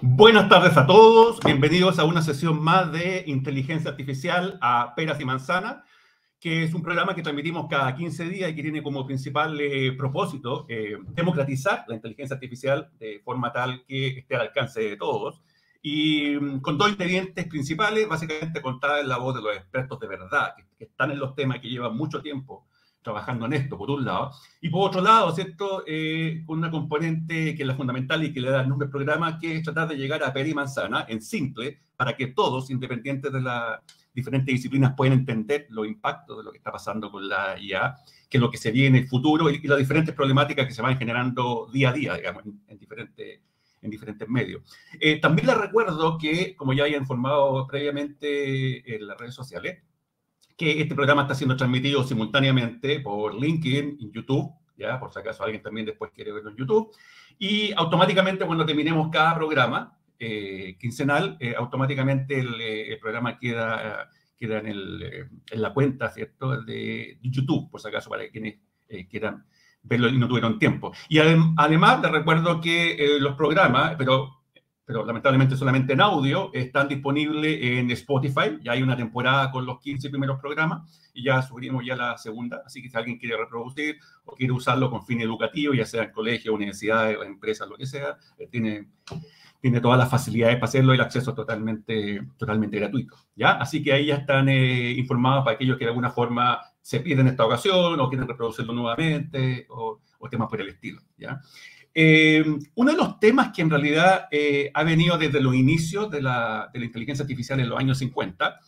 Buenas 0.00 0.48
tardes 0.48 0.76
a 0.76 0.86
todos, 0.86 1.38
bienvenidos 1.44 2.00
a 2.00 2.04
una 2.04 2.20
sesión 2.20 2.60
más 2.60 2.90
de 2.90 3.22
Inteligencia 3.28 3.92
Artificial 3.92 4.58
a 4.60 4.92
Peras 4.96 5.20
y 5.20 5.24
Manzana, 5.24 5.84
que 6.40 6.64
es 6.64 6.74
un 6.74 6.82
programa 6.82 7.14
que 7.14 7.22
transmitimos 7.22 7.68
cada 7.70 7.94
15 7.94 8.24
días 8.28 8.50
y 8.50 8.56
que 8.56 8.62
tiene 8.62 8.82
como 8.82 9.06
principal 9.06 9.58
eh, 9.60 9.92
propósito 9.92 10.66
eh, 10.68 10.96
democratizar 11.10 11.84
la 11.86 11.94
inteligencia 11.94 12.34
artificial 12.34 12.90
de 12.98 13.20
forma 13.24 13.52
tal 13.52 13.84
que 13.86 14.18
esté 14.18 14.34
al 14.34 14.42
alcance 14.42 14.80
de 14.80 14.96
todos. 14.96 15.40
Y 15.80 16.36
mm, 16.40 16.60
con 16.60 16.76
dos 16.76 16.90
ingredientes 16.90 17.46
principales, 17.46 18.08
básicamente 18.08 18.60
contar 18.60 18.98
en 18.98 19.08
la 19.08 19.18
voz 19.18 19.36
de 19.36 19.42
los 19.42 19.56
expertos 19.56 20.00
de 20.00 20.08
verdad, 20.08 20.54
que, 20.56 20.64
que 20.76 20.84
están 20.84 21.12
en 21.12 21.20
los 21.20 21.36
temas 21.36 21.60
que 21.60 21.68
llevan 21.68 21.96
mucho 21.96 22.20
tiempo 22.20 22.66
trabajando 23.04 23.46
en 23.46 23.52
esto, 23.52 23.76
por 23.76 23.90
un 23.90 24.04
lado, 24.04 24.32
y 24.60 24.70
por 24.70 24.88
otro 24.88 25.02
lado, 25.02 25.30
¿cierto? 25.32 25.84
Eh, 25.86 26.42
una 26.48 26.70
componente 26.70 27.54
que 27.54 27.62
es 27.62 27.66
la 27.66 27.76
fundamental 27.76 28.24
y 28.24 28.32
que 28.32 28.40
le 28.40 28.50
da 28.50 28.62
el 28.62 28.68
nombre 28.68 28.86
al 28.86 28.90
programa, 28.90 29.38
que 29.38 29.56
es 29.56 29.62
tratar 29.62 29.86
de 29.88 29.96
llegar 29.96 30.24
a 30.24 30.32
peri 30.32 30.50
y 30.50 30.54
manzana, 30.54 31.04
en 31.08 31.20
simple, 31.20 31.78
para 31.96 32.16
que 32.16 32.28
todos, 32.28 32.70
independientes 32.70 33.30
de 33.32 33.42
las 33.42 33.80
diferentes 34.14 34.54
disciplinas, 34.54 34.94
puedan 34.96 35.18
entender 35.18 35.66
los 35.68 35.86
impactos 35.86 36.38
de 36.38 36.44
lo 36.44 36.50
que 36.50 36.58
está 36.58 36.72
pasando 36.72 37.10
con 37.10 37.28
la 37.28 37.60
IA, 37.60 37.94
que 38.28 38.38
es 38.38 38.40
lo 38.40 38.50
que 38.50 38.58
se 38.58 38.70
viene 38.72 38.98
en 38.98 39.04
el 39.04 39.08
futuro 39.08 39.50
y, 39.50 39.60
las 39.66 39.78
diferentes 39.78 40.14
problemáticas 40.14 40.66
que 40.66 40.72
se 40.72 40.82
van 40.82 40.96
generando 40.96 41.68
día 41.70 41.90
a 41.90 41.92
día, 41.92 42.14
digamos, 42.14 42.42
en, 42.66 42.78
diferentes 42.78 43.40
en 43.82 43.90
diferentes 43.90 44.26
medios. 44.26 44.62
Eh, 44.98 45.20
también 45.20 45.46
les 45.46 45.58
recuerdo 45.58 46.16
que, 46.16 46.56
como 46.56 46.72
ya 46.72 46.84
había 46.84 46.96
informado 46.96 47.66
previamente 47.66 48.96
en 48.96 49.06
las 49.06 49.18
redes 49.18 49.34
sociales, 49.34 49.82
que 50.56 50.80
este 50.80 50.94
programa 50.94 51.22
está 51.22 51.34
siendo 51.34 51.56
transmitido 51.56 52.04
simultáneamente 52.04 53.00
por 53.00 53.34
LinkedIn 53.34 53.96
y 53.98 54.10
YouTube, 54.12 54.52
ya 54.76 54.98
por 54.98 55.12
si 55.12 55.18
acaso 55.18 55.42
alguien 55.42 55.62
también 55.62 55.86
después 55.86 56.10
quiere 56.12 56.32
verlo 56.32 56.50
en 56.50 56.56
YouTube, 56.56 56.90
y 57.38 57.72
automáticamente 57.72 58.46
cuando 58.46 58.64
terminemos 58.64 59.08
cada 59.10 59.34
programa 59.34 59.98
eh, 60.18 60.76
quincenal, 60.78 61.36
eh, 61.40 61.54
automáticamente 61.56 62.38
eh, 62.38 62.92
el, 62.92 62.98
programa 63.00 63.38
queda, 63.38 64.08
queda 64.38 64.58
en, 64.58 64.66
el, 64.68 65.28
en, 65.50 65.62
la 65.62 65.74
cuenta, 65.74 66.08
¿cierto?, 66.10 66.62
de 66.62 67.18
YouTube, 67.20 67.70
por 67.70 67.80
si 67.80 67.88
acaso 67.88 68.10
para 68.10 68.28
quienes 68.28 68.58
quieran 69.10 69.44
verlo 69.82 70.08
y 70.08 70.16
no 70.16 70.28
tuvieron 70.28 70.58
tiempo. 70.58 70.92
Y 71.08 71.18
además 71.18 72.00
les 72.00 72.10
recuerdo 72.12 72.60
que 72.60 73.18
los 73.18 73.34
programas, 73.34 73.96
pero 73.98 74.43
pero 74.84 75.04
lamentablemente 75.04 75.56
solamente 75.56 75.94
en 75.94 76.00
audio, 76.00 76.50
están 76.52 76.88
disponibles 76.88 77.58
en 77.62 77.90
Spotify. 77.92 78.58
Ya 78.62 78.72
hay 78.72 78.82
una 78.82 78.96
temporada 78.96 79.50
con 79.50 79.64
los 79.64 79.80
15 79.80 80.10
primeros 80.10 80.38
programas 80.40 81.00
y 81.14 81.24
ya 81.24 81.40
subimos 81.40 81.84
ya 81.86 81.96
la 81.96 82.18
segunda. 82.18 82.62
Así 82.66 82.82
que 82.82 82.90
si 82.90 82.96
alguien 82.96 83.18
quiere 83.18 83.36
reproducir 83.36 83.98
o 84.24 84.34
quiere 84.34 84.52
usarlo 84.52 84.90
con 84.90 85.04
fin 85.06 85.20
educativo, 85.22 85.72
ya 85.72 85.86
sea 85.86 86.04
en 86.04 86.12
colegio, 86.12 86.52
universidades, 86.52 87.16
empresas, 87.24 87.66
lo 87.68 87.76
que 87.76 87.86
sea, 87.86 88.18
eh, 88.38 88.46
tiene, 88.50 88.88
tiene 89.58 89.80
todas 89.80 89.98
las 89.98 90.10
facilidades 90.10 90.56
para 90.56 90.66
hacerlo 90.66 90.92
y 90.92 90.96
el 90.96 91.02
acceso 91.02 91.30
es 91.30 91.36
totalmente, 91.36 92.20
totalmente 92.36 92.78
gratuito. 92.78 93.16
¿ya? 93.34 93.52
Así 93.52 93.82
que 93.82 93.94
ahí 93.94 94.06
ya 94.06 94.16
están 94.16 94.50
eh, 94.50 94.92
informados 94.92 95.44
para 95.44 95.54
aquellos 95.54 95.78
que 95.78 95.84
de 95.84 95.90
alguna 95.90 96.10
forma 96.10 96.60
se 96.82 97.00
piden 97.00 97.28
esta 97.28 97.46
ocasión 97.46 97.98
o 97.98 98.08
quieren 98.10 98.28
reproducirlo 98.28 98.74
nuevamente 98.74 99.66
o, 99.70 100.00
o 100.18 100.28
temas 100.28 100.50
por 100.50 100.60
el 100.60 100.68
estilo. 100.68 101.00
¿ya? 101.16 101.40
Eh, 101.96 102.44
uno 102.74 102.90
de 102.90 102.96
los 102.96 103.20
temas 103.20 103.52
que 103.54 103.62
en 103.62 103.70
realidad 103.70 104.26
eh, 104.30 104.70
ha 104.74 104.82
venido 104.82 105.16
desde 105.16 105.40
los 105.40 105.54
inicios 105.54 106.10
de 106.10 106.20
la, 106.20 106.68
de 106.72 106.80
la, 106.80 106.84
inteligencia 106.86 107.22
artificial 107.22 107.60
en 107.60 107.68
los 107.68 107.78
años 107.78 107.98
50, 107.98 108.58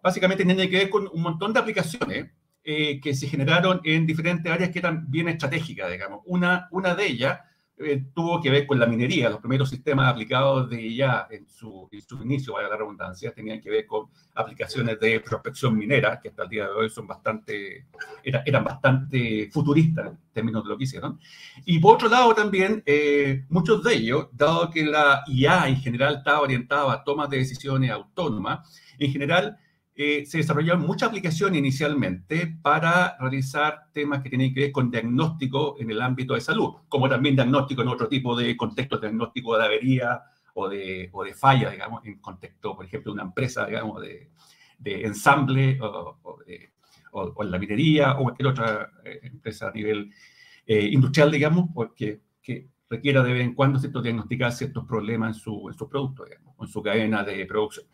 básicamente 0.00 0.44
tiene 0.44 0.70
que 0.70 0.76
ver 0.78 0.90
con 0.90 1.08
un 1.12 1.20
montón 1.20 1.52
de 1.52 1.58
aplicaciones 1.58 2.30
eh, 2.62 3.00
que 3.00 3.14
se 3.14 3.26
generaron 3.26 3.80
en 3.82 4.06
diferentes 4.06 4.50
áreas 4.50 4.70
que 4.70 4.78
eran 4.78 5.10
bien 5.10 5.28
estratégicas, 5.28 5.90
digamos. 5.90 6.20
Una, 6.26 6.68
una 6.70 6.94
de 6.94 7.06
ellas 7.06 7.40
eh, 7.78 8.06
tuvo 8.14 8.40
que 8.40 8.48
ver 8.48 8.66
con 8.66 8.78
la 8.78 8.86
minería. 8.86 9.28
Los 9.28 9.40
primeros 9.40 9.68
sistemas 9.68 10.10
aplicados 10.10 10.70
de 10.70 10.80
ella 10.82 11.26
en 11.30 11.46
su, 11.46 11.88
en 11.92 12.00
su 12.00 12.22
inicio, 12.22 12.54
vaya 12.54 12.68
la 12.68 12.76
redundancia, 12.76 13.32
tenían 13.32 13.60
que 13.60 13.68
ver 13.68 13.86
con 13.86 14.06
aplicaciones 14.34 14.98
de 14.98 15.20
prospección 15.20 15.76
minera, 15.76 16.18
que 16.18 16.28
hasta 16.30 16.44
el 16.44 16.48
día 16.48 16.64
de 16.64 16.70
hoy 16.70 16.88
son 16.88 17.06
bastante, 17.06 17.86
eran 18.22 18.64
bastante 18.64 19.50
futuristas 19.52 20.06
en 20.06 20.18
términos 20.32 20.64
de 20.64 20.70
lo 20.70 20.78
que 20.78 20.84
hicieron. 20.84 21.20
Y 21.66 21.78
por 21.78 21.96
otro 21.96 22.08
lado 22.08 22.34
también, 22.34 22.82
eh, 22.86 23.44
muchos 23.50 23.82
de 23.84 23.94
ellos, 23.94 24.28
dado 24.32 24.70
que 24.70 24.84
la 24.84 25.22
IA 25.26 25.68
en 25.68 25.76
general 25.76 26.16
estaba 26.16 26.40
orientada 26.40 26.92
a 26.92 27.04
tomas 27.04 27.28
de 27.28 27.38
decisiones 27.38 27.90
autónomas, 27.90 28.80
en 28.98 29.12
general 29.12 29.58
eh, 29.98 30.26
se 30.26 30.38
desarrollaron 30.38 30.82
muchas 30.82 31.08
aplicaciones 31.08 31.58
inicialmente 31.58 32.58
para 32.60 33.16
realizar 33.18 33.86
temas 33.94 34.22
que 34.22 34.28
tienen 34.28 34.52
que 34.52 34.60
ver 34.60 34.72
con 34.72 34.90
diagnóstico 34.90 35.76
en 35.80 35.90
el 35.90 36.02
ámbito 36.02 36.34
de 36.34 36.42
salud, 36.42 36.74
como 36.88 37.08
también 37.08 37.34
diagnóstico 37.34 37.80
en 37.80 37.88
otro 37.88 38.06
tipo 38.06 38.36
de 38.36 38.54
contextos, 38.56 39.00
diagnóstico 39.00 39.56
de 39.56 39.64
avería 39.64 40.22
o 40.52 40.68
de, 40.68 41.08
o 41.12 41.24
de 41.24 41.32
falla, 41.32 41.70
digamos, 41.70 42.04
en 42.04 42.18
contexto, 42.18 42.76
por 42.76 42.84
ejemplo, 42.84 43.12
de 43.12 43.14
una 43.14 43.22
empresa, 43.22 43.64
digamos, 43.64 44.02
de, 44.02 44.30
de 44.78 45.02
ensamble 45.02 45.80
o, 45.80 46.18
o, 47.12 47.42
en 47.42 47.50
la 47.50 47.58
minería 47.58 48.12
o 48.18 48.24
cualquier 48.24 48.48
otra 48.48 48.90
eh, 49.02 49.20
empresa 49.22 49.68
a 49.68 49.72
nivel 49.72 50.12
eh, 50.66 50.88
industrial, 50.92 51.30
digamos, 51.30 51.70
porque 51.74 52.20
que 52.42 52.68
requiera 52.88 53.22
de 53.22 53.32
vez 53.32 53.42
en 53.42 53.54
cuando 53.54 53.78
¿cierto? 53.78 54.00
diagnosticar 54.00 54.52
ciertos 54.52 54.84
problemas 54.84 55.36
en, 55.36 55.42
su, 55.42 55.68
en 55.68 55.76
sus 55.76 55.88
productos, 55.88 56.28
digamos, 56.28 56.54
en 56.60 56.68
su 56.68 56.82
cadena 56.82 57.22
de 57.24 57.44
producción. 57.46 57.86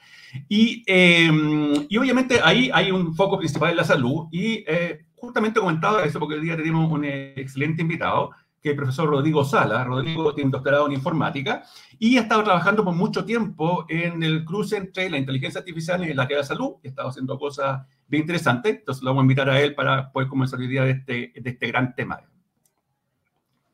Y, 0.49 0.83
em, 0.87 1.87
y, 1.89 1.97
obviamente 1.97 2.41
ahí 2.43 2.71
hay 2.73 2.91
un 2.91 3.15
foco 3.15 3.39
principal 3.39 3.71
en 3.71 3.77
la 3.77 3.85
salud 3.85 4.27
y 4.31 4.65
eh, 4.67 5.07
justamente 5.15 5.61
comentaba 5.61 6.05
eso 6.05 6.19
porque 6.19 6.35
hoy 6.35 6.43
día 6.43 6.57
tenemos 6.57 6.91
un 6.91 7.05
excelente 7.05 7.83
invitado, 7.83 8.31
que 8.61 8.69
es 8.69 8.73
el 8.73 8.77
profesor 8.77 9.09
Rodrigo 9.09 9.45
Sala. 9.45 9.83
Rodrigo 9.85 10.33
tiene 10.35 10.47
un 10.47 10.53
doctorado 10.53 10.87
en 10.87 10.93
informática 10.93 11.65
y 11.99 12.17
ha 12.17 12.23
estado 12.23 12.45
trabajando 12.45 12.85
por 12.85 12.95
mucho 12.95 13.25
tiempo 13.25 13.87
en 13.89 14.23
el 14.23 14.45
cruce 14.45 14.77
entre 14.77 15.11
la 15.11 15.19
inteligencia 15.19 15.61
artificial 15.61 16.09
y 16.09 16.15
la 16.15 16.25
área 16.25 16.39
de 16.39 16.45
salud. 16.45 16.75
Ha 16.85 16.89
estado 16.89 17.09
haciendo 17.09 17.39
cosas 17.39 17.87
bien 18.07 18.23
interesantes, 18.23 18.77
entonces 18.77 19.03
lo 19.03 19.11
vamos 19.11 19.23
a 19.23 19.25
invitar 19.25 19.51
a 19.51 19.61
él 19.61 19.75
para 19.75 20.13
poder 20.13 20.29
comenzar 20.29 20.61
hoy 20.61 20.69
día 20.69 20.85
de 20.85 20.91
este, 20.93 21.33
de 21.35 21.51
este 21.51 21.67
gran 21.67 21.95
tema. 21.95 22.21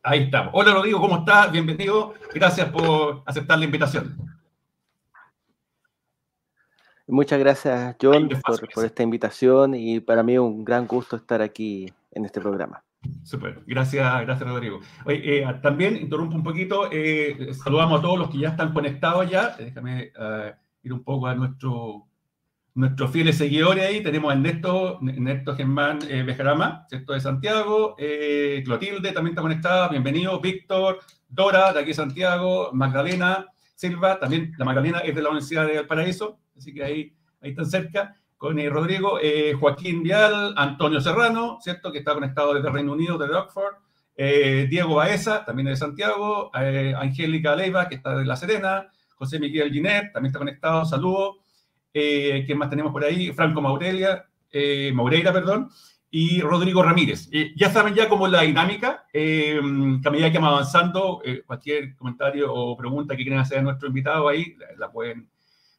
Ahí 0.08 0.22
estamos. 0.22 0.54
Hola 0.54 0.72
Rodrigo, 0.72 1.02
¿cómo 1.02 1.19
estás? 1.19 1.52
Bienvenido. 1.52 2.14
Gracias 2.32 2.70
por 2.70 3.22
aceptar 3.26 3.58
la 3.58 3.66
invitación. 3.66 4.16
Muchas 7.06 7.38
gracias, 7.38 7.94
John, 8.00 8.26
por, 8.26 8.72
por, 8.72 8.86
esta 8.86 9.02
invitación 9.02 9.74
y 9.74 10.00
para 10.00 10.22
mí 10.22 10.38
un 10.38 10.64
gran 10.64 10.86
gusto 10.86 11.16
estar 11.16 11.42
aquí 11.42 11.92
en 12.12 12.24
este 12.24 12.41
programa. 12.41 12.82
Súper, 13.22 13.62
gracias, 13.66 14.22
gracias 14.22 14.48
Rodrigo. 14.48 14.80
Oye, 15.04 15.42
eh, 15.42 15.60
también 15.62 15.98
interrumpo 15.98 16.36
un 16.36 16.42
poquito, 16.42 16.88
eh, 16.91 17.52
saludamos 17.52 17.98
a 17.98 18.02
todos 18.02 18.18
los 18.18 18.30
que 18.30 18.38
ya 18.38 18.48
están 18.48 18.72
conectados 18.72 19.28
ya. 19.28 19.56
Déjame 19.58 20.10
uh, 20.18 20.56
ir 20.84 20.92
un 20.94 21.04
poco 21.04 21.26
a 21.26 21.34
nuestro 21.34 22.07
nuestros 22.78 23.11
fieles 23.11 23.37
seguidores 23.37 23.84
ahí, 23.84 24.05
tenemos 24.05 24.31
a 24.31 24.34
Ernesto, 24.34 25.00
Ernesto 25.03 25.56
Germán 25.56 25.99
eh, 26.09 26.22
Bejarama, 26.22 26.87
¿cierto? 26.89 27.12
De 27.12 27.21
Santiago, 27.21 27.97
eh, 27.99 28.62
Clotilde 28.65 29.11
también 29.11 29.33
está 29.33 29.43
conectada, 29.43 29.89
bienvenido, 29.89 30.39
Víctor, 30.39 31.00
Dora, 31.28 31.72
de 31.72 31.81
aquí 31.81 31.89
de 31.89 31.94
Santiago, 31.94 32.71
Magdalena 32.72 33.47
Silva, 33.75 34.21
también 34.21 34.55
la 34.56 34.65
Magdalena 34.65 35.00
es 35.00 35.12
de 35.12 35.22
la 35.22 35.31
Universidad 35.31 35.66
de 35.66 35.75
Valparaíso, 35.75 36.39
así 36.56 36.72
que 36.72 36.84
ahí, 36.84 37.12
ahí 37.41 37.50
están 37.50 37.66
cerca, 37.66 38.15
con 38.37 38.61
eh, 38.61 38.71
Rodrigo, 38.71 39.19
Joaquín 39.59 40.05
Vial, 40.05 40.55
Antonio 40.56 41.00
Serrano, 41.00 41.59
¿cierto? 41.60 41.91
Que 41.91 41.99
está 41.99 42.15
conectado 42.15 42.55
desde 42.55 42.71
Reino 42.71 42.93
Unido, 42.93 43.19
desde 43.19 43.34
Oxford, 43.34 43.75
Diego 44.16 44.95
Baeza, 44.95 45.45
también 45.45 45.66
de 45.66 45.75
Santiago, 45.75 46.53
Angélica 46.55 47.56
Leiva, 47.56 47.89
que 47.89 47.97
está 47.97 48.16
de 48.16 48.25
La 48.25 48.37
Serena, 48.37 48.87
José 49.16 49.41
Miguel 49.41 49.72
Giner, 49.72 50.12
también 50.12 50.27
está 50.27 50.39
conectado, 50.39 50.84
saludos. 50.84 51.39
Eh, 52.00 52.44
¿quién 52.47 52.59
más 52.59 52.70
tenemos 52.70 52.92
por 52.92 53.04
ahí? 53.04 53.32
Franco 53.32 53.60
Maurelia, 53.60 54.25
eh, 54.53 54.92
Maureira, 54.94 55.32
perdón, 55.32 55.69
y 56.10 56.41
Rodrigo 56.41 56.82
Ramírez. 56.82 57.28
Eh, 57.32 57.53
ya 57.56 57.70
saben 57.70 57.94
ya 57.94 58.09
cómo 58.09 58.26
es 58.26 58.32
la 58.32 58.42
dinámica, 58.42 59.06
eh, 59.12 59.60
que 60.03 60.09
a 60.09 60.12
medida 60.12 60.31
que 60.31 60.38
vamos 60.38 60.53
avanzando, 60.54 61.20
eh, 61.25 61.42
cualquier 61.44 61.97
comentario 61.97 62.53
o 62.54 62.76
pregunta 62.76 63.16
que 63.16 63.25
quieran 63.25 63.41
hacer 63.41 63.59
a 63.59 63.62
nuestro 63.62 63.88
invitado 63.88 64.28
ahí, 64.28 64.54
la, 64.56 64.66
la, 64.78 64.92
pueden, 64.92 65.28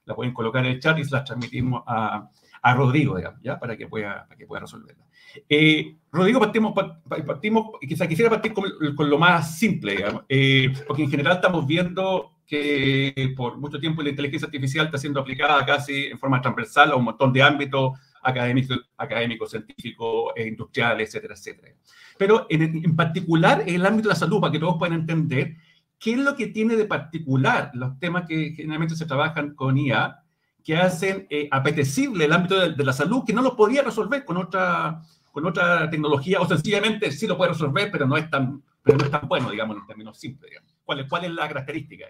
la 0.05 0.15
pueden 0.15 0.33
colocar 0.33 0.65
en 0.65 0.73
el 0.73 0.79
chat 0.79 0.99
y 0.99 1.05
se 1.05 1.11
las 1.11 1.23
transmitimos 1.23 1.83
a, 1.87 2.29
a 2.61 2.73
Rodrigo, 2.73 3.15
digamos, 3.15 3.41
¿ya? 3.41 3.59
Para 3.59 3.77
que 3.77 3.87
pueda, 3.87 4.25
para 4.27 4.37
que 4.37 4.45
pueda 4.45 4.61
resolverla. 4.61 5.05
Eh, 5.47 5.95
Rodrigo, 6.11 6.39
partimos, 6.39 6.73
partimos, 7.07 7.67
quizá 7.87 8.07
quisiera 8.07 8.29
partir 8.29 8.53
con, 8.53 8.65
con, 8.95 9.09
lo 9.09 9.17
más 9.17 9.57
simple, 9.57 9.95
digamos, 9.95 10.23
eh, 10.27 10.73
porque 10.87 11.03
en 11.03 11.11
general 11.11 11.35
estamos 11.35 11.65
viendo 11.65 12.38
que 12.49 13.33
por 13.37 13.59
mucho 13.59 13.79
tiempo 13.79 14.01
la 14.01 14.09
inteligencia 14.09 14.47
artificial 14.47 14.87
está 14.87 14.97
siendo 14.97 15.19
aplicada 15.19 15.63
casi 15.63 16.07
en 16.07 16.17
forma 16.17 16.41
transversal 16.41 16.91
a 16.91 16.95
un 16.95 17.03
montón 17.03 17.31
de 17.31 17.43
ámbitos 17.43 17.91
académicos, 18.23 18.89
académico, 18.97 19.45
científicos, 19.45 20.33
e 20.35 20.47
industriales, 20.47 21.09
etcétera, 21.09 21.35
etcétera. 21.35 21.75
Pero 22.17 22.47
en, 22.49 22.83
en, 22.83 22.95
particular 22.95 23.61
en 23.67 23.75
el 23.75 23.85
ámbito 23.85 24.09
de 24.09 24.15
la 24.15 24.19
salud, 24.19 24.41
para 24.41 24.51
que 24.51 24.57
todos 24.57 24.77
puedan 24.79 24.99
entender 24.99 25.57
qué 25.99 26.13
es 26.13 26.17
lo 26.17 26.35
que 26.35 26.47
tiene 26.47 26.75
de 26.75 26.85
particular 26.85 27.69
los 27.75 27.99
temas 27.99 28.25
que 28.27 28.53
generalmente 28.55 28.95
se 28.95 29.05
trabajan 29.05 29.53
con 29.53 29.77
IA, 29.77 30.23
que 30.63 30.75
hacen 30.75 31.27
eh, 31.29 31.47
apetecible 31.51 32.25
el 32.25 32.33
ámbito 32.33 32.59
de, 32.59 32.73
de, 32.73 32.83
la 32.83 32.93
salud, 32.93 33.23
que 33.27 33.33
no 33.33 33.43
lo 33.43 33.55
podría 33.55 33.83
resolver 33.83 34.25
con 34.25 34.37
otra, 34.37 35.03
con 35.31 35.45
otra 35.45 35.87
tecnología, 35.87 36.41
o 36.41 36.47
sencillamente 36.47 37.11
sí 37.11 37.27
lo 37.27 37.37
puede 37.37 37.51
resolver, 37.51 37.91
pero 37.91 38.07
no 38.07 38.17
es 38.17 38.27
tan, 38.27 38.63
pero 38.81 38.97
no 38.97 39.05
es 39.05 39.11
tan 39.11 39.27
bueno, 39.27 39.51
digamos, 39.51 39.77
en 39.77 39.85
términos 39.85 40.17
simples. 40.17 40.49
Digamos. 40.49 40.73
¿Cuál, 40.83 41.01
es, 41.01 41.07
¿Cuál 41.07 41.25
es 41.25 41.31
la 41.31 41.47
característica? 41.47 42.07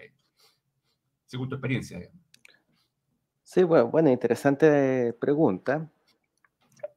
Según 1.30 1.48
tu 1.48 1.54
experiencia. 1.54 2.00
Sí, 3.44 3.62
bueno, 3.62 3.88
bueno, 3.88 4.10
interesante 4.10 5.12
pregunta. 5.12 5.88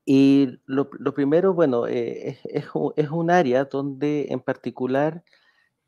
Y 0.06 0.60
lo, 0.66 0.90
primero, 1.14 1.54
bueno, 1.54 1.88
eh, 1.88 2.40
es, 2.46 3.12
un 3.12 3.32
área 3.32 3.66
donde 3.66 4.28
en 4.30 4.40
particular 4.40 5.24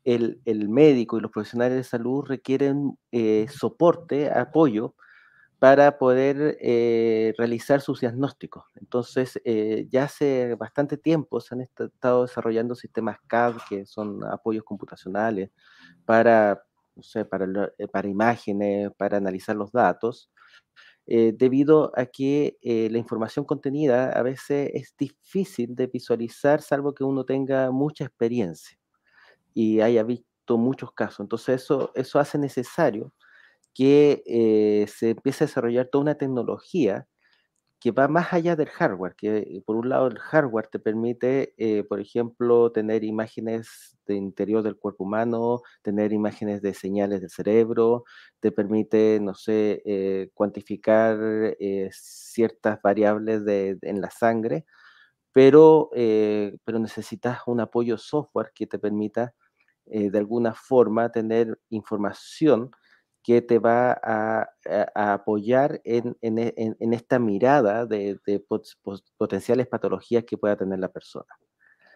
el, 0.04 0.40
médico 0.68 1.18
y 1.18 1.20
los 1.20 1.32
profesionales 1.32 1.76
de 1.76 1.84
salud 1.84 2.24
requieren 2.24 2.96
eh, 3.10 3.46
soporte, 3.50 4.30
apoyo 4.30 4.94
para 5.58 5.98
poder 5.98 6.56
eh, 6.60 7.34
realizar 7.36 7.80
sus 7.80 8.00
diagnósticos. 8.00 8.64
Entonces, 8.76 9.40
ya 9.90 10.04
hace 10.04 10.54
bastante 10.54 10.96
tiempo 10.96 11.40
se 11.40 11.54
han 11.54 11.62
estado 11.62 12.22
desarrollando 12.22 12.76
sistemas 12.76 13.18
CAD, 13.26 13.56
que 13.68 13.86
son 13.86 14.22
apoyos 14.24 14.62
computacionales, 14.62 15.50
para, 16.04 16.62
no 16.96 17.02
sé, 17.02 17.24
para, 17.24 17.46
para 17.92 18.08
imágenes, 18.08 18.90
para 18.96 19.18
analizar 19.18 19.56
los 19.56 19.72
datos. 19.72 20.30
Eh, 21.08 21.32
debido 21.36 21.92
a 21.96 22.06
que 22.06 22.58
eh, 22.62 22.88
la 22.90 22.98
información 22.98 23.44
contenida 23.44 24.10
a 24.10 24.22
veces 24.22 24.70
es 24.74 24.94
difícil 24.98 25.76
de 25.76 25.86
visualizar, 25.86 26.62
salvo 26.62 26.94
que 26.94 27.04
uno 27.04 27.24
tenga 27.24 27.70
mucha 27.70 28.04
experiencia 28.04 28.78
y 29.54 29.80
haya 29.80 30.02
visto 30.04 30.58
muchos 30.58 30.92
casos. 30.92 31.20
Entonces 31.20 31.62
eso, 31.62 31.92
eso 31.94 32.18
hace 32.20 32.38
necesario 32.38 33.12
que 33.74 34.22
eh, 34.26 34.86
se 34.88 35.10
empiece 35.10 35.44
a 35.44 35.48
desarrollar 35.48 35.88
toda 35.88 36.02
una 36.02 36.16
tecnología 36.16 37.08
que 37.86 37.92
va 37.92 38.08
más 38.08 38.32
allá 38.32 38.56
del 38.56 38.68
hardware, 38.68 39.14
que 39.14 39.38
eh, 39.38 39.62
por 39.64 39.76
un 39.76 39.88
lado 39.90 40.08
el 40.08 40.18
hardware 40.18 40.66
te 40.66 40.80
permite, 40.80 41.54
eh, 41.56 41.84
por 41.84 42.00
ejemplo, 42.00 42.72
tener 42.72 43.04
imágenes 43.04 43.96
de 44.06 44.16
interior 44.16 44.64
del 44.64 44.76
cuerpo 44.76 45.04
humano, 45.04 45.62
tener 45.82 46.12
imágenes 46.12 46.62
de 46.62 46.74
señales 46.74 47.20
del 47.20 47.30
cerebro, 47.30 48.02
te 48.40 48.50
permite, 48.50 49.20
no 49.22 49.34
sé, 49.36 49.82
eh, 49.86 50.30
cuantificar 50.34 51.16
ciertas 51.92 52.82
variables 52.82 53.44
de, 53.44 53.78
en 53.82 54.00
la 54.00 54.10
sangre, 54.10 54.64
pero, 55.32 55.90
pero 55.92 56.78
necesitas 56.80 57.40
un 57.46 57.60
apoyo 57.60 57.98
software 57.98 58.50
que 58.54 58.66
te 58.66 58.80
permita 58.80 59.32
de 59.86 60.18
alguna 60.18 60.54
forma 60.54 61.12
tener 61.12 61.60
información 61.70 62.72
que 63.26 63.42
te 63.42 63.58
va 63.58 63.90
a, 64.04 64.48
apoyar 64.94 65.80
en, 65.82 66.16
esta 66.92 67.18
mirada 67.18 67.84
de, 67.84 68.20
potenciales 69.18 69.66
patologías 69.66 70.22
que 70.22 70.38
pueda 70.38 70.56
tener 70.56 70.78
la 70.78 70.92
persona 70.92 71.26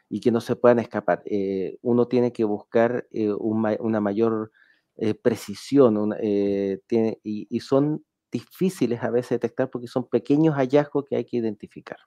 y 0.08 0.18
que 0.18 0.32
no 0.32 0.40
se 0.40 0.56
puedan 0.56 0.80
escapar. 0.80 1.22
Eh, 1.26 1.78
uno 1.82 2.08
tiene 2.08 2.32
que 2.32 2.42
buscar 2.42 3.06
eh, 3.12 3.30
una 3.30 4.00
mayor 4.00 4.50
eh, 4.96 5.14
precisión 5.14 6.16
y 6.20 7.60
son 7.60 8.04
difíciles 8.32 9.00
a 9.04 9.10
veces 9.10 9.30
detectar 9.30 9.70
porque 9.70 9.86
son 9.86 10.08
pequeños 10.08 10.56
hallazgos 10.56 11.04
que 11.08 11.14
hay 11.14 11.24
que 11.24 11.36
identificar. 11.36 11.98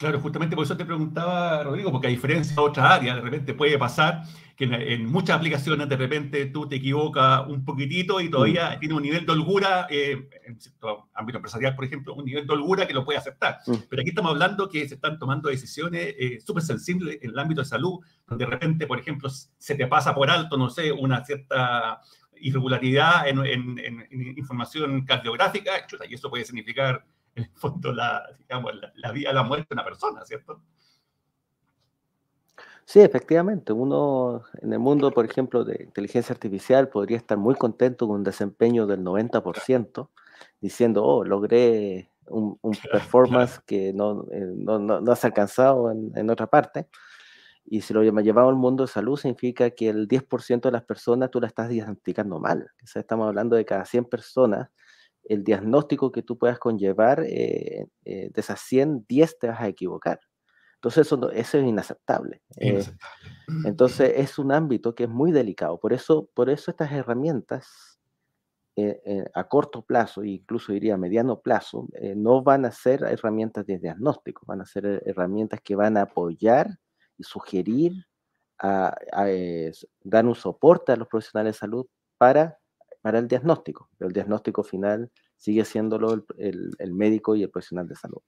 Claro, 0.00 0.18
justamente 0.18 0.56
por 0.56 0.64
eso 0.64 0.78
te 0.78 0.86
preguntaba, 0.86 1.62
Rodrigo, 1.62 1.92
porque 1.92 2.06
a 2.06 2.10
diferencia 2.10 2.54
de 2.54 2.62
otras 2.62 2.90
áreas, 2.90 3.16
de 3.16 3.20
repente 3.20 3.52
puede 3.52 3.76
pasar 3.76 4.22
que 4.56 4.64
en, 4.64 5.04
muchas 5.04 5.36
aplicaciones 5.36 5.90
de 5.90 5.96
repente 5.98 6.46
tú 6.46 6.66
te 6.66 6.76
equivocas 6.76 7.46
un 7.46 7.66
poquitito 7.66 8.18
y 8.18 8.30
todavía 8.30 8.70
mm. 8.70 8.78
tiene 8.78 8.94
un 8.94 9.02
nivel 9.02 9.26
de 9.26 9.32
holgura, 9.32 9.86
eh, 9.90 10.26
en 10.46 10.58
cierto 10.58 11.10
ámbito 11.12 11.36
empresarial, 11.36 11.76
por 11.76 11.84
ejemplo, 11.84 12.14
un 12.14 12.24
nivel 12.24 12.46
de 12.46 12.52
holgura 12.54 12.86
que 12.86 12.94
lo 12.94 13.04
puede 13.04 13.18
aceptar. 13.18 13.58
Mm. 13.66 13.74
Pero 13.90 14.00
aquí 14.00 14.08
estamos 14.08 14.30
hablando 14.30 14.70
que 14.70 14.88
se 14.88 14.94
están 14.94 15.18
tomando 15.18 15.50
decisiones 15.50 16.14
eh, 16.18 16.40
súper 16.40 16.62
sensibles 16.62 17.18
en 17.20 17.32
el 17.32 17.38
ámbito 17.38 17.60
de 17.60 17.66
salud, 17.66 18.00
donde 18.26 18.46
de 18.46 18.50
repente, 18.50 18.86
por 18.86 18.98
ejemplo, 18.98 19.28
se 19.28 19.74
te 19.74 19.86
pasa 19.86 20.14
por 20.14 20.30
alto, 20.30 20.56
no 20.56 20.70
sé, 20.70 20.90
una 20.92 21.22
cierta 21.26 22.00
irregularidad 22.40 23.28
en, 23.28 23.38
en 23.78 24.38
información 24.38 25.04
cardiográfica, 25.04 25.72
y 26.08 26.14
eso 26.14 26.30
puede 26.30 26.46
significar 26.46 27.04
en 27.34 27.44
el 27.44 27.50
fondo 27.50 27.92
la, 27.92 28.24
digamos, 28.38 28.72
la, 28.94 29.12
vida, 29.12 29.32
la 29.32 29.42
muerte 29.42 29.66
de 29.70 29.74
una 29.74 29.84
persona, 29.84 30.24
¿cierto? 30.24 30.60
Sí, 32.84 33.00
efectivamente. 33.00 33.72
Uno 33.72 34.42
en 34.60 34.72
el 34.72 34.78
mundo, 34.80 35.12
por 35.12 35.24
ejemplo, 35.24 35.64
de 35.64 35.84
inteligencia 35.84 36.32
artificial 36.32 36.88
podría 36.88 37.18
estar 37.18 37.38
muy 37.38 37.54
contento 37.54 38.06
con 38.08 38.16
un 38.16 38.24
desempeño 38.24 38.86
del 38.86 39.00
90%, 39.04 40.08
diciendo, 40.60 41.04
oh, 41.04 41.24
logré 41.24 42.10
un, 42.26 42.58
performance 42.90 43.60
que 43.60 43.92
no, 43.92 44.26
eh, 44.32 44.52
no, 44.56 44.78
no, 44.78 45.12
has 45.12 45.24
alcanzado 45.24 45.90
en, 45.92 46.12
en, 46.16 46.30
otra 46.30 46.48
parte. 46.48 46.88
Y 47.64 47.82
si 47.82 47.94
lo 47.94 48.02
llevamos 48.02 48.50
al 48.50 48.56
mundo 48.56 48.84
de 48.84 48.88
salud, 48.88 49.16
significa 49.16 49.70
que 49.70 49.88
el 49.88 50.08
10% 50.08 50.62
de 50.62 50.72
las 50.72 50.82
personas 50.82 51.30
tú 51.30 51.40
la 51.40 51.46
estás 51.46 51.68
diagnosticando 51.68 52.40
mal. 52.40 52.72
O 52.82 52.86
sea, 52.86 53.00
estamos 53.00 53.28
hablando 53.28 53.54
de 53.54 53.64
cada 53.64 53.84
100 53.84 54.06
personas, 54.06 54.70
el 55.24 55.44
diagnóstico 55.44 56.10
que 56.12 56.22
tú 56.22 56.38
puedas 56.38 56.58
conllevar, 56.58 57.22
eh, 57.24 57.86
eh, 58.04 58.30
de 58.32 58.40
esas 58.40 58.60
100, 58.60 59.06
10 59.08 59.38
te 59.38 59.48
vas 59.48 59.60
a 59.60 59.68
equivocar. 59.68 60.20
Entonces 60.74 61.06
eso, 61.06 61.30
eso 61.30 61.58
es 61.58 61.64
inaceptable. 61.64 62.42
Eh, 62.56 62.82
entonces 63.64 64.12
es 64.16 64.38
un 64.38 64.50
ámbito 64.50 64.94
que 64.94 65.04
es 65.04 65.10
muy 65.10 65.30
delicado. 65.30 65.78
Por 65.78 65.92
eso, 65.92 66.28
por 66.34 66.48
eso 66.48 66.70
estas 66.70 66.90
herramientas 66.92 67.96
a 69.34 69.46
corto 69.46 69.82
plazo, 69.82 70.24
incluso 70.24 70.72
diría 70.72 70.94
a 70.94 70.96
mediano 70.96 71.40
plazo, 71.40 71.86
no 72.16 72.42
van 72.42 72.64
a 72.64 72.70
ser 72.70 73.02
herramientas 73.02 73.66
de 73.66 73.78
diagnóstico, 73.78 74.46
van 74.46 74.62
a 74.62 74.64
ser 74.64 75.02
herramientas 75.04 75.60
que 75.60 75.76
van 75.76 75.98
a 75.98 76.02
apoyar 76.02 76.78
y 77.18 77.24
sugerir, 77.24 77.92
a, 78.58 78.96
dar 80.02 80.24
un 80.24 80.34
soporte 80.34 80.92
a 80.92 80.96
los 80.96 81.08
profesionales 81.08 81.56
de 81.56 81.58
salud 81.58 81.86
para 82.16 82.58
para 83.00 83.18
el 83.18 83.28
diagnóstico. 83.28 83.88
el 84.00 84.12
diagnóstico 84.12 84.62
final 84.62 85.10
sigue 85.36 85.64
siéndolo 85.64 86.12
el, 86.12 86.24
el, 86.78 86.92
médico 86.92 87.34
y 87.34 87.42
el 87.42 87.50
profesional 87.50 87.88
de 87.88 87.96
salud. 87.96 88.20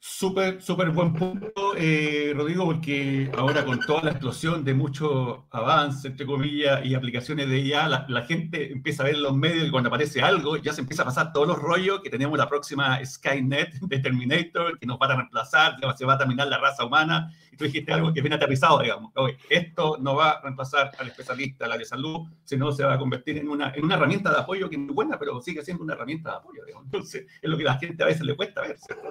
Súper, 0.00 0.62
súper 0.62 0.90
buen 0.90 1.12
punto, 1.12 1.74
eh, 1.76 2.32
Rodrigo, 2.34 2.64
porque 2.64 3.28
ahora 3.36 3.64
con 3.64 3.80
toda 3.80 4.04
la 4.04 4.10
explosión 4.12 4.64
de 4.64 4.72
muchos 4.72 5.40
avances, 5.50 6.04
entre 6.04 6.24
comillas, 6.24 6.84
y 6.84 6.94
aplicaciones 6.94 7.48
de 7.48 7.58
IA, 7.58 8.06
la, 8.06 8.22
gente 8.22 8.72
empieza 8.72 9.02
a 9.02 9.06
ver 9.06 9.18
los 9.18 9.34
medios 9.34 9.66
y 9.66 9.70
cuando 9.72 9.88
aparece 9.88 10.22
algo 10.22 10.56
ya 10.56 10.72
se 10.72 10.82
empieza 10.82 11.02
a 11.02 11.06
pasar 11.06 11.32
todos 11.32 11.48
los 11.48 11.58
rollos 11.58 12.00
que 12.00 12.10
tenemos 12.10 12.38
la 12.38 12.48
próxima 12.48 13.04
Skynet 13.04 13.72
de 13.80 13.98
Terminator, 13.98 14.78
que 14.78 14.86
nos 14.86 14.98
va 14.98 15.06
a 15.06 15.16
reemplazar, 15.16 15.76
se 15.96 16.04
va 16.06 16.14
a 16.14 16.18
terminar 16.18 16.46
la 16.46 16.58
raza 16.58 16.84
humana. 16.84 17.34
Y 17.50 17.56
tú 17.56 17.64
dijiste 17.64 17.92
algo 17.92 18.12
que 18.12 18.20
viene 18.20 18.36
aterrizado, 18.36 18.80
digamos. 18.80 19.12
esto 19.48 19.98
no 20.00 20.14
va 20.14 20.30
a 20.30 20.42
reemplazar 20.42 20.92
al 20.96 21.08
especialista, 21.08 21.64
al 21.64 21.72
área 21.72 21.80
de 21.80 21.88
salud, 21.88 22.28
sino 22.44 22.70
se 22.70 22.84
va 22.84 22.94
a 22.94 22.98
convertir 22.98 23.38
en 23.38 23.48
una, 23.48 23.72
en 23.74 23.84
una 23.84 23.96
herramienta 23.96 24.30
de 24.30 24.38
apoyo 24.38 24.70
que 24.70 24.76
es 24.76 24.80
muy 24.80 24.94
buena, 24.94 25.18
pero 25.18 25.40
sigue 25.40 25.64
siendo 25.64 25.82
una 25.82 25.94
herramienta 25.94 26.30
de 26.30 26.36
apoyo, 26.36 26.64
digamos. 26.64 26.86
Entonces, 26.86 27.26
es 27.42 27.50
lo 27.50 27.58
que 27.58 27.64
la 27.64 27.78
gente 27.78 28.04
a 28.04 28.06
veces 28.06 28.22
le 28.22 28.36
cuesta 28.36 28.60
ver, 28.60 28.78
¿cierto? 28.78 29.08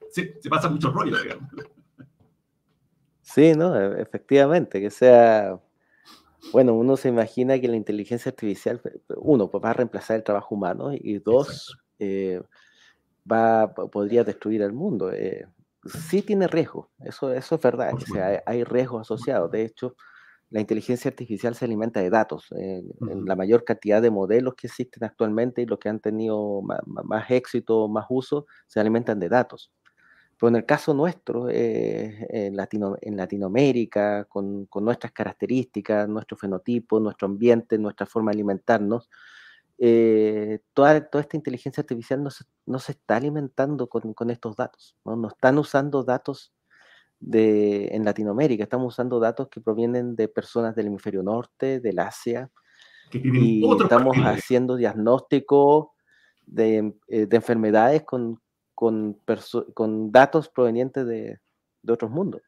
se, 0.10 0.34
pasa 0.48 0.68
mucho 0.68 0.90
rollo, 0.90 1.16
digamos. 1.22 1.50
Sí, 3.22 3.52
¿no? 3.54 3.78
E, 3.78 4.02
efectivamente, 4.02 4.80
que 4.80 4.90
sea, 4.90 5.58
bueno, 6.52 6.74
uno 6.74 6.96
se 6.96 7.08
imagina 7.08 7.58
que 7.60 7.68
la 7.68 7.76
inteligencia 7.76 8.30
artificial, 8.30 8.80
uno, 9.16 9.50
pues 9.50 9.64
va 9.64 9.70
a 9.70 9.74
reemplazar 9.74 10.16
el 10.16 10.24
trabajo 10.24 10.54
humano 10.54 10.90
y 10.92 11.18
dos, 11.18 11.76
eh, 11.98 12.42
va, 13.30 13.72
podría 13.74 14.24
destruir 14.24 14.62
el 14.62 14.72
mundo. 14.72 15.12
Eh, 15.12 15.46
sí 15.84 16.22
tiene 16.22 16.46
riesgo, 16.48 16.90
eso, 17.04 17.32
eso 17.32 17.54
es 17.54 17.60
verdad, 17.60 17.92
hay, 18.14 18.38
hay 18.44 18.64
riesgos 18.64 19.02
asociados. 19.02 19.50
De 19.50 19.64
hecho, 19.64 19.96
la 20.52 20.60
inteligencia 20.60 21.08
artificial 21.08 21.54
se 21.54 21.64
alimenta 21.64 22.00
de 22.00 22.10
datos. 22.10 22.48
la 23.00 23.36
mayor 23.36 23.64
cantidad 23.64 24.02
de 24.02 24.10
modelos 24.10 24.54
que 24.54 24.66
existen 24.66 25.02
actualmente 25.02 25.62
y 25.62 25.66
los 25.66 25.78
que 25.78 25.88
han 25.88 25.98
tenido 25.98 26.60
más 26.86 27.30
éxito, 27.30 27.88
más 27.88 28.04
uso, 28.10 28.46
se 28.66 28.78
alimentan 28.78 29.18
de 29.18 29.30
datos. 29.30 29.72
Pero 30.42 30.48
en 30.48 30.56
el 30.56 30.66
caso 30.66 30.92
nuestro, 30.92 31.48
eh, 31.50 32.26
en, 32.28 32.56
Latino, 32.56 32.96
en, 33.00 33.16
Latinoamérica, 33.16 34.24
con, 34.24 34.66
con, 34.66 34.84
nuestras 34.84 35.12
características, 35.12 36.08
nuestro 36.08 36.36
fenotipo, 36.36 36.98
nuestro 36.98 37.28
ambiente, 37.28 37.78
nuestra 37.78 38.06
forma 38.06 38.32
de 38.32 38.38
alimentarnos, 38.38 39.08
eh, 39.78 40.58
toda, 40.72 41.08
toda 41.08 41.22
esta 41.22 41.36
inteligencia 41.36 41.82
artificial 41.82 42.24
no 42.24 42.30
se, 42.30 42.42
no 42.66 42.80
se 42.80 42.90
está 42.90 43.18
alimentando 43.18 43.88
con, 43.88 44.14
con 44.14 44.30
estos 44.30 44.56
datos, 44.56 44.96
¿no? 45.04 45.14
no 45.14 45.28
están 45.28 45.58
usando 45.58 46.02
datos 46.02 46.52
de, 47.20 47.94
en 47.94 48.04
Latinoamérica, 48.04 48.64
estamos 48.64 48.94
usando 48.94 49.20
datos 49.20 49.46
que 49.48 49.60
provienen 49.60 50.16
de 50.16 50.26
personas 50.26 50.74
del 50.74 50.88
hemisferio 50.88 51.22
norte, 51.22 51.78
del 51.78 52.00
Asia, 52.00 52.50
y 53.12 53.64
estamos 53.80 54.16
haciendo 54.16 54.74
diagnóstico 54.74 55.94
de, 56.44 56.96
eh, 57.06 57.26
de 57.26 57.36
enfermedades 57.36 58.02
con, 58.02 58.40
con, 58.74 59.18
con 59.74 60.10
datos 60.12 60.48
provenientes 60.48 61.06
de, 61.06 61.38
de 61.82 61.92
otros 61.92 62.10
mundos. 62.10 62.42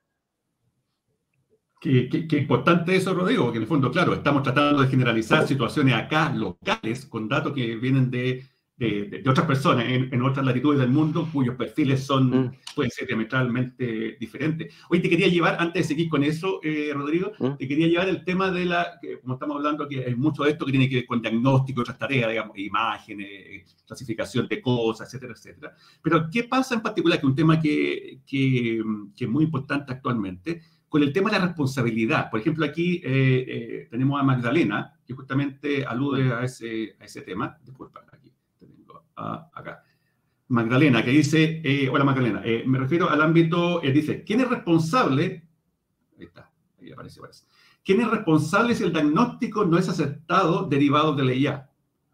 Qué, 1.80 2.08
qué, 2.08 2.38
importante 2.38 2.96
eso, 2.96 3.12
Rodrigo, 3.12 3.44
porque 3.44 3.58
en 3.58 3.64
el 3.64 3.68
fondo, 3.68 3.90
claro, 3.90 4.14
estamos 4.14 4.42
tratando 4.42 4.80
de 4.80 4.88
generalizar 4.88 5.46
situaciones 5.46 5.94
acá 5.94 6.32
locales 6.34 7.04
con 7.04 7.28
datos 7.28 7.52
que 7.52 7.76
vienen 7.76 8.10
de 8.10 8.42
de, 8.76 9.22
otras 9.28 9.46
personas 9.46 9.86
en, 9.88 10.22
otras 10.22 10.44
latitudes 10.44 10.80
del 10.80 10.90
mundo 10.90 11.28
cuyos 11.32 11.54
perfiles 11.54 12.04
son, 12.04 12.30
mm. 12.30 12.52
pueden 12.74 12.90
ser 12.90 13.06
diametralmente 13.06 14.16
diferentes. 14.18 14.74
Hoy 14.90 15.00
te 15.00 15.08
quería 15.08 15.28
llevar, 15.28 15.56
antes 15.60 15.82
de 15.82 15.88
seguir 15.94 16.08
con 16.08 16.24
eso, 16.24 16.60
eh, 16.62 16.90
Rodrigo, 16.92 17.32
mm. 17.38 17.56
te 17.56 17.68
quería 17.68 17.86
llevar 17.86 18.08
el 18.08 18.24
tema 18.24 18.50
de 18.50 18.64
la, 18.64 18.98
como 19.22 19.34
estamos 19.34 19.56
hablando, 19.56 19.88
que 19.88 20.04
hay 20.04 20.14
mucho 20.14 20.42
de 20.44 20.50
esto 20.50 20.66
que 20.66 20.72
tiene 20.72 20.88
que 20.88 20.96
ver 20.96 21.06
con 21.06 21.22
diagnóstico, 21.22 21.82
otras 21.82 21.98
tareas, 21.98 22.30
digamos, 22.30 22.58
imágenes, 22.58 23.76
clasificación 23.86 24.48
de 24.48 24.60
cosas, 24.60 25.06
etcétera, 25.06 25.34
etcétera. 25.34 25.74
Pero, 26.02 26.28
¿qué 26.30 26.44
pasa 26.44 26.74
en 26.74 26.82
particular, 26.82 27.18
que 27.18 27.26
es 27.26 27.30
un 27.30 27.36
tema 27.36 27.60
que, 27.60 28.20
que, 28.26 28.82
que 29.16 29.24
es 29.24 29.30
muy 29.30 29.44
importante 29.44 29.92
actualmente, 29.92 30.62
con 30.94 31.02
el 31.02 31.12
tema 31.12 31.28
de 31.28 31.40
la 31.40 31.46
responsabilidad. 31.46 32.30
Por 32.30 32.38
ejemplo, 32.38 32.64
aquí 32.64 33.02
eh, 33.04 33.44
eh, 33.48 33.88
tenemos 33.90 34.20
a 34.20 34.22
Magdalena, 34.22 34.94
que 35.04 35.12
justamente 35.12 35.84
alude 35.84 36.32
a 36.32 36.44
ese, 36.44 36.94
a 37.00 37.04
ese 37.04 37.22
tema. 37.22 37.58
Disculpa, 37.64 38.04
aquí 38.12 38.23
acá. 39.16 39.82
Magdalena, 40.48 41.04
que 41.04 41.10
dice, 41.10 41.62
eh, 41.64 41.88
hola 41.88 42.04
Magdalena, 42.04 42.42
me 42.66 42.78
refiero 42.78 43.08
al 43.08 43.20
ámbito, 43.22 43.80
dice, 43.80 44.24
¿quién 44.24 44.40
es 44.40 44.48
responsable? 44.48 45.48
Ahí 46.18 46.26
está, 46.26 46.50
ahí 46.80 46.92
aparece, 46.92 47.18
aparece. 47.18 47.46
¿Quién 47.82 48.00
es 48.00 48.10
responsable 48.10 48.74
si 48.74 48.84
el 48.84 48.92
diagnóstico 48.92 49.64
no 49.64 49.78
es 49.78 49.88
aceptado 49.88 50.66
derivado 50.68 51.14
de 51.14 51.24
la 51.24 51.34
IA, 51.34 51.70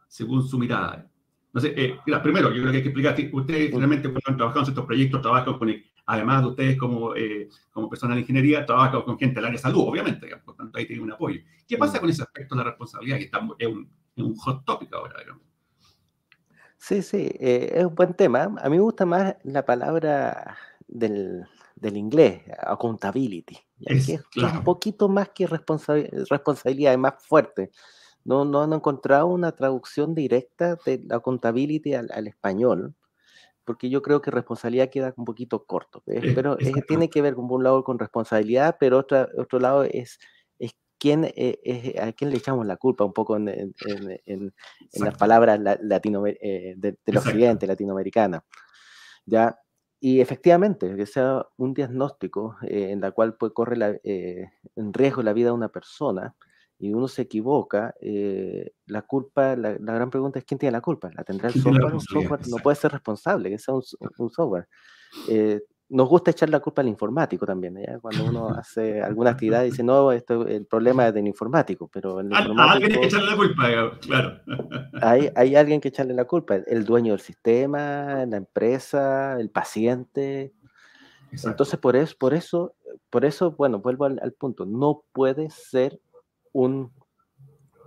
según 0.09 0.43
su 0.47 0.59
mirada? 0.59 1.11
No 1.53 1.61
sé, 1.61 1.99
primero, 2.23 2.51
yo 2.51 2.61
creo 2.61 2.71
que 2.71 2.77
hay 2.77 2.83
que 2.83 2.89
explicar, 2.91 3.17
ustedes 3.33 3.73
realmente 3.73 4.09
cuando 4.09 4.23
han 4.27 4.37
trabajado 4.37 4.65
en 4.67 4.69
estos 4.71 4.87
proyectos 4.87 5.21
trabajan 5.21 5.59
con 5.59 5.69
además 6.07 6.43
de 6.43 6.49
ustedes 6.49 6.79
como, 6.79 7.15
eh, 7.15 7.49
como 7.71 7.89
personal 7.89 8.17
de 8.17 8.23
ingeniería, 8.23 8.67
trabajan 8.67 9.03
con 9.03 9.19
gente 9.19 9.37
del 9.37 9.45
área 9.45 9.57
de 9.57 9.63
salud, 9.63 9.85
obviamente, 9.87 10.29
por 10.45 10.57
tanto 10.57 10.79
ahí 10.79 10.87
tienen 10.87 11.05
un 11.05 11.13
apoyo. 11.13 11.41
¿Qué 11.69 11.77
pasa 11.77 12.01
con 12.01 12.11
ese 12.11 12.23
aspecto 12.23 12.55
de 12.55 12.65
la 12.65 12.71
responsabilidad 12.71 13.19
que 13.19 13.25
está, 13.25 13.41
es, 13.59 13.69
un, 13.69 13.89
un 14.17 14.35
hot 14.37 14.65
topic 14.65 14.93
ahora? 14.93 15.21
Digamos? 15.21 15.50
Sí, 16.81 17.03
sí, 17.03 17.31
eh, 17.39 17.73
es 17.75 17.85
un 17.85 17.95
buen 17.95 18.15
tema. 18.15 18.45
A 18.63 18.71
mí 18.71 18.77
me 18.77 18.83
gusta 18.83 19.05
más 19.05 19.37
la 19.45 19.65
palabra 19.65 20.57
del, 20.89 21.47
del 21.77 21.97
inglés, 21.97 22.43
accountability, 22.59 23.59
es, 23.81 24.07
que 24.07 24.15
es, 24.15 24.23
un 24.35 24.65
poquito 24.65 25.09
más 25.09 25.29
que 25.29 25.47
responsabilidad, 25.47 26.93
es 26.93 26.99
más 26.99 27.23
fuerte. 27.23 27.71
No, 28.25 28.47
no 28.47 28.63
han 28.63 28.73
encontrado 28.73 29.27
una 29.27 29.53
traducción 29.53 30.15
directa 30.15 30.77
de 30.87 31.07
accountability 31.11 31.95
al, 31.95 32.11
al 32.13 32.27
español 32.27 32.95
porque 33.65 33.89
yo 33.89 34.03
creo 34.03 34.21
que 34.21 34.33
responsabilidad 34.33 34.91
queda 34.91 35.15
un 35.17 35.25
poquito 35.25 35.65
corto. 35.65 36.03
pero 36.35 36.57
tiene 36.89 37.09
que 37.09 37.23
ver 37.23 37.37
con 37.37 37.49
un 37.49 37.63
lado 37.63 37.85
con 37.85 38.01
responsabilidad, 38.01 38.77
pero 38.81 38.99
otro, 38.99 39.29
otro 39.39 39.61
lado 39.61 39.85
es, 39.85 39.93
es 39.93 40.19
quién, 41.01 41.25
eh, 41.25 41.59
es, 41.65 42.01
a 42.01 42.13
quién 42.13 42.31
le 42.31 42.37
echamos 42.37 42.67
la 42.67 42.77
culpa, 42.77 43.05
un 43.05 43.13
poco 43.13 43.37
en, 43.37 43.49
en, 43.49 44.55
las 44.93 45.17
palabras 45.17 45.59
latino, 45.83 46.27
eh, 46.27 46.75
de, 46.77 46.99
del 47.05 47.17
occidente, 47.17 47.67
latinoamericana. 47.67 48.45
¿ya? 49.27 49.59
Y 49.99 50.21
efectivamente, 50.21 50.95
que 50.95 51.07
sea 51.07 51.45
un 51.57 51.75
diagnóstico 51.75 52.57
eh, 52.63 52.91
en 52.91 53.01
la 53.01 53.11
cual 53.11 53.37
pues, 53.37 53.53
corre 53.53 53.77
la, 53.77 53.97
en 54.05 54.93
riesgo 54.93 55.23
la 55.23 55.33
vida 55.33 55.49
de 55.49 55.55
una 55.55 55.69
persona, 55.69 56.37
y 56.81 56.95
uno 56.95 57.09
se 57.09 57.23
equivoca, 57.23 57.95
eh, 58.01 58.73
la 58.87 59.03
culpa, 59.03 59.55
la, 59.55 59.73
gran 59.75 60.09
pregunta 60.09 60.39
es 60.39 60.47
quién 60.47 60.59
tiene 60.59 60.73
la 60.73 60.81
culpa. 60.81 61.11
¿La 61.15 61.25
tendrá 61.25 61.49
el 61.49 61.55
software? 61.55 61.93
Un 61.93 62.01
software 62.01 62.41
no 62.49 62.57
puede 62.57 62.77
ser 62.77 62.91
responsable, 62.91 63.51
que 63.51 63.59
sea 63.59 63.75
un, 63.75 64.31
software. 64.31 64.67
Eh, 65.29 65.61
nos 65.91 66.09
gusta 66.09 66.31
echar 66.31 66.49
la 66.49 66.61
culpa 66.61 66.83
al 66.83 66.89
informático 66.89 67.45
también, 67.45 67.77
cuando 68.01 68.25
uno 68.25 68.49
hace 68.57 69.03
alguna 69.03 69.31
actividad 69.31 69.63
y 69.63 69.71
dice, 69.71 69.83
no, 69.83 70.13
esto, 70.13 70.47
el 70.47 70.67
problema 70.67 71.09
es 71.09 71.15
del 71.15 71.27
informático, 71.27 71.89
pero 71.93 72.21
el 72.21 72.33
alguien 72.33 72.93
que 72.93 73.07
echarle 73.07 73.31
la 73.31 73.37
culpa, 73.37 73.99
claro. 74.01 74.41
Hay, 75.03 75.31
hay 75.37 75.57
alguien 75.57 75.81
que 75.81 75.89
echarle 75.89 76.15
la 76.15 76.25
culpa, 76.25 76.57
el 76.57 76.85
dueño 76.85 77.13
del 77.13 77.21
sistema, 77.21 78.25
la 78.25 78.37
empresa, 78.37 79.39
el 79.39 79.51
paciente. 79.51 80.55
Entonces, 81.45 81.79
por 81.79 81.97
eso, 81.97 82.17
por 82.19 82.35
eso, 82.35 82.75
por 83.11 83.25
eso, 83.25 83.53
bueno, 83.53 83.81
vuelvo 83.81 84.05
al, 84.05 84.19
al 84.23 84.33
punto, 84.33 84.67
no 84.67 85.03
puede 85.13 85.51
ser 85.51 86.01
un, 86.53 86.93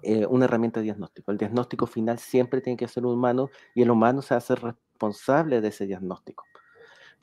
eh, 0.02 0.26
una 0.26 0.46
herramienta 0.46 0.82
de 0.82 0.86
diagnóstico. 0.86 1.32
El 1.32 1.38
diagnóstico 1.38 1.88
final 1.88 2.20
siempre 2.20 2.60
tiene 2.60 2.76
que 2.76 2.90
ser 2.90 3.06
humano 3.06 3.50
y 3.74 3.84
el 3.84 3.90
humano 3.90 4.22
se 4.22 4.34
hace 4.34 4.56
responsable 4.56 5.62
de 5.62 5.70
ese 5.70 5.88
diagnóstico. 5.88 6.44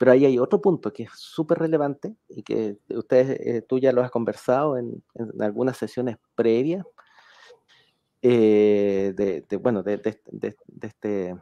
Pero 0.01 0.13
ahí 0.13 0.25
hay 0.25 0.39
otro 0.39 0.59
punto 0.59 0.91
que 0.91 1.03
es 1.03 1.11
súper 1.13 1.59
relevante 1.59 2.15
y 2.27 2.41
que 2.41 2.75
ustedes, 2.89 3.39
eh, 3.39 3.61
tú 3.61 3.77
ya 3.77 3.91
lo 3.91 4.01
has 4.01 4.09
conversado 4.09 4.75
en, 4.75 5.03
algunas 5.39 5.77
sesiones 5.77 6.17
previas 6.33 6.83
eh, 8.23 9.13
de, 9.15 9.57
bueno, 9.57 9.83
de, 9.83 9.97
de, 9.97 10.09
este, 10.81 11.35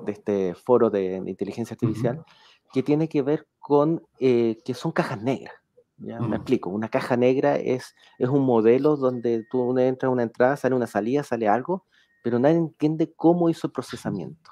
de 0.00 0.12
este 0.12 0.54
foro 0.54 0.88
de, 0.88 1.16
inteligencia 1.26 1.74
artificial, 1.74 2.24
que 2.72 2.82
tiene 2.82 3.06
que 3.06 3.20
ver 3.20 3.46
con 3.58 4.02
que 4.18 4.72
son 4.72 4.90
cajas 4.90 5.20
negras. 5.20 5.52
¿ya? 5.98 6.20
Me 6.20 6.36
explico, 6.36 6.70
una 6.70 6.88
caja 6.88 7.18
negra 7.18 7.56
es, 7.56 7.94
es 8.18 8.30
un 8.30 8.46
modelo 8.46 8.96
donde 8.96 9.44
tú 9.50 9.78
entras 9.78 10.10
una 10.10 10.22
entrada, 10.22 10.56
sale 10.56 10.74
una 10.74 10.86
salida, 10.86 11.22
sale 11.22 11.46
algo, 11.46 11.84
pero 12.22 12.38
nadie 12.38 12.56
entiende 12.56 13.12
cómo 13.14 13.50
hizo 13.50 13.66
el 13.66 13.74
procesamiento. 13.74 14.50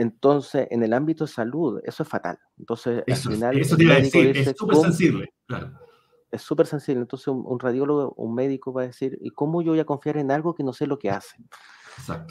Entonces, 0.00 0.66
en 0.70 0.82
el 0.82 0.94
ámbito 0.94 1.26
de 1.26 1.30
salud, 1.30 1.78
eso 1.84 2.04
es 2.04 2.08
fatal. 2.08 2.38
Entonces, 2.58 3.04
al 3.06 3.16
final... 3.16 3.58
Eso 3.58 3.76
te 3.76 3.84
iba 3.84 3.96
a 3.96 3.98
decir, 3.98 4.34
es 4.34 4.56
súper 4.56 4.76
sensible, 4.78 5.34
claro. 5.44 5.72
Es 6.30 6.40
súper 6.40 6.66
sensible. 6.66 7.02
Entonces, 7.02 7.28
un, 7.28 7.60
radiólogo, 7.60 8.14
un 8.16 8.34
médico 8.34 8.72
va 8.72 8.80
a 8.80 8.86
decir, 8.86 9.18
¿y 9.20 9.28
cómo 9.28 9.60
yo 9.60 9.72
voy 9.72 9.80
a 9.80 9.84
confiar 9.84 10.16
en 10.16 10.30
algo 10.30 10.54
que 10.54 10.64
no 10.64 10.72
sé 10.72 10.86
lo 10.86 10.98
que 10.98 11.10
hace? 11.10 11.36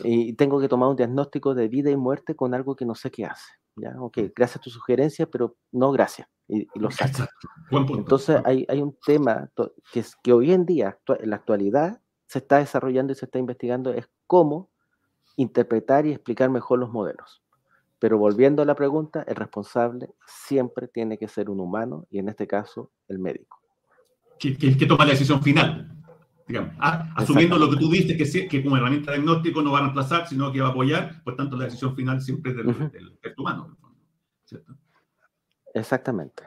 Y 0.04 0.34
tengo 0.34 0.60
que 0.60 0.68
tomar 0.68 0.90
un 0.90 0.96
diagnóstico 0.96 1.54
de 1.54 1.68
vida 1.68 1.92
y 1.92 1.96
muerte 1.96 2.36
con 2.36 2.56
algo 2.56 2.76
que 2.76 2.86
no 2.86 2.96
sé 2.96 3.12
qué 3.12 3.26
hace. 3.26 3.54
¿ya? 3.76 3.94
Ok, 4.00 4.18
gracias 4.36 4.58
a 4.58 4.62
tu 4.62 4.72
sugerencia, 4.72 5.28
pero 5.28 5.56
no 5.72 5.92
gracias. 5.92 6.28
Y, 6.48 6.68
lo 6.74 6.90
saca. 6.90 7.30
Entonces 7.70 8.42
hay, 8.46 8.66
hay, 8.68 8.82
un 8.82 8.98
tema 9.06 9.52
que, 9.94 10.00
es, 10.00 10.16
que 10.24 10.34
hoy 10.34 10.54
en 10.54 10.66
día, 10.66 10.98
en 11.20 11.30
la 11.30 11.36
actualidad, 11.36 12.02
se 12.26 12.40
está 12.40 12.58
desarrollando 12.58 13.14
y 13.14 13.16
se 13.16 13.26
está 13.26 13.38
investigando, 13.38 13.94
es 13.94 14.10
cómo 14.26 14.72
interpretar 15.36 16.08
y 16.08 16.14
explicar 16.14 16.50
mejor 16.50 16.80
los 16.80 16.90
modelos. 16.90 17.44
Pero 18.00 18.18
volviendo 18.18 18.62
a 18.62 18.66
la 18.66 18.76
pregunta, 18.76 19.24
el 19.28 19.36
responsable 19.36 20.10
siempre 20.26 20.88
tiene 20.88 21.18
que 21.18 21.28
ser 21.28 21.50
un 21.50 21.60
humano 21.60 22.08
y 22.10 22.20
en 22.20 22.30
este 22.30 22.48
caso 22.48 22.92
el 23.08 23.20
médico. 23.20 23.60
Que, 24.40 24.56
que, 24.56 24.86
toma 24.86 25.06
la 25.06 25.12
decisión 25.12 25.44
final. 25.44 25.92
Digamos, 26.48 26.74
asumiendo 26.80 27.58
lo 27.58 27.70
que 27.70 27.76
tú 27.76 27.92
viste, 27.92 28.16
que, 28.18 28.48
que 28.48 28.64
como 28.64 28.78
herramienta 28.78 29.12
de 29.12 29.18
diagnóstico 29.18 29.62
no 29.62 29.74
va 29.74 29.80
a 29.80 29.82
reemplazar, 29.82 30.28
sino 30.28 30.52
que 30.52 30.62
va 30.62 30.70
a 30.70 30.72
apoyar, 30.72 31.22
por 31.24 31.36
tanto 31.36 31.58
la 31.58 31.66
decisión 31.66 31.96
final 31.96 32.22
siempre 32.22 32.52
es 32.52 32.58
del, 32.58 32.68
del 33.22 33.34
humano. 33.38 33.78
¿cierto? 34.46 34.76
Exactamente. 35.74 36.44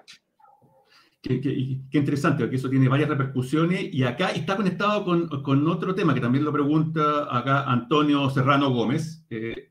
Qué, 1.22 1.78
interesante, 1.92 2.42
porque 2.42 2.56
eso 2.56 2.68
tiene 2.68 2.88
varias 2.88 3.08
repercusiones 3.08 3.94
y 3.94 4.02
acá 4.02 4.30
está 4.30 4.56
conectado 4.56 5.04
con, 5.04 5.28
con 5.42 5.68
otro 5.68 5.94
tema 5.94 6.14
que 6.14 6.20
también 6.20 6.44
lo 6.44 6.52
pregunta 6.52 7.28
acá 7.30 7.62
Antonio 7.70 8.28
Serrano 8.28 8.70
Gómez, 8.70 9.24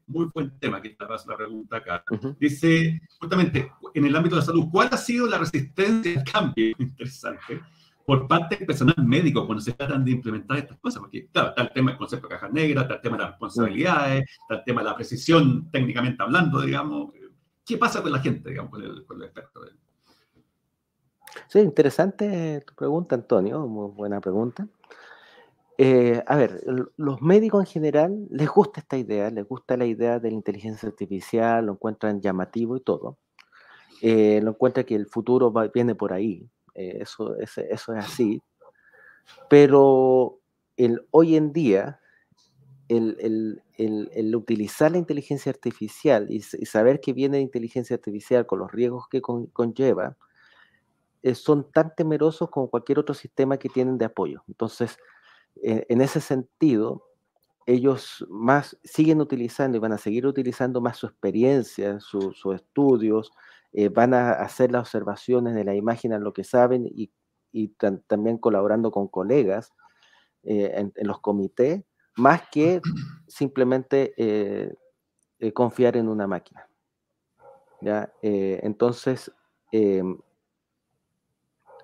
muy 0.07 0.29
buen 0.33 0.57
tema 0.59 0.81
que 0.81 0.87
está 0.87 1.09
la 1.09 1.35
pregunta 1.35 1.75
acá. 1.75 2.05
Dice, 2.39 3.01
justamente, 3.19 3.69
en 3.93 4.05
el 4.05 4.15
ámbito 4.15 4.35
de 4.35 4.41
la 4.41 4.45
salud, 4.45 4.67
¿cuál 4.71 4.87
ha 4.93 4.97
sido 4.97 5.27
la 5.27 5.39
resistencia 5.39 6.19
al 6.19 6.23
cambio? 6.23 6.73
Interesante. 6.79 7.59
Por 8.05 8.29
parte 8.29 8.55
del 8.55 8.65
personal 8.65 9.05
médico 9.05 9.45
cuando 9.45 9.61
se 9.61 9.73
tratan 9.73 10.05
de 10.05 10.11
implementar 10.11 10.57
estas 10.57 10.79
cosas, 10.79 11.01
porque 11.01 11.27
claro, 11.33 11.49
está 11.49 11.63
el 11.63 11.73
tema 11.73 11.91
del 11.91 11.97
concepto 11.97 12.29
de 12.29 12.33
caja 12.35 12.47
negra, 12.47 12.83
está 12.83 12.93
el 12.95 13.01
tema 13.01 13.17
de 13.17 13.23
las 13.23 13.31
responsabilidades, 13.31 14.21
está 14.21 14.55
el 14.55 14.63
tema 14.63 14.81
de 14.81 14.87
la 14.87 14.95
precisión 14.95 15.69
técnicamente 15.69 16.23
hablando, 16.23 16.61
digamos, 16.61 17.11
¿Qué 17.65 17.77
pasa 17.77 18.01
con 18.01 18.11
la 18.11 18.19
gente, 18.19 18.49
digamos, 18.49 18.71
con 18.71 18.83
el, 18.83 19.05
con 19.05 19.21
experto? 19.23 19.61
Sí, 21.47 21.59
interesante 21.59 22.61
tu 22.65 22.73
pregunta, 22.75 23.15
Antonio, 23.15 23.59
muy 23.67 23.91
buena 23.91 24.19
pregunta. 24.19 24.67
Eh, 25.77 26.21
a 26.27 26.35
ver, 26.35 26.61
los 26.97 27.21
médicos 27.21 27.61
en 27.61 27.65
general 27.65 28.27
les 28.29 28.49
gusta 28.49 28.81
esta 28.81 28.97
idea, 28.97 29.29
les 29.31 29.47
gusta 29.47 29.77
la 29.77 29.85
idea 29.85 30.19
de 30.19 30.29
la 30.29 30.35
inteligencia 30.35 30.87
artificial, 30.87 31.65
lo 31.65 31.73
encuentran 31.73 32.21
llamativo 32.21 32.77
y 32.77 32.81
todo. 32.81 33.17
Eh, 34.01 34.41
lo 34.43 34.51
encuentran 34.51 34.85
que 34.85 34.95
el 34.95 35.07
futuro 35.07 35.53
viene 35.73 35.95
por 35.95 36.13
ahí, 36.13 36.47
eh, 36.75 36.99
eso, 37.01 37.35
eso, 37.37 37.61
es 37.61 37.89
así. 37.89 38.41
Pero 39.49 40.39
el, 40.77 41.07
hoy 41.11 41.35
en 41.35 41.53
día 41.53 41.99
el, 42.89 44.35
utilizar 44.35 44.91
la 44.91 44.97
inteligencia 44.97 45.51
artificial 45.51 46.27
y, 46.29 46.41
saber 46.41 46.99
que 46.99 47.13
viene 47.13 47.37
de 47.37 47.43
inteligencia 47.43 47.95
artificial 47.95 48.45
con 48.45 48.59
los 48.59 48.71
riesgos 48.71 49.07
que 49.09 49.21
conlleva, 49.21 50.17
eh, 51.23 51.35
son 51.35 51.71
tan 51.71 51.93
temerosos 51.95 52.49
como 52.49 52.69
cualquier 52.69 52.99
otro 52.99 53.13
sistema 53.13 53.57
que 53.57 53.69
tienen 53.69 53.97
de 53.97 54.05
apoyo. 54.05 54.43
Entonces, 54.47 54.97
eh, 55.61 55.85
en 55.89 56.01
ese 56.01 56.19
sentido, 56.19 57.05
ellos 57.67 58.25
más 58.29 58.77
siguen 58.83 59.21
utilizando 59.21 59.77
y 59.77 59.79
van 59.79 59.93
a 59.93 59.97
seguir 59.97 60.25
utilizando 60.25 60.81
más 60.81 60.97
su 60.97 61.05
experiencia, 61.05 61.99
sus 61.99 62.43
estudios, 62.53 63.31
eh, 63.73 63.89
van 63.89 64.13
a 64.13 64.31
hacer 64.31 64.71
las 64.71 64.81
observaciones 64.81 65.53
de 65.53 65.63
la 65.63 65.75
imagen 65.75 66.13
a 66.13 66.19
lo 66.19 66.33
que 66.33 66.43
saben 66.43 66.85
y, 66.85 67.11
también 68.07 68.37
colaborando 68.37 68.91
con 68.91 69.09
colegas 69.09 69.73
en, 70.43 70.93
en, 70.95 71.07
los 71.07 71.19
comités 71.19 71.83
más 72.15 72.43
que 72.49 72.81
simplemente 73.27 74.13
eh, 74.15 74.73
confiar 75.53 75.97
en 75.97 76.07
una 76.07 76.27
máquina. 76.27 76.65
¿ya? 77.81 78.13
entonces, 78.21 79.31
em, 79.73 80.17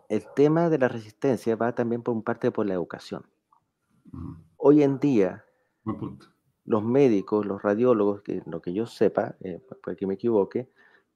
el 0.09 0.25
tema 0.35 0.69
de 0.69 0.77
la 0.77 0.87
resistencia 0.87 1.55
va 1.55 1.73
también 1.73 2.01
por 2.01 2.21
parte 2.23 2.51
por 2.51 2.65
la 2.65 2.73
educación. 2.73 3.25
Hoy 4.55 4.83
en 4.83 4.99
día, 4.99 5.45
los 6.65 6.83
médicos, 6.83 7.45
los 7.45 7.61
radiólogos, 7.61 8.21
que 8.21 8.41
lo 8.45 8.61
que 8.61 8.73
yo 8.73 8.85
sepa, 8.85 9.35
eh, 9.41 9.61
puede 9.83 9.97
que 9.97 10.07
me 10.07 10.13
equivoque, 10.15 10.69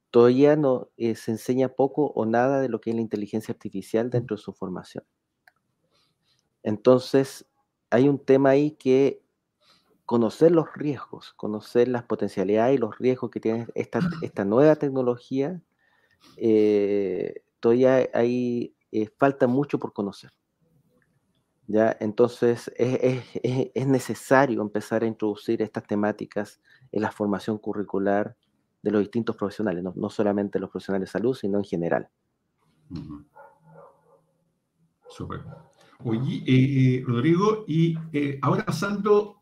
todavía 0.10 0.56
no 0.56 0.90
eh, 0.98 1.16
se 1.16 1.32
enseña 1.32 1.70
poco 1.70 2.08
o 2.08 2.26
nada 2.26 2.60
de 2.60 2.70
lo 2.70 2.82
que 2.82 2.90
es 2.90 2.96
la 2.96 3.02
inteligencia 3.02 3.54
artificial 3.54 4.10
dentro 4.10 4.36
de 4.36 4.42
su 4.42 4.54
formación. 4.54 5.06
Entonces, 6.64 7.48
hay 7.90 8.10
un 8.10 8.20
tema 8.20 8.52
ahí 8.52 8.72
que 8.72 9.24
conocer 10.06 10.52
los 10.52 10.68
riesgos, 10.76 11.34
conocer 11.34 11.88
las 11.88 12.04
potencialidades 12.04 12.76
y 12.76 12.78
los 12.78 12.98
riesgos 12.98 13.32
que 13.32 13.40
tiene 13.40 13.68
esta, 13.76 14.02
esta 14.22 14.44
nueva 14.44 14.76
tecnología, 14.76 15.62
eh, 16.36 17.44
todavía 17.62 18.10
hay 18.14 18.76
eh, 18.92 19.10
falta 19.18 19.48
mucho 19.48 19.80
por 19.80 19.94
conocer. 19.94 20.32
¿ya? 21.68 21.96
Entonces 22.00 22.72
es, 22.76 23.24
es, 23.44 23.72
es, 23.74 23.88
necesario 23.88 24.62
empezar 24.62 25.04
a 25.04 25.08
introducir 25.08 25.62
estas 25.62 25.86
temáticas 25.86 26.62
en 26.92 27.02
la 27.02 27.12
formación 27.12 27.58
curricular 27.58 28.36
de 28.82 28.92
los 28.92 29.02
distintos 29.02 29.36
profesionales, 29.36 29.84
no, 29.84 29.94
no 29.96 30.10
solamente 30.10 30.60
los 30.60 30.70
profesionales 30.70 31.10
de 31.10 31.12
salud, 31.12 31.36
sino 31.36 31.58
en 31.58 31.64
general. 31.64 32.10
Súper. 35.08 35.42
Oye, 36.04 36.44
eh, 36.48 37.04
Rodrigo, 37.06 37.64
y 37.68 37.96
eh, 38.12 38.40
ahora 38.42 38.66
pasando 38.66 39.41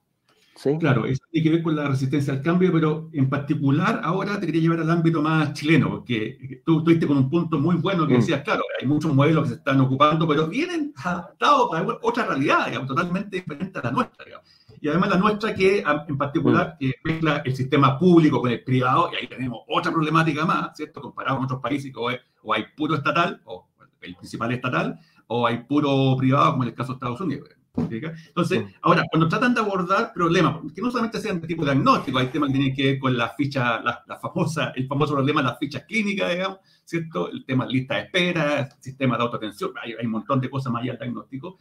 Claro, 0.79 1.05
eso 1.05 1.21
tiene 1.31 1.43
que 1.43 1.55
ver 1.55 1.63
con 1.63 1.75
la 1.75 1.87
resistencia 1.87 2.33
al 2.33 2.41
cambio, 2.41 2.71
pero 2.73 3.09
en 3.13 3.29
particular 3.29 4.01
ahora 4.03 4.39
te 4.39 4.45
quería 4.45 4.61
llevar 4.61 4.81
al 4.81 4.89
ámbito 4.89 5.21
más 5.21 5.53
chileno, 5.53 5.89
porque 5.89 6.61
tú 6.65 6.79
estuviste 6.79 7.07
con 7.07 7.17
un 7.17 7.29
punto 7.29 7.59
muy 7.59 7.77
bueno 7.77 8.05
que 8.05 8.15
mm. 8.15 8.19
decías, 8.19 8.41
claro, 8.41 8.63
hay 8.79 8.85
muchos 8.85 9.13
modelos 9.13 9.43
que 9.43 9.49
se 9.49 9.55
están 9.55 9.79
ocupando, 9.79 10.27
pero 10.27 10.47
vienen 10.47 10.93
adaptados 10.97 11.69
para 11.71 11.87
otra 12.01 12.25
realidad, 12.25 12.67
digamos, 12.67 12.89
totalmente 12.89 13.37
diferente 13.37 13.79
a 13.79 13.83
la 13.83 13.91
nuestra. 13.91 14.25
Digamos. 14.25 14.45
Y 14.81 14.87
además 14.89 15.09
la 15.09 15.17
nuestra 15.17 15.55
que 15.55 15.83
en 16.07 16.17
particular 16.17 16.77
mm. 16.79 16.89
mezcla 17.05 17.41
el 17.45 17.55
sistema 17.55 17.97
público 17.97 18.41
con 18.41 18.51
el 18.51 18.61
privado, 18.61 19.11
y 19.13 19.15
ahí 19.15 19.27
tenemos 19.27 19.61
otra 19.67 19.93
problemática 19.93 20.45
más, 20.45 20.75
¿cierto? 20.75 20.99
Comparado 20.99 21.37
con 21.37 21.45
otros 21.45 21.61
países, 21.61 21.91
o, 21.95 22.09
o 22.43 22.53
hay 22.53 22.65
puro 22.75 22.95
estatal, 22.95 23.41
o 23.45 23.69
el 24.01 24.15
principal 24.15 24.51
estatal, 24.51 24.99
o 25.27 25.47
hay 25.47 25.59
puro 25.63 26.17
privado, 26.17 26.51
como 26.51 26.63
en 26.63 26.69
el 26.69 26.75
caso 26.75 26.93
de 26.93 26.95
Estados 26.95 27.21
Unidos. 27.21 27.49
Entonces, 27.75 28.65
ahora, 28.81 29.03
cuando 29.09 29.27
tratan 29.27 29.53
de 29.53 29.61
abordar 29.61 30.11
problemas, 30.13 30.57
que 30.73 30.81
no 30.81 30.91
solamente 30.91 31.19
sean 31.19 31.39
de 31.39 31.47
tipo 31.47 31.63
diagnóstico, 31.63 32.17
hay 32.17 32.27
temas 32.27 32.49
que 32.49 32.57
tienen 32.57 32.75
que 32.75 32.83
ver 32.83 32.99
con 32.99 33.15
la 33.15 33.29
ficha, 33.29 33.81
la, 33.81 34.19
famosa, 34.21 34.71
el 34.75 34.87
famoso 34.87 35.13
problema 35.13 35.41
de 35.41 35.47
las 35.49 35.59
fichas 35.59 35.83
clínicas, 35.83 36.31
digamos, 36.31 36.59
¿cierto? 36.83 37.29
El 37.31 37.45
tema 37.45 37.65
de 37.65 37.73
lista 37.73 37.95
de 37.95 38.01
espera, 38.01 38.69
sistema 38.79 39.17
de 39.17 39.23
autoatención, 39.23 39.71
hay, 39.81 39.93
un 40.03 40.11
montón 40.11 40.41
de 40.41 40.49
cosas 40.49 40.71
más 40.71 40.83
allá 40.83 40.93
del 40.93 40.99
diagnóstico. 40.99 41.57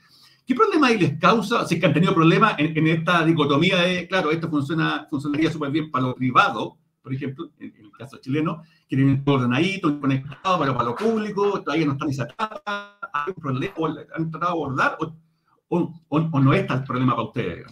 ¿Qué 0.46 0.54
problema 0.54 0.86
ahí 0.86 0.98
les 0.98 1.18
causa, 1.18 1.66
si 1.66 1.74
es 1.74 1.80
que 1.80 1.86
han 1.86 1.92
tenido 1.92 2.14
problemas 2.14 2.54
en, 2.58 2.86
esta 2.86 3.24
dicotomía 3.24 3.82
de, 3.82 4.08
claro, 4.08 4.30
esto 4.30 4.48
funciona, 4.48 5.06
funcionaría 5.10 5.50
súper 5.50 5.70
bien 5.70 5.90
para 5.90 6.06
lo 6.06 6.14
privado, 6.14 6.78
por 7.02 7.12
ejemplo, 7.12 7.50
en, 7.58 7.74
el 7.76 7.90
caso 7.92 8.16
chileno, 8.18 8.62
quieren 8.88 9.24
todo 9.24 9.36
ordenadito, 9.36 10.00
conectado, 10.00 10.58
pero 10.60 10.72
para 10.72 10.90
lo 10.90 10.94
público 10.94 11.62
todavía 11.62 11.86
no 11.86 11.92
están 11.92 12.14
sacadas, 12.14 12.60
hay 13.12 13.32
un 13.34 13.42
problema, 13.42 13.74
han 14.14 14.30
tratado 14.30 14.52
de 14.52 14.58
abordar, 14.58 14.96
o, 15.00 15.14
o, 15.68 16.40
no 16.40 16.52
es 16.54 16.66
tal 16.66 16.84
problema 16.84 17.14
para 17.14 17.28
ustedes? 17.28 17.66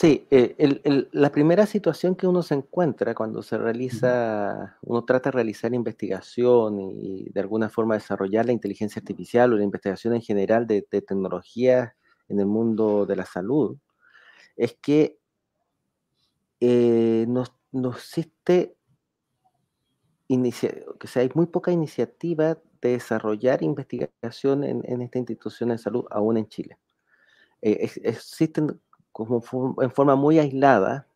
Sí, 0.00 0.28
eh, 0.30 1.08
la 1.10 1.32
primera 1.32 1.66
situación 1.66 2.14
que 2.14 2.28
uno 2.28 2.42
se 2.42 2.54
encuentra 2.54 3.16
cuando 3.16 3.42
se 3.42 3.58
realiza, 3.58 4.76
uno 4.82 5.04
trata 5.04 5.30
de 5.30 5.34
realizar 5.34 5.74
investigación 5.74 6.78
y 6.78 7.28
de 7.30 7.40
alguna 7.40 7.68
forma 7.68 7.94
desarrollar 7.94 8.46
la 8.46 8.52
inteligencia 8.52 9.00
artificial 9.00 9.52
o 9.52 9.56
la 9.56 9.64
investigación 9.64 10.14
en 10.14 10.22
general 10.22 10.68
de, 10.68 10.82
tecnología 10.82 11.96
en 12.28 12.38
el 12.38 12.46
mundo 12.46 13.06
de 13.06 13.16
la 13.16 13.24
salud, 13.24 13.76
es 14.56 14.76
que 14.80 15.18
eh, 16.60 17.26
no, 17.26 17.42
existe, 17.90 18.76
que 20.28 21.06
sea, 21.08 21.22
hay 21.22 21.30
muy 21.34 21.46
poca 21.46 21.72
iniciativa 21.72 22.54
de 22.54 22.67
desarrollar 22.80 23.62
investigación 23.62 24.64
en, 24.64 25.02
esta 25.02 25.18
institución 25.18 25.70
de 25.70 25.78
salud, 25.78 26.04
aún 26.10 26.36
en 26.36 26.48
Chile. 26.48 26.78
Eh, 27.60 27.90
existen 28.04 28.80
como 29.10 29.42
en 29.80 29.90
forma 29.90 30.14
muy 30.14 30.38
aislada 30.38 31.08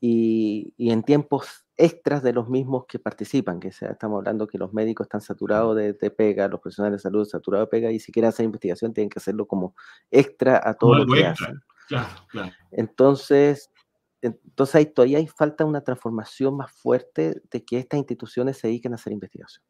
y, 0.00 0.74
en 0.78 1.02
tiempos 1.02 1.64
extras 1.76 2.22
de 2.22 2.32
los 2.32 2.48
mismos 2.48 2.86
que 2.86 2.98
participan, 2.98 3.60
que 3.60 3.70
sea, 3.70 3.90
estamos 3.90 4.18
hablando 4.18 4.46
que 4.46 4.58
los 4.58 4.72
médicos 4.72 5.04
están 5.04 5.20
saturados 5.20 5.76
de, 5.76 5.94
pega, 6.10 6.48
los 6.48 6.60
profesionales 6.60 6.98
de 6.98 7.02
salud 7.02 7.24
saturados 7.24 7.66
de 7.66 7.70
pega, 7.70 7.92
y 7.92 8.00
si 8.00 8.10
quieren 8.10 8.30
hacer 8.30 8.44
investigación 8.44 8.92
tienen 8.92 9.10
que 9.10 9.18
hacerlo 9.18 9.46
como 9.46 9.74
extra 10.10 10.60
a 10.62 10.74
todo 10.74 10.96
lo 10.96 11.06
que 11.06 11.24
hacen. 11.24 11.60
Entonces, 12.70 13.70
entonces 14.22 14.74
ahí 14.74 14.86
todavía 14.86 15.18
hay 15.18 15.26
falta 15.26 15.64
una 15.64 15.82
transformación 15.82 16.56
más 16.56 16.72
fuerte 16.72 17.42
de 17.50 17.64
que 17.64 17.78
estas 17.78 17.98
instituciones 17.98 18.58
se 18.58 18.68
dediquen 18.68 18.92
a 18.92 18.96
hacer 18.96 19.12
investigación. 19.12 19.62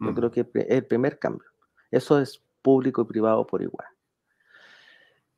Yo 0.00 0.14
creo 0.14 0.30
que 0.30 0.40
es 0.40 0.48
el 0.68 0.86
primer 0.86 1.18
cambio. 1.18 1.48
Eso 1.90 2.20
es 2.20 2.42
público 2.62 3.02
y 3.02 3.06
privado 3.06 3.46
por 3.46 3.62
igual. 3.62 3.88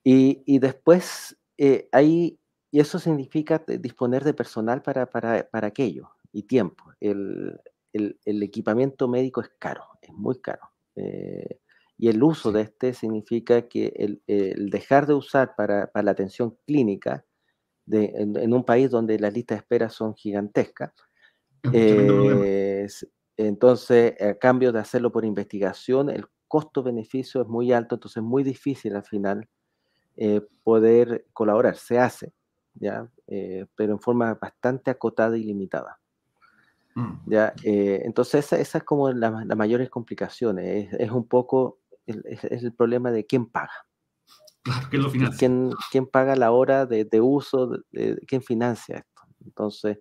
Y, 0.05 0.43
y 0.47 0.59
después, 0.59 1.37
eh, 1.59 1.89
ahí, 1.93 2.39
y 2.71 2.81
eso 2.81 2.99
significa 2.99 3.63
disponer 3.67 4.25
de 4.25 4.35
personal 4.35 4.83
para, 4.83 5.07
para, 5.07 5.49
para 5.49 5.69
aquello 5.69 6.11
y 6.33 6.45
tiempo. 6.45 6.85
El, 7.01 7.61
el, 7.93 8.19
el, 8.25 8.43
equipamiento 8.43 9.09
médico 9.09 9.41
es 9.41 9.51
caro, 9.59 9.85
es 10.01 10.13
muy 10.13 10.41
caro. 10.41 10.71
Eh, 10.97 11.61
y 11.99 12.09
el 12.09 12.23
uso 12.23 12.51
de 12.51 12.63
este 12.63 12.95
significa 12.95 13.69
que 13.69 13.93
el, 13.97 14.23
el 14.27 14.71
dejar 14.71 15.07
de 15.07 15.15
usar 15.15 15.55
para, 15.55 15.89
para, 15.89 16.05
la 16.05 16.13
atención 16.13 16.57
clínica 16.67 17.25
de, 17.85 18.07
en, 18.15 18.37
en, 18.37 18.55
un 18.55 18.65
país 18.65 18.91
donde 18.91 19.19
las 19.19 19.35
listas 19.35 19.59
de 19.59 19.61
espera 19.61 19.91
son 19.91 20.15
gigantescas, 20.15 20.93
eh, 21.73 22.87
entonces, 23.47 24.21
a 24.21 24.35
cambio 24.35 24.73
de 24.73 24.81
hacerlo 24.81 25.13
por 25.13 25.25
investigación, 25.25 26.11
el 26.11 26.27
costo-beneficio 26.49 27.43
es 27.43 27.49
muy 27.49 27.73
alto, 27.73 27.95
entonces 27.95 28.19
es 28.19 28.23
muy 28.23 28.43
difícil 28.43 28.97
al 28.97 29.05
final 29.05 29.49
eh, 30.17 30.43
poder 30.65 31.27
colaborar. 31.33 31.77
Se 31.77 31.99
hace, 31.99 32.33
¿ya? 32.75 33.09
Eh, 33.29 33.67
pero 33.77 33.93
en 33.93 34.01
forma 34.01 34.35
bastante 34.35 34.91
acotada 34.91 35.39
y 35.39 35.45
limitada. 35.45 36.01
Mm. 36.95 37.13
¿ya? 37.27 37.55
Eh, 37.63 38.03
entonces, 38.05 38.45
esa, 38.45 38.59
esa, 38.59 38.79
es 38.79 38.85
como 38.85 39.11
las 39.13 39.47
la 39.47 39.55
mayores 39.55 39.89
complicaciones. 39.91 40.93
Es, 40.93 41.11
un 41.11 41.27
poco 41.29 41.79
el, 42.07 42.23
es, 42.27 42.45
el 42.45 42.73
problema 42.75 43.13
de 43.13 43.25
quién 43.25 43.47
paga. 43.47 43.87
Claro, 44.63 44.89
¿quién 44.91 45.03
lo 45.03 45.11
financia? 45.11 45.39
¿Quién, 45.39 45.71
quién 45.91 46.07
paga 46.07 46.37
la 46.37 46.51
hora 46.51 46.85
de, 46.85 47.05
de 47.05 47.21
uso? 47.21 47.71
De, 47.93 48.21
¿Quién 48.27 48.43
financia 48.43 48.99
esto? 48.99 49.23
Entonces, 49.45 49.99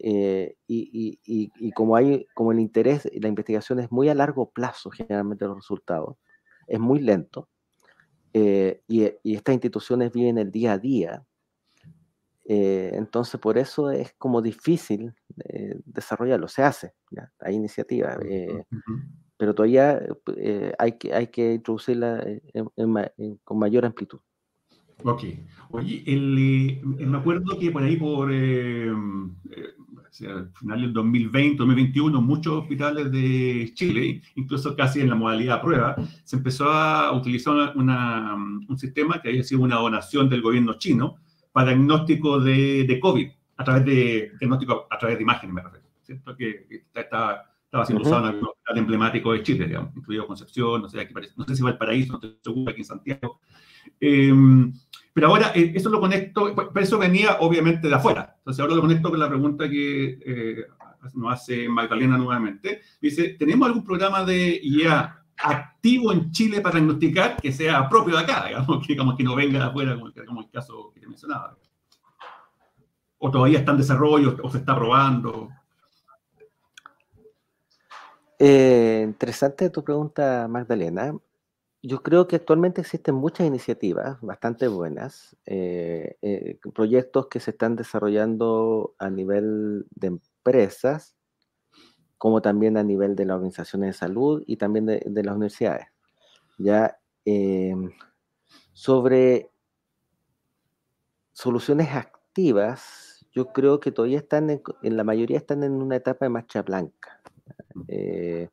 eh, 0.00 0.56
y, 0.68 1.18
y, 1.24 1.50
y, 1.56 1.72
como, 1.72 1.96
hay, 1.96 2.26
como 2.34 2.52
el 2.52 2.60
interés, 2.60 3.08
la 3.20 3.28
investigación 3.28 3.80
es 3.80 3.90
muy 3.90 4.08
a 4.08 4.14
largo 4.14 4.50
plazo, 4.50 4.90
generalmente 4.90 5.44
los 5.44 5.56
resultados, 5.56 6.16
es 6.66 6.78
muy 6.78 7.00
lento, 7.00 7.48
eh, 8.32 8.82
y, 8.86 9.04
y, 9.24 9.34
estas 9.34 9.54
instituciones 9.54 10.12
viven 10.12 10.38
el 10.38 10.52
día 10.52 10.74
a 10.74 10.78
día, 10.78 11.24
eh, 12.44 12.92
entonces 12.94 13.40
por 13.40 13.58
eso 13.58 13.90
es 13.90 14.14
como 14.16 14.40
difícil 14.40 15.12
desarrollarlo, 15.84 16.48
se 16.48 16.62
hace, 16.62 16.94
¿ya? 17.10 17.32
hay 17.40 17.56
iniciativa, 17.56 18.18
pero 19.36 19.54
todavía 19.54 20.00
hay, 20.78 20.92
que, 20.92 21.12
hay 21.12 21.26
que 21.28 21.54
introducirla 21.54 22.24
con 23.44 23.58
mayor 23.58 23.84
amplitud. 23.84 24.20
Ok. 25.04 25.22
Oye, 25.70 26.02
el, 26.06 26.80
me 26.82 27.18
acuerdo 27.18 27.56
que 27.58 27.70
por 27.70 27.82
ahí, 27.82 27.96
por 27.96 28.32
al 30.26 30.50
final 30.52 30.80
del 30.80 30.92
2020, 30.92 31.56
2021, 31.58 32.20
muchos 32.20 32.54
hospitales 32.54 33.10
de 33.12 33.70
Chile, 33.74 34.22
incluso 34.34 34.74
casi 34.74 35.00
en 35.00 35.10
la 35.10 35.14
modalidad 35.14 35.62
prueba, 35.62 35.96
se 36.24 36.36
empezó 36.36 36.70
a 36.70 37.12
utilizar 37.12 37.72
una, 37.76 38.34
un 38.34 38.78
sistema 38.78 39.20
que 39.20 39.28
había 39.28 39.44
sido 39.44 39.62
una 39.62 39.76
donación 39.76 40.28
del 40.28 40.42
gobierno 40.42 40.74
chino 40.74 41.16
para 41.52 41.70
diagnóstico 41.70 42.40
de, 42.40 42.84
de 42.84 43.00
COVID, 43.00 43.28
a 43.56 43.64
través 43.64 43.84
de 43.84 44.32
diagnóstico 44.38 44.86
a 44.90 44.98
través 44.98 45.18
de 45.18 45.22
imágenes, 45.22 45.54
me 45.54 45.62
refiero. 45.62 45.88
¿cierto? 46.08 46.36
Que, 46.36 46.84
estaba, 46.94 47.44
estaba 47.64 47.84
siendo 47.84 48.02
usado 48.02 48.20
en 48.20 48.34
algún 48.34 48.48
hospital 48.48 48.78
emblemático 48.78 49.32
de 49.32 49.42
Chile, 49.42 49.66
digamos, 49.66 49.94
incluido 49.94 50.26
Concepción, 50.26 50.80
no 50.80 50.88
sé, 50.88 51.00
aquí 51.00 51.12
parece, 51.12 51.34
no 51.36 51.44
sé 51.44 51.54
si 51.54 51.62
va 51.62 51.68
al 51.70 51.78
Paraíso, 51.78 52.12
no 52.12 52.16
estoy 52.16 52.38
seguro, 52.42 52.70
aquí 52.70 52.80
en 52.80 52.86
Santiago. 52.86 53.40
Eh, 54.00 54.32
pero 55.18 55.30
ahora, 55.30 55.50
eh, 55.52 55.72
eso 55.74 55.90
lo 55.90 55.98
conecto, 55.98 56.54
por 56.54 56.78
eso 56.80 56.96
venía 56.96 57.38
obviamente 57.40 57.88
de 57.88 57.94
afuera. 57.96 58.36
Entonces 58.38 58.60
ahora 58.60 58.76
lo 58.76 58.82
conecto 58.82 59.10
con 59.10 59.18
la 59.18 59.28
pregunta 59.28 59.68
que 59.68 60.16
eh, 60.24 60.64
nos 61.14 61.32
hace 61.32 61.68
Magdalena 61.68 62.16
nuevamente. 62.16 62.82
Dice, 63.00 63.30
¿tenemos 63.30 63.66
algún 63.66 63.82
programa 63.82 64.22
de 64.22 64.60
IA 64.62 65.24
activo 65.36 66.12
en 66.12 66.30
Chile 66.30 66.60
para 66.60 66.76
diagnosticar 66.76 67.36
que 67.42 67.50
sea 67.50 67.88
propio 67.88 68.14
de 68.14 68.22
acá, 68.22 68.46
digamos, 68.46 68.86
que, 68.86 68.92
digamos, 68.92 69.16
que 69.16 69.24
no 69.24 69.34
venga 69.34 69.58
de 69.58 69.64
afuera, 69.64 69.98
como, 70.24 70.40
el 70.40 70.50
caso 70.50 70.92
que 70.94 71.00
te 71.00 71.08
mencionaba. 71.08 71.58
O 73.18 73.28
todavía 73.28 73.58
está 73.58 73.72
en 73.72 73.78
desarrollo, 73.78 74.36
o 74.40 74.50
se 74.50 74.58
está 74.58 74.76
probando. 74.76 75.48
Eh, 78.38 79.02
interesante 79.04 79.68
tu 79.70 79.82
pregunta, 79.82 80.46
Magdalena. 80.48 81.12
Yo 81.82 82.02
creo 82.02 82.26
que 82.26 82.36
actualmente 82.36 82.80
existen 82.80 83.14
muchas 83.14 83.46
iniciativas 83.46 84.20
bastante 84.20 84.66
buenas, 84.66 85.36
eh, 85.46 86.16
eh, 86.22 86.58
proyectos 86.74 87.28
que 87.28 87.38
se 87.38 87.52
están 87.52 87.76
desarrollando 87.76 88.94
a 88.98 89.10
nivel 89.10 89.86
de 89.90 90.08
empresas, 90.08 91.16
como 92.16 92.42
también 92.42 92.76
a 92.76 92.82
nivel 92.82 93.14
de 93.14 93.26
las 93.26 93.36
organizaciones 93.36 93.94
de 93.94 93.98
salud 93.98 94.42
y 94.44 94.56
también 94.56 94.86
de, 94.86 95.22
las 95.22 95.36
universidades. 95.36 95.86
Ya 96.58 96.98
em, 97.24 97.92
sobre 98.72 99.48
soluciones 101.32 101.94
activas, 101.94 103.24
yo 103.30 103.52
creo 103.52 103.78
que 103.78 103.92
todavía 103.92 104.18
están, 104.18 104.50
en, 104.50 104.96
la 104.96 105.04
mayoría 105.04 105.36
están 105.36 105.62
en 105.62 105.80
una 105.80 105.94
etapa 105.94 106.24
de 106.26 106.30
marcha 106.30 106.62
blanca. 106.62 107.20
Eh, 107.86 108.48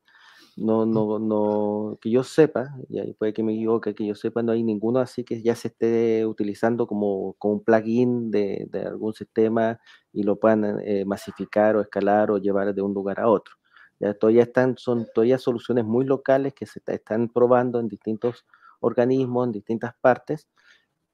no, 0.55 0.85
no, 0.85 1.19
no, 1.19 1.97
que 2.01 2.09
yo 2.09 2.23
sepa, 2.23 2.75
y 2.89 3.13
puede 3.13 3.33
que 3.33 3.43
me 3.43 3.53
equivoque, 3.53 3.93
que 3.93 4.05
yo 4.05 4.15
sepa, 4.15 4.41
no 4.41 4.53
hay 4.53 4.63
ninguno 4.63 4.99
así 4.99 5.25
que 5.25 5.41
ya 5.41 5.53
se 5.55 5.67
esté 5.67 6.25
utilizando 6.25 6.87
como, 6.87 7.33
como 7.39 7.55
un 7.55 7.63
plugin 7.63 8.31
de, 8.31 8.65
de, 8.71 8.83
algún 8.83 9.13
sistema 9.13 9.79
y 10.13 10.23
lo 10.23 10.39
puedan 10.39 10.79
eh, 10.85 11.03
masificar 11.05 11.75
o 11.75 11.81
escalar 11.81 12.31
o 12.31 12.37
llevar 12.37 12.73
de 12.73 12.81
un 12.81 12.93
lugar 12.93 13.19
a 13.19 13.27
otro. 13.27 13.55
Ya 13.99 14.13
todavía 14.13 14.43
están, 14.43 14.77
son 14.77 15.07
todavía 15.13 15.37
soluciones 15.37 15.85
muy 15.85 16.05
locales 16.05 16.53
que 16.53 16.65
se 16.65 16.81
están 16.85 17.29
probando 17.29 17.79
en 17.79 17.89
distintos 17.89 18.45
organismos, 18.79 19.47
en 19.47 19.51
distintas 19.53 19.93
partes 19.99 20.47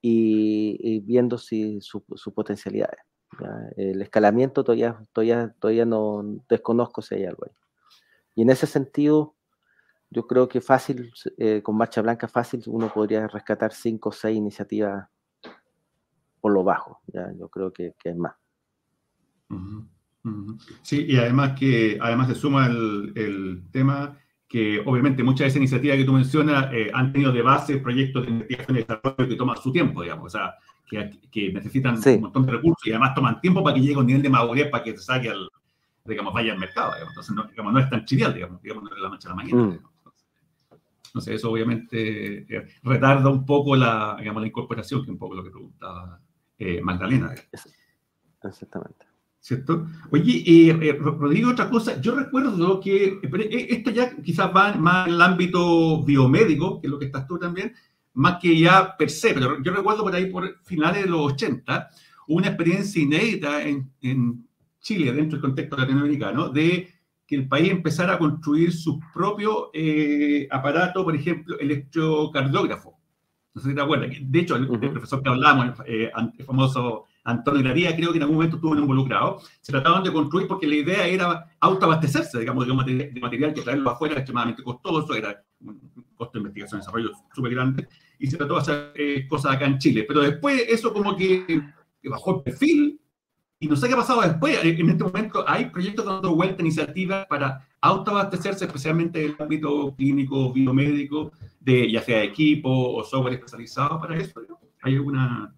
y, 0.02 1.00
viendo 1.02 1.38
si 1.38 1.82
su, 1.82 2.04
su 2.16 2.34
potencialidad. 2.34 2.90
El 3.78 4.02
escalamiento 4.02 4.64
todavía, 4.64 5.04
todavía, 5.14 5.56
todavía 5.60 5.86
no 5.86 6.24
desconozco 6.50 7.02
si 7.02 7.16
hay 7.16 7.26
algo 7.26 7.46
ahí. 7.46 7.61
Y 8.42 8.44
en 8.44 8.50
ese 8.50 8.66
sentido, 8.66 9.36
yo 10.10 10.26
creo 10.26 10.50
que 10.50 10.62
fácil, 10.62 11.14
eh, 11.38 11.62
con 11.62 11.78
marcha 11.78 12.02
blanca 12.02 12.28
fácil, 12.28 12.64
uno 12.66 12.92
podría 12.92 13.28
rescatar 13.28 13.72
cinco 13.72 14.10
o 14.10 14.12
seis 14.12 14.36
iniciativas 14.36 15.08
por 16.40 16.52
lo 16.52 16.64
bajo. 16.64 17.02
¿ya? 17.06 17.32
Yo 17.38 17.50
creo 17.50 17.72
que, 17.72 17.94
que 18.00 18.10
es 18.10 18.18
más. 18.18 18.34
Sí, 20.82 21.06
y 21.08 21.18
además 21.18 21.52
que 21.60 22.00
además 22.02 22.30
se 22.30 22.34
suma 22.34 22.66
el, 22.66 23.14
el 23.16 23.64
tema 23.72 24.18
que 24.48 24.82
obviamente 24.88 25.22
muchas 25.22 25.42
de 25.42 25.48
esas 25.50 25.58
iniciativas 25.58 25.98
que 25.98 26.06
tú 26.06 26.14
mencionas 26.14 26.74
eh, 26.74 26.90
han 26.96 27.14
tenido 27.14 27.32
de 27.32 27.44
base 27.44 27.78
proyectos 27.78 28.26
de 28.26 28.32
investigación 28.32 28.78
y 28.78 28.80
desarrollo 28.80 29.30
que 29.30 29.36
toman 29.36 29.58
su 29.58 29.72
tiempo, 29.72 30.02
digamos, 30.02 30.26
o 30.26 30.30
sea, 30.36 30.56
que, 30.90 31.12
que 31.32 31.54
necesitan 31.54 31.96
un 32.04 32.22
montón 32.22 32.48
de 32.48 32.54
recursos 32.54 32.88
y 32.88 32.90
además 32.90 33.14
toman 33.14 33.40
tiempo 33.40 33.64
para 33.64 33.76
que 33.76 33.82
llegue 33.82 33.94
a 33.94 34.00
un 34.00 34.08
nivel 34.08 34.24
de 34.24 34.30
madurez 34.32 34.68
para 34.72 34.84
que 34.84 34.98
se 34.98 35.04
saque 35.04 35.30
al, 35.30 35.48
digamos, 36.06 36.34
vaya 36.34 36.54
al 36.54 36.60
mercado, 36.60 36.94
digamos. 36.94 37.12
Entonces, 37.12 37.36
no, 37.36 37.44
digamos, 37.46 37.74
no 37.74 37.80
es 37.80 37.90
tan 37.90 38.06
trivial, 38.06 38.34
digamos, 38.34 38.62
digamos, 38.62 38.90
de 38.90 39.00
la 39.00 39.10
noche 39.10 39.28
a 39.28 39.32
la 39.32 39.36
mañana. 39.36 39.62
Mm. 39.64 39.80
Entonces, 41.08 41.36
eso 41.36 41.52
obviamente 41.52 42.46
eh, 42.56 42.68
retarda 42.84 43.30
un 43.30 43.46
poco 43.46 43.76
la, 43.76 44.16
digamos, 44.18 44.42
la 44.42 44.48
incorporación, 44.48 45.02
que 45.02 45.06
es 45.06 45.10
un 45.12 45.18
poco 45.18 45.36
lo 45.36 45.44
que 45.44 45.52
preguntaba 45.52 46.22
eh, 46.58 46.82
Magdalena. 46.82 47.34
Exactamente. 48.44 49.06
¿Cierto? 49.40 49.88
Oye, 50.12 50.44
eh, 50.46 50.94
Rodrigo, 50.94 51.52
otra 51.52 51.70
cosa, 51.70 52.00
yo 52.00 52.16
recuerdo 52.16 52.80
que, 52.80 53.20
esto 53.70 53.90
ya 53.90 54.16
quizás 54.18 54.56
va 54.56 54.74
más 54.76 55.08
en 55.08 55.16
el 55.16 55.22
ámbito 55.22 56.04
biomédico, 56.04 56.80
que 56.80 56.88
es 56.88 56.92
lo 56.92 57.00
que 57.00 57.06
estás 57.06 57.28
tú 57.28 57.40
también, 57.40 57.74
más 58.14 58.40
que 58.40 58.58
ya 58.58 58.96
per 58.96 59.10
se, 59.10 59.34
pero 59.34 59.62
yo 59.64 59.74
recuerdo 59.74 60.04
por 60.04 60.14
ahí 60.14 60.28
por 60.28 60.62
finales 60.64 61.04
de 61.04 61.10
los 61.10 61.34
80, 61.34 61.90
una 62.28 62.48
experiencia 62.48 63.02
inédita 63.02 63.64
en, 63.64 63.92
en 64.02 64.48
Chile, 64.82 65.14
dentro 65.14 65.38
del 65.38 65.42
contexto 65.42 65.78
latinoamericano, 65.78 66.50
de 66.50 66.90
que 67.26 67.36
el 67.36 67.48
país 67.48 67.72
empezara 67.72 68.16
a 68.16 68.20
construir 68.20 68.74
su 68.74 69.00
propio 69.14 69.70
eh, 69.74 70.48
aparato, 70.52 71.04
por 71.04 71.16
ejemplo, 71.16 71.58
electrocardiógrafo. 71.60 73.00
No 73.54 73.62
sé 73.62 73.70
si 73.70 73.76
te 73.76 73.82
acuerdas. 73.82 74.10
De 74.22 74.40
hecho, 74.40 74.56
el, 74.56 74.68
profesor 74.68 75.22
que 75.22 75.30
hablamos, 75.30 75.80
eh, 75.86 76.12
el 76.38 76.46
famoso 76.46 77.06
Antonio 77.24 77.64
Laría, 77.64 77.96
creo 77.96 78.12
que 78.12 78.18
en 78.18 78.24
algún 78.24 78.38
momento 78.38 78.56
estuvo 78.56 78.76
involucrado, 78.76 79.40
se 79.62 79.72
trataban 79.72 80.04
de 80.04 80.12
construir 80.12 80.48
porque 80.48 80.68
la 80.68 80.76
idea 80.76 81.06
era 81.06 81.46
autoabastecerse, 81.60 82.40
digamos, 82.40 82.66
de, 82.66 82.74
material, 82.74 83.14
de 83.14 83.20
material 83.22 83.54
que 83.54 83.62
traerlo 83.62 83.90
afuera 83.90 84.14
era 84.14 84.22
extremadamente 84.22 84.64
costoso, 84.64 85.14
era 85.14 85.44
un 85.60 85.80
costo 86.16 86.34
de 86.34 86.40
investigación 86.40 86.80
y 86.80 86.82
desarrollo 86.82 87.12
súper 87.34 87.54
grande, 87.54 87.88
y 88.20 88.28
se 88.28 88.38
trató 88.38 88.56
de 88.56 88.60
hacer 88.60 88.92
eh, 88.96 89.28
cosas 89.28 89.56
acá 89.56 89.66
en 89.66 89.78
Chile. 89.78 90.06
Pero 90.08 90.22
después 90.22 90.64
eso 90.68 90.92
como 90.94 91.16
que 91.16 91.62
bajó 92.04 92.38
el 92.38 92.44
perfil, 92.44 93.01
y 93.62 93.68
no 93.68 93.76
sé 93.76 93.88
qué 93.88 93.94
ha 93.94 93.98
pasado 93.98 94.22
después. 94.22 94.58
En 94.64 94.90
este 94.90 95.04
momento 95.04 95.46
hay 95.48 95.66
proyectos 95.66 96.04
dando 96.04 96.36
vuelta, 96.36 96.64
iniciativas 96.64 97.28
para 97.28 97.68
autoabastecerse, 97.80 98.66
especialmente 98.66 99.24
en 99.24 99.32
el 99.32 99.36
ámbito 99.38 99.94
clínico, 99.96 100.52
biomédico, 100.52 101.32
de 101.60 101.92
ya 101.92 102.02
sea 102.02 102.24
equipo 102.24 102.70
o 102.70 103.04
software 103.04 103.36
especializado 103.36 104.02
para 104.02 104.18
eso. 104.18 104.42
¿Hay 104.82 104.96
alguna, 104.96 105.54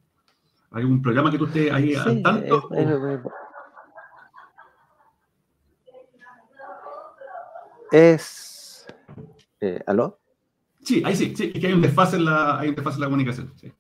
un 0.72 1.02
programa 1.02 1.32
que 1.32 1.38
tú 1.38 1.46
estés 1.46 1.72
ahí 1.72 1.96
al 1.96 2.22
tanto? 2.22 2.70
Es, 7.90 8.86
eh, 9.62 9.82
¿Aló? 9.88 10.20
Sí, 10.82 11.02
ahí 11.06 11.16
sí, 11.16 11.34
sí, 11.38 11.54
que 11.54 11.68
hay 11.68 11.74
un 11.74 11.82
desfase 11.82 12.18
en 12.18 12.26
la, 12.26 12.60
hay 12.60 12.68
un 12.68 12.76
desfase 12.76 12.96
en 12.98 13.02
la 13.02 13.08
comunicación. 13.08 13.54
Sí. 13.56 13.72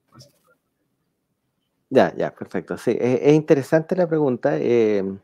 Ya, 1.93 2.11
ya, 2.15 2.33
perfecto. 2.33 2.75
Sí, 2.75 2.97
es, 2.99 3.33
interesante 3.33 3.95
la 3.95 4.07
pregunta. 4.07 4.57
Em, 4.57 5.19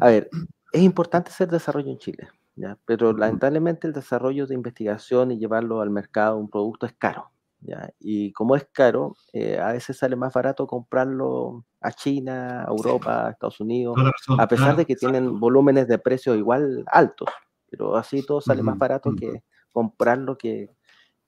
a 0.00 0.08
ver, 0.08 0.28
es 0.72 0.82
importante 0.82 1.30
hacer 1.30 1.48
desarrollo 1.48 1.88
en 1.92 1.98
Chile, 1.98 2.28
¿ya? 2.56 2.76
pero 2.84 3.12
lamentablemente 3.12 3.86
el 3.86 3.92
desarrollo 3.92 4.48
de 4.48 4.54
investigación 4.54 5.30
y 5.30 5.38
llevarlo 5.38 5.80
al 5.80 5.90
mercado, 5.90 6.36
un 6.36 6.50
producto, 6.50 6.86
es 6.86 6.94
caro. 6.94 7.30
¿ya? 7.60 7.92
Y 8.00 8.32
como 8.32 8.56
es 8.56 8.66
caro, 8.72 9.14
eh, 9.32 9.60
a 9.60 9.70
veces 9.72 9.98
sale 9.98 10.16
más 10.16 10.34
barato 10.34 10.66
comprarlo 10.66 11.64
a 11.80 11.92
China, 11.92 12.64
a 12.64 12.70
Europa, 12.70 13.28
a 13.28 13.30
Estados 13.30 13.60
Unidos, 13.60 13.96
a 14.36 14.48
pesar 14.48 14.74
de 14.74 14.84
que 14.84 14.96
tienen 14.96 15.38
volúmenes 15.38 15.86
de 15.86 15.98
precio 15.98 16.34
igual 16.34 16.82
altos, 16.88 17.28
pero 17.70 17.94
así 17.94 18.26
todo 18.26 18.40
sale 18.40 18.64
más 18.64 18.78
barato 18.78 19.14
que 19.14 19.44
comprarlo 19.72 20.36
que, 20.36 20.70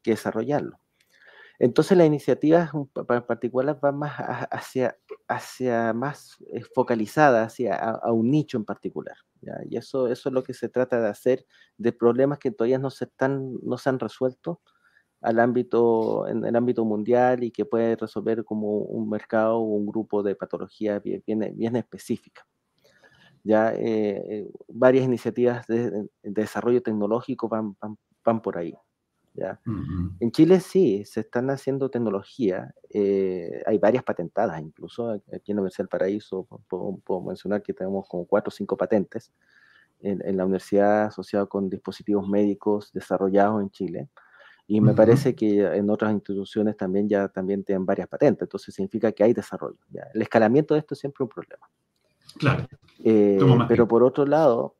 que 0.02 0.10
desarrollarlo. 0.12 0.76
Entonces 1.58 1.96
la 1.96 2.04
iniciativa 2.04 2.70
en 2.72 3.22
particular 3.22 3.78
va 3.82 3.92
más 3.92 4.14
hacia, 4.50 4.96
hacia 5.28 5.92
más 5.92 6.36
eh, 6.52 6.62
focalizada 6.74 7.44
hacia 7.44 7.74
a, 7.76 8.12
un 8.12 8.30
nicho 8.30 8.56
en 8.58 8.64
particular. 8.64 9.16
Y 9.68 9.76
eso, 9.76 10.08
eso 10.08 10.28
es 10.28 10.32
lo 10.32 10.42
que 10.42 10.54
se 10.54 10.68
trata 10.68 11.00
de 11.00 11.08
hacer 11.08 11.46
de 11.76 11.92
problemas 11.92 12.38
que 12.38 12.50
todavía 12.50 12.78
no 12.78 12.90
se, 12.90 13.04
están, 13.04 13.58
no 13.62 13.76
se 13.76 13.90
han 13.90 13.98
resuelto 13.98 14.62
al 15.20 15.38
ámbito, 15.38 16.26
en 16.28 16.44
el 16.44 16.56
ámbito 16.56 16.84
mundial 16.84 17.44
y 17.44 17.50
que 17.50 17.64
puede 17.64 17.96
resolver 17.96 18.44
como 18.44 18.78
un 18.78 19.08
mercado 19.08 19.56
o 19.56 19.60
un 19.60 19.86
grupo 19.86 20.22
de 20.22 20.34
patologías 20.34 21.02
bien, 21.02 21.22
bien, 21.56 21.76
específica. 21.76 22.46
Ya 23.42 23.74
eh, 23.74 24.22
eh, 24.28 24.50
varias 24.68 25.04
iniciativas 25.04 25.66
de, 25.66 26.08
desarrollo 26.22 26.82
tecnológico 26.82 27.48
van, 27.48 27.76
van 28.24 28.42
por 28.42 28.58
ahí. 28.58 28.74
En 30.20 30.30
Chile 30.30 30.60
sí, 30.60 31.04
se 31.04 31.20
están 31.20 31.50
haciendo 31.50 31.90
tecnología, 31.90 32.72
eh, 32.90 33.62
hay 33.66 33.78
varias 33.78 34.04
patentadas 34.04 34.60
incluso, 34.60 35.10
aquí 35.10 35.50
en 35.50 35.56
la 35.56 35.62
Universidad 35.62 35.84
del 35.84 35.88
Paraíso 35.88 36.46
puedo, 36.68 37.20
mencionar 37.20 37.62
que 37.62 37.74
tenemos 37.74 38.06
como 38.08 38.26
cuatro 38.26 38.48
o 38.48 38.52
cinco 38.52 38.76
patentes 38.76 39.32
en, 40.00 40.36
la 40.36 40.44
universidad 40.44 41.06
asociada 41.06 41.46
con 41.46 41.68
dispositivos 41.68 42.28
médicos 42.28 42.92
desarrollados 42.92 43.60
en 43.62 43.70
Chile, 43.70 44.08
y 44.66 44.80
me 44.80 44.94
parece 44.94 45.34
que 45.34 45.62
en 45.62 45.90
otras 45.90 46.12
instituciones 46.12 46.76
también 46.76 47.08
ya 47.08 47.28
también 47.28 47.64
tienen 47.64 47.84
varias 47.84 48.08
patentes, 48.08 48.42
entonces 48.42 48.74
significa 48.74 49.12
que 49.12 49.24
hay 49.24 49.34
desarrollo. 49.34 49.78
El 50.14 50.22
escalamiento 50.22 50.74
de 50.74 50.80
esto 50.80 50.94
es 50.94 51.00
siempre 51.00 51.24
un 51.24 51.28
problema. 51.28 51.68
Claro. 52.38 52.66
Eh, 53.04 53.38
pero 53.68 53.86
por 53.86 54.02
otro 54.02 54.24
lado, 54.24 54.76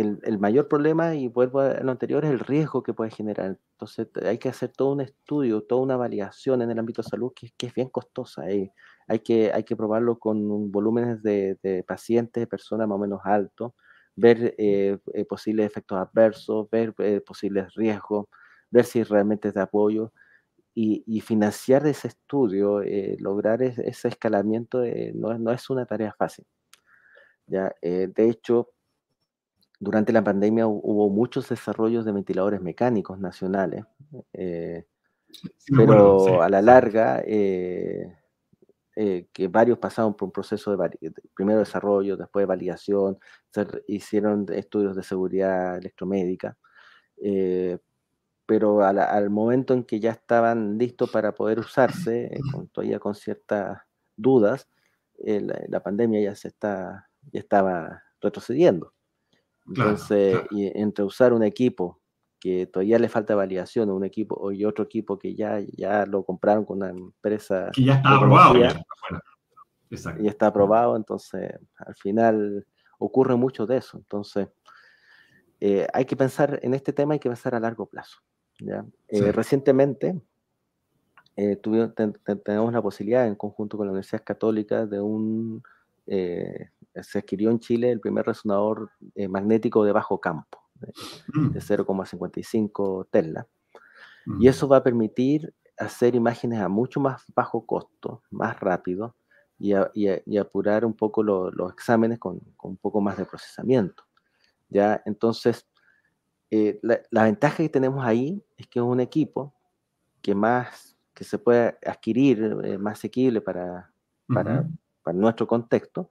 el, 0.00 0.38
mayor 0.38 0.68
problema, 0.68 1.14
y 1.14 1.28
vuelvo 1.28 1.60
a 1.60 1.80
lo 1.80 1.90
anterior, 1.90 2.24
es 2.24 2.30
el 2.30 2.40
riesgo 2.40 2.82
que 2.82 2.94
puede 2.94 3.10
generar. 3.10 3.58
Entonces 3.72 4.08
hay 4.24 4.38
que 4.38 4.48
hacer 4.48 4.70
todo 4.70 4.92
un 4.92 5.00
estudio, 5.00 5.62
toda 5.62 5.82
una 5.82 5.96
validación 5.96 6.62
en 6.62 6.70
el 6.70 6.78
ámbito 6.78 7.02
de 7.02 7.08
salud 7.08 7.32
que, 7.34 7.52
es 7.66 7.74
bien 7.74 7.88
costosa. 7.88 8.48
Eh. 8.50 8.72
Hay, 9.08 9.20
que, 9.20 9.52
hay 9.52 9.64
que 9.64 9.76
probarlo 9.76 10.18
con 10.18 10.70
volúmenes 10.70 11.22
de, 11.22 11.84
pacientes, 11.86 12.40
de 12.42 12.46
personas 12.46 12.88
más 12.88 12.96
o 12.96 12.98
menos 13.00 13.20
altos, 13.24 13.72
ver 14.16 14.54
eh, 14.58 14.98
eh, 15.14 15.24
posibles 15.24 15.66
efectos 15.66 15.98
adversos, 15.98 16.68
ver 16.70 16.94
posibles 17.24 17.74
riesgos, 17.74 18.26
ver 18.70 18.84
si 18.84 19.02
realmente 19.02 19.48
es 19.48 19.54
de 19.54 19.62
apoyo. 19.62 20.12
Y, 20.74 21.20
financiar 21.20 21.86
ese 21.86 22.08
estudio, 22.08 22.80
lograr 23.18 23.62
ese, 23.62 24.08
escalamiento, 24.08 24.82
no, 25.14 25.38
no, 25.38 25.52
es 25.52 25.68
una 25.68 25.84
tarea 25.84 26.14
fácil. 26.16 26.46
¿ya? 27.46 27.74
de 27.82 28.30
hecho, 28.30 28.70
durante 29.80 30.12
la 30.12 30.22
pandemia 30.22 30.66
hubo 30.66 31.08
muchos 31.08 31.48
desarrollos 31.48 32.04
de 32.04 32.12
ventiladores 32.12 32.60
mecánicos 32.60 33.18
nacionales, 33.18 33.86
eh, 34.34 34.86
pero 35.74 36.42
a 36.42 36.50
la 36.50 36.60
larga, 36.60 37.22
eh, 37.24 38.14
eh, 38.94 39.28
que 39.32 39.48
varios 39.48 39.78
pasaron 39.78 40.14
por 40.14 40.26
un 40.26 40.32
proceso 40.32 40.76
de, 40.76 41.12
primero 41.34 41.60
desarrollo, 41.60 42.18
después 42.18 42.42
de 42.42 42.46
validación, 42.46 43.18
se 43.48 43.66
hicieron 43.88 44.44
estudios 44.52 44.94
de 44.94 45.02
seguridad 45.02 45.78
electromédica, 45.78 46.58
pero 48.44 48.82
al 48.82 49.30
momento 49.30 49.72
en 49.72 49.84
que 49.84 49.98
ya 49.98 50.10
estaban 50.10 50.76
listos 50.76 51.10
para 51.10 51.32
poder 51.34 51.58
usarse, 51.58 52.30
todavía 52.72 52.98
con 52.98 53.14
ciertas 53.14 53.78
dudas, 54.14 54.68
la, 55.16 55.58
la, 55.68 55.82
pandemia 55.82 56.20
ya 56.20 56.34
se 56.34 56.48
está, 56.48 57.08
ya 57.32 57.40
estaba 57.40 58.02
retrocediendo. 58.20 58.92
Entonces, 59.66 60.40
Y 60.50 60.66
entre 60.78 61.04
usar 61.04 61.32
un 61.32 61.42
equipo 61.42 62.00
que 62.40 62.66
todavía 62.66 62.98
le 62.98 63.08
falta 63.08 63.34
validación, 63.34 63.90
un 63.90 64.04
equipo 64.04 64.50
y 64.50 64.64
otro 64.64 64.84
equipo 64.84 65.18
que 65.18 65.34
ya, 65.34 65.60
ya 65.76 66.06
lo 66.06 66.24
compraron 66.24 66.64
con 66.64 66.78
una 66.78 66.88
empresa. 66.88 67.70
Que 67.72 67.84
ya 67.84 67.94
está 67.96 68.16
aprobado. 68.16 68.54
Ya, 68.58 68.82
y 70.20 70.28
está 70.28 70.46
aprobado, 70.46 70.96
entonces 70.96 71.52
al 71.76 71.94
final 71.96 72.66
ocurre 72.98 73.36
mucho 73.36 73.66
de 73.66 73.78
eso. 73.78 73.98
Entonces, 73.98 74.48
eh, 75.60 75.86
hay 75.92 76.04
que 76.04 76.16
pensar 76.16 76.58
en 76.62 76.74
este 76.74 76.92
tema, 76.92 77.14
hay 77.14 77.20
que 77.20 77.28
pensar 77.28 77.54
a 77.54 77.60
largo 77.60 77.86
plazo. 77.86 78.18
¿ya? 78.60 78.84
Eh, 79.08 79.32
recientemente 79.32 80.20
eh, 81.36 81.56
tuvimos, 81.56 81.92
tenemos 82.44 82.72
la 82.72 82.82
posibilidad, 82.82 83.26
en 83.26 83.34
conjunto 83.34 83.76
con 83.76 83.86
la 83.86 83.92
Universidad 83.92 84.22
Católica, 84.24 84.86
de 84.86 85.00
un 85.00 85.62
se 87.02 87.18
adquirió 87.18 87.50
en 87.50 87.60
Chile 87.60 87.90
el 87.90 88.00
primer 88.00 88.26
resonador 88.26 88.90
eh, 89.14 89.28
magnético 89.28 89.84
de 89.84 89.92
bajo 89.92 90.20
campo, 90.20 90.58
de, 90.74 90.92
0,55 91.60 93.04
mm. 93.06 93.10
Tesla. 93.10 93.46
Y 94.38 94.48
eso 94.48 94.68
va 94.68 94.78
a 94.78 94.82
permitir 94.82 95.52
hacer 95.78 96.14
imágenes 96.14 96.60
a 96.60 96.68
mucho 96.68 97.00
más 97.00 97.24
bajo 97.34 97.64
costo, 97.66 98.22
más 98.30 98.60
rápido, 98.60 99.16
y, 99.58 100.38
apurar 100.38 100.84
un 100.84 100.94
poco 100.94 101.22
los 101.22 101.72
exámenes 101.72 102.18
con, 102.18 102.40
un 102.62 102.76
poco 102.76 103.00
más 103.00 103.16
de 103.16 103.24
procesamiento. 103.24 104.04
¿ya? 104.68 105.02
Entonces, 105.04 105.66
eh, 106.50 106.80
la, 106.82 107.24
ventaja 107.24 107.58
que 107.58 107.68
tenemos 107.68 108.04
ahí 108.04 108.42
es 108.56 108.66
que 108.66 108.78
es 108.78 108.84
un 108.84 109.00
equipo 109.00 109.54
que, 110.22 110.34
más, 110.34 110.96
que 111.14 111.24
se 111.24 111.38
puede 111.38 111.78
adquirir 111.86 112.56
eh, 112.64 112.78
más 112.78 112.98
asequible 112.98 113.40
para, 113.40 113.92
para, 114.26 114.66
para 115.02 115.16
nuestro 115.16 115.46
contexto, 115.46 116.10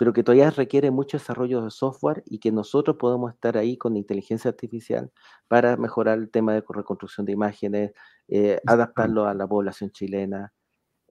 pero 0.00 0.14
que 0.14 0.22
todavía 0.22 0.48
requiere 0.48 0.90
mucho 0.90 1.18
desarrollo 1.18 1.62
de 1.62 1.70
software 1.70 2.22
y 2.24 2.38
que 2.38 2.50
nosotros 2.50 2.96
podemos 2.96 3.34
estar 3.34 3.58
ahí 3.58 3.76
con 3.76 3.98
inteligencia 3.98 4.48
artificial 4.48 5.12
para 5.46 5.76
mejorar 5.76 6.18
el 6.18 6.30
tema 6.30 6.54
de 6.54 6.64
reconstrucción 6.66 7.26
de 7.26 7.32
imágenes, 7.32 7.92
eh, 8.26 8.58
adaptarlo 8.66 9.26
a 9.26 9.34
la 9.34 9.46
población 9.46 9.90
chilena. 9.90 10.54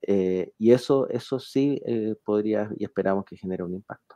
Eh, 0.02 0.54
y 0.58 0.71
eso, 0.71 1.08
eso 1.08 1.39
sí 1.39 1.80
eh, 1.86 2.15
podría 2.25 2.67
y 2.80 2.84
esperamos 2.84 3.25
que 3.25 3.38
genere 3.38 3.62
un 3.62 3.75
impacto. 3.75 4.15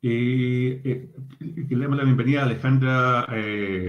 y 0.00 0.80
le 0.80 1.82
damos 1.82 1.98
la 1.98 2.04
bienvenida 2.04 2.40
a 2.40 2.44
Alejandra 2.44 3.20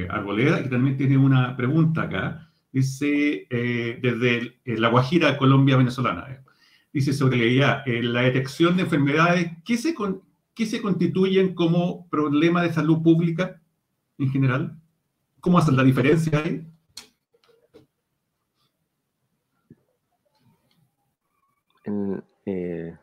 Arboleda, 0.10 0.62
que 0.62 0.68
también 0.68 0.98
tiene 0.98 1.18
una 1.18 1.56
pregunta 1.56 2.02
acá. 2.02 2.52
Dice, 2.74 3.48
desde 3.50 4.60
La 4.66 4.90
Guajira, 4.90 5.38
Colombia, 5.38 5.78
venezolana 5.78 6.44
dice 6.94 7.12
sobre 7.12 7.44
ella, 7.44 7.82
eh, 7.86 8.04
la 8.04 8.22
detección 8.22 8.78
de 8.78 8.84
enfermedades, 8.84 9.52
¿qué 9.66 9.78
se, 9.78 9.96
¿qué 10.54 10.66
se 10.66 10.82
constituyen 10.82 11.56
como 11.56 12.08
problema 12.08 12.62
de 12.62 12.72
salud 12.72 13.02
pública 13.02 13.60
en 14.20 14.30
general? 14.30 14.80
¿Cómo 15.42 15.58
hacen 15.58 15.76
la 15.76 15.84
diferencia 15.84 16.40
ahí? 16.40 16.68
Eh, 22.46 22.96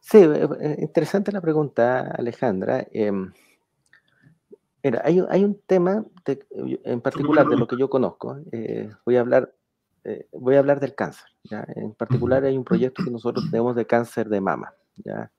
sí, 0.00 0.18
eh, 0.18 0.76
interesante 0.78 1.32
la 1.32 1.40
pregunta, 1.40 2.12
Alejandra. 2.16 2.86
Em, 2.92 3.32
mira, 4.84 5.00
hay, 5.02 5.20
hay, 5.30 5.44
un 5.44 5.60
tema 5.66 6.04
en 6.52 7.00
particular 7.00 7.48
de 7.48 7.56
lo 7.56 7.66
que 7.66 7.78
yo 7.78 7.88
conozco. 7.88 8.38
voy 9.04 9.16
a 9.16 9.20
hablar 9.20 9.52
eh, 10.06 10.28
voy 10.32 10.54
a 10.54 10.60
hablar 10.60 10.78
del 10.78 10.94
cáncer. 10.94 11.26
En 11.74 11.92
particular 11.94 12.44
hay 12.44 12.56
un 12.56 12.64
proyecto 12.64 13.02
que 13.02 13.10
nosotros 13.10 13.50
tenemos 13.50 13.74
de 13.74 13.86
cáncer 13.86 14.28
de 14.28 14.40
mama. 14.40 14.72
¿ya? 14.96 15.32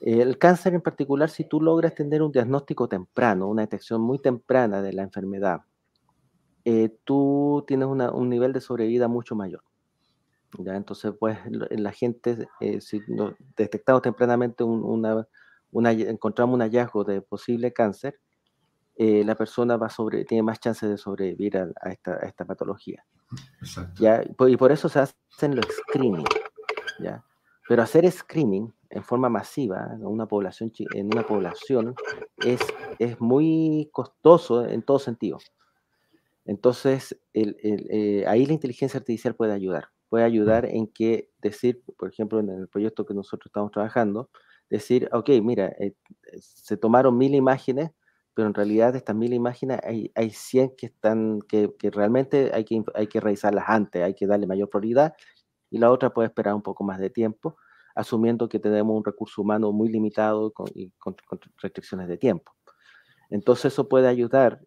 El 0.00 0.36
cáncer 0.36 0.74
en 0.74 0.82
particular, 0.82 1.30
si 1.30 1.44
tú 1.44 1.58
logras 1.58 1.94
tener 1.94 2.22
un 2.22 2.30
diagnóstico 2.30 2.86
temprano, 2.86 3.48
una 3.48 3.62
detección 3.62 4.02
muy 4.02 4.18
temprana 4.18 4.82
de 4.82 4.92
la 4.92 5.02
enfermedad, 5.02 5.62
eh, 6.66 6.94
tú 7.04 7.64
tienes 7.66 7.88
un 7.88 8.28
nivel 8.28 8.52
de 8.52 8.60
sobrevida 8.60 9.08
mucho 9.08 9.34
mayor. 9.34 9.62
¿ya? 10.58 10.76
Entonces, 10.76 11.14
pues 11.18 11.38
la 11.48 11.92
gente, 11.92 12.46
eh, 12.60 12.82
si 12.82 13.00
detectamos 13.56 14.02
tempranamente 14.02 14.64
una, 14.64 15.26
encontramos 15.72 16.54
un 16.54 16.60
hallazgo 16.60 17.04
de 17.04 17.22
posible 17.22 17.72
cáncer, 17.72 18.20
eh, 18.96 19.24
la 19.24 19.34
persona 19.34 19.76
va 19.76 19.88
sobre, 19.88 20.24
tiene 20.24 20.42
más 20.42 20.60
chances 20.60 20.88
de 20.88 20.96
sobrevivir 20.96 21.58
a, 21.58 21.90
esta, 21.90 22.44
patología. 22.44 23.04
¿ya? 23.96 24.22
Y 24.48 24.56
por 24.56 24.70
eso 24.70 24.88
se 24.88 25.00
hacen 25.00 25.56
los 25.56 25.66
screening. 25.66 26.24
¿ya? 27.00 27.24
Pero 27.68 27.82
hacer 27.82 28.10
screening 28.10 28.72
en 28.90 29.02
forma 29.02 29.28
masiva 29.28 29.90
en 29.92 30.06
una 30.06 30.26
población, 30.26 30.72
en 30.94 31.06
una 31.06 31.26
población 31.26 31.94
es, 32.36 32.60
es 32.98 33.20
muy 33.20 33.88
costoso 33.92 34.66
en 34.66 34.82
todo 34.82 34.98
sentido. 34.98 35.38
Entonces, 36.44 37.18
eh, 37.32 38.24
ahí 38.28 38.46
la 38.46 38.52
inteligencia 38.52 38.98
artificial 38.98 39.34
puede 39.34 39.52
ayudar. 39.52 39.88
Puede 40.08 40.24
ayudar 40.24 40.66
en 40.66 40.86
que 40.86 41.30
decir, 41.40 41.82
por 41.98 42.10
ejemplo, 42.10 42.38
en 42.38 42.50
el 42.50 42.68
proyecto 42.68 43.06
que 43.06 43.14
nosotros 43.14 43.46
estamos 43.46 43.72
trabajando, 43.72 44.30
decir, 44.70 45.08
ok, 45.12 45.30
mira, 45.42 45.68
eh, 45.80 45.94
se 46.38 46.76
tomaron 46.76 47.16
mil 47.16 47.34
imágenes 47.34 47.90
pero 48.34 48.48
en 48.48 48.54
realidad 48.54 48.92
de 48.92 48.98
estas 48.98 49.14
mil 49.14 49.32
imágenes 49.32 49.80
hay, 49.84 50.10
hay 50.14 50.30
100 50.30 50.74
que, 50.76 50.86
están, 50.86 51.40
que, 51.42 51.72
que, 51.78 51.90
realmente 51.90 52.50
hay 52.52 52.64
que, 52.64 52.82
hay 52.94 53.06
que 53.06 53.20
revisarlas 53.20 53.64
antes, 53.68 54.02
hay 54.02 54.14
que 54.14 54.26
darle 54.26 54.46
mayor 54.46 54.68
prioridad 54.68 55.14
y 55.70 55.78
la 55.78 55.90
otra 55.90 56.10
puede 56.10 56.26
esperar 56.28 56.54
un 56.54 56.62
poco 56.62 56.84
más 56.84 56.98
de 56.98 57.10
tiempo, 57.10 57.56
asumiendo 57.94 58.48
que 58.48 58.58
tenemos 58.58 58.96
un 58.96 59.04
recurso 59.04 59.42
humano 59.42 59.72
muy 59.72 59.88
limitado 59.88 60.52
con, 60.52 60.66
y 60.74 60.90
con, 60.98 61.16
restricciones 61.58 62.08
de 62.08 62.16
tiempo. 62.16 62.52
Entonces 63.30 63.72
eso 63.72 63.88
puede 63.88 64.08
ayudar 64.08 64.60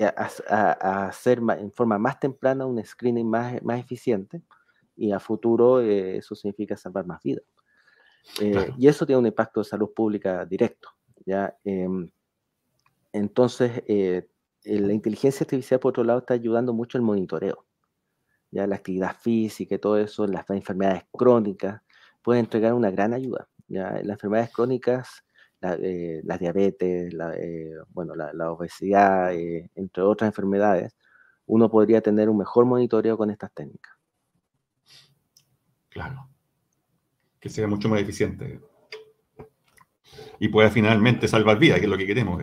a, 0.00 0.28
a, 0.48 1.06
hacer 1.06 1.40
en 1.58 1.70
forma 1.72 1.98
más 1.98 2.18
temprana 2.18 2.66
un 2.66 2.82
screening 2.84 3.28
más, 3.28 3.62
más 3.62 3.78
eficiente 3.78 4.42
y 4.96 5.12
a 5.12 5.20
futuro 5.20 5.80
eh, 5.80 6.16
eso 6.16 6.34
significa 6.34 6.76
salvar 6.76 7.06
más 7.06 7.22
vidas. 7.22 7.44
Eh, 8.40 8.72
y 8.78 8.88
eso 8.88 9.04
tiene 9.04 9.20
un 9.20 9.26
impacto 9.26 9.60
de 9.60 9.64
salud 9.64 9.92
pública 9.94 10.44
directo. 10.44 10.90
¿ya? 11.26 11.56
Em, 11.64 12.10
entonces, 13.12 13.82
eh, 13.86 14.28
eh, 14.64 14.80
la 14.80 14.92
inteligencia 14.92 15.44
artificial, 15.44 15.80
por 15.80 15.90
otro 15.90 16.04
lado, 16.04 16.20
está 16.20 16.34
ayudando 16.34 16.72
mucho 16.72 16.98
el 16.98 17.02
monitoreo. 17.02 17.66
Ya 18.50 18.66
la 18.66 18.76
actividad 18.76 19.16
física 19.16 19.74
y 19.74 19.78
todo 19.78 19.98
eso, 19.98 20.26
las 20.26 20.48
enfermedades 20.50 21.04
crónicas, 21.12 21.82
puede 22.22 22.40
entregar 22.40 22.74
una 22.74 22.90
gran 22.90 23.12
ayuda. 23.14 23.48
¿ya? 23.68 23.92
Las 24.02 24.16
enfermedades 24.16 24.52
crónicas, 24.52 25.24
la, 25.60 25.74
eh, 25.74 26.22
diabetes, 26.40 27.12
la, 27.14 27.34
bueno, 27.90 28.14
la, 28.14 28.50
obesidad, 28.50 29.32
entre 29.32 30.02
otras 30.02 30.28
enfermedades, 30.28 30.94
uno 31.46 31.70
podría 31.70 32.00
tener 32.00 32.28
un 32.28 32.38
mejor 32.38 32.64
monitoreo 32.64 33.16
con 33.16 33.30
estas 33.30 33.52
técnicas. 33.52 33.92
Claro. 35.88 36.28
Que 37.38 37.48
sea 37.48 37.66
mucho 37.66 37.88
más 37.88 38.00
eficiente. 38.00 38.60
Y 40.38 40.48
pueda 40.48 40.70
finalmente 40.70 41.28
salvar 41.28 41.58
vidas, 41.58 41.78
que 41.78 41.86
es 41.86 41.90
lo 41.90 41.98
que 41.98 42.06
queremos. 42.06 42.42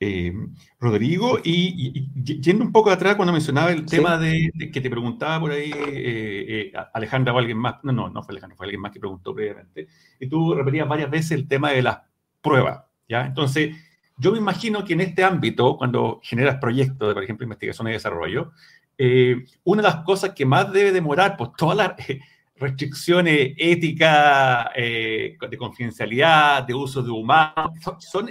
Eh, 0.00 0.32
Rodrigo, 0.78 1.40
y, 1.42 2.08
yendo 2.40 2.64
un 2.64 2.70
poco 2.70 2.88
atrás 2.88 3.16
cuando 3.16 3.32
mencionaba 3.32 3.72
el 3.72 3.84
tema 3.84 4.16
de, 4.16 4.52
que 4.72 4.80
te 4.80 4.88
preguntaba 4.88 5.40
por 5.40 5.50
ahí 5.50 5.72
eh, 5.72 6.70
eh, 6.72 6.72
Alejandra 6.94 7.34
o 7.34 7.38
alguien 7.38 7.58
más, 7.58 7.82
no, 7.82 7.90
no, 7.90 8.08
no 8.08 8.22
fue 8.22 8.32
Alejandra, 8.32 8.56
fue 8.56 8.66
alguien 8.66 8.80
más 8.80 8.92
que 8.92 9.00
preguntó 9.00 9.34
previamente, 9.34 9.88
y 10.20 10.28
tú 10.28 10.54
repetías 10.54 10.86
varias 10.86 11.10
veces 11.10 11.32
el 11.32 11.48
tema 11.48 11.72
de 11.72 11.82
las 11.82 11.98
pruebas, 12.40 12.84
¿ya? 13.08 13.26
Entonces, 13.26 13.76
yo 14.16 14.30
me 14.30 14.38
imagino 14.38 14.84
que 14.84 14.92
en 14.92 15.00
este 15.00 15.24
ámbito, 15.24 15.76
cuando 15.76 16.20
generas 16.22 16.58
proyectos 16.60 17.08
de, 17.08 17.14
por 17.14 17.24
ejemplo, 17.24 17.44
investigación 17.44 17.88
y 17.88 17.92
desarrollo, 17.92 18.52
una 19.64 19.82
de 19.82 19.88
las 19.88 20.04
cosas 20.04 20.30
que 20.30 20.46
más 20.46 20.72
debe 20.72 20.92
demorar, 20.92 21.36
pues 21.36 21.50
todas 21.56 21.76
las 21.76 21.92
restricciones 22.58 23.54
éticas, 23.56 24.66
de 24.74 25.56
confidencialidad, 25.58 26.64
de 26.64 26.74
uso 26.74 27.02
de 27.02 27.10
humanos, 27.10 27.72
son, 28.00 28.30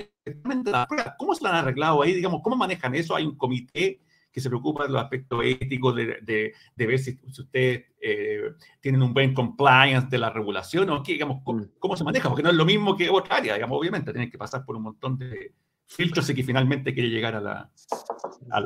¿Cómo 1.18 1.36
se 1.36 1.44
lo 1.44 1.50
han 1.50 1.56
arreglado 1.56 2.02
ahí? 2.02 2.14
Digamos, 2.14 2.42
¿cómo 2.44 2.56
manejan 2.56 2.96
eso? 2.96 3.16
¿Hay 3.16 3.26
un 3.26 3.38
comité 3.38 4.00
que 4.38 4.42
se 4.42 4.50
preocupa 4.50 4.84
de 4.84 4.90
los 4.90 5.02
aspectos 5.02 5.42
éticos, 5.44 5.96
de, 5.96 6.54
de, 6.76 6.86
ver 6.86 7.00
si, 7.00 7.20
ustedes 7.28 7.86
eh, 8.00 8.42
tienen 8.80 9.02
un 9.02 9.12
buen 9.12 9.34
compliance 9.34 10.10
de 10.10 10.20
la 10.20 10.30
regulación 10.30 10.90
o 10.92 11.02
qué, 11.02 11.14
digamos, 11.14 11.42
mm. 11.44 11.62
cómo, 11.80 11.98
se 11.98 12.04
maneja, 12.04 12.30
porque 12.30 12.44
no 12.44 12.50
es 12.50 12.56
lo 12.56 12.64
mismo 12.64 12.96
que 12.96 13.10
otra 13.10 13.38
área, 13.38 13.56
digamos, 13.56 13.80
obviamente, 13.80 14.12
tienen 14.12 14.30
que 14.30 14.38
pasar 14.38 14.64
por 14.64 14.76
un 14.76 14.84
montón 14.84 15.18
de 15.18 15.54
filtros 15.88 16.30
y 16.30 16.36
que 16.36 16.44
finalmente 16.44 16.94
quiere 16.94 17.10
llegar 17.10 17.34
a 17.34 17.42
la, 17.42 17.72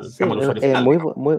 sí, 0.02 0.24
muy, 0.24 0.98
muy, 1.16 1.38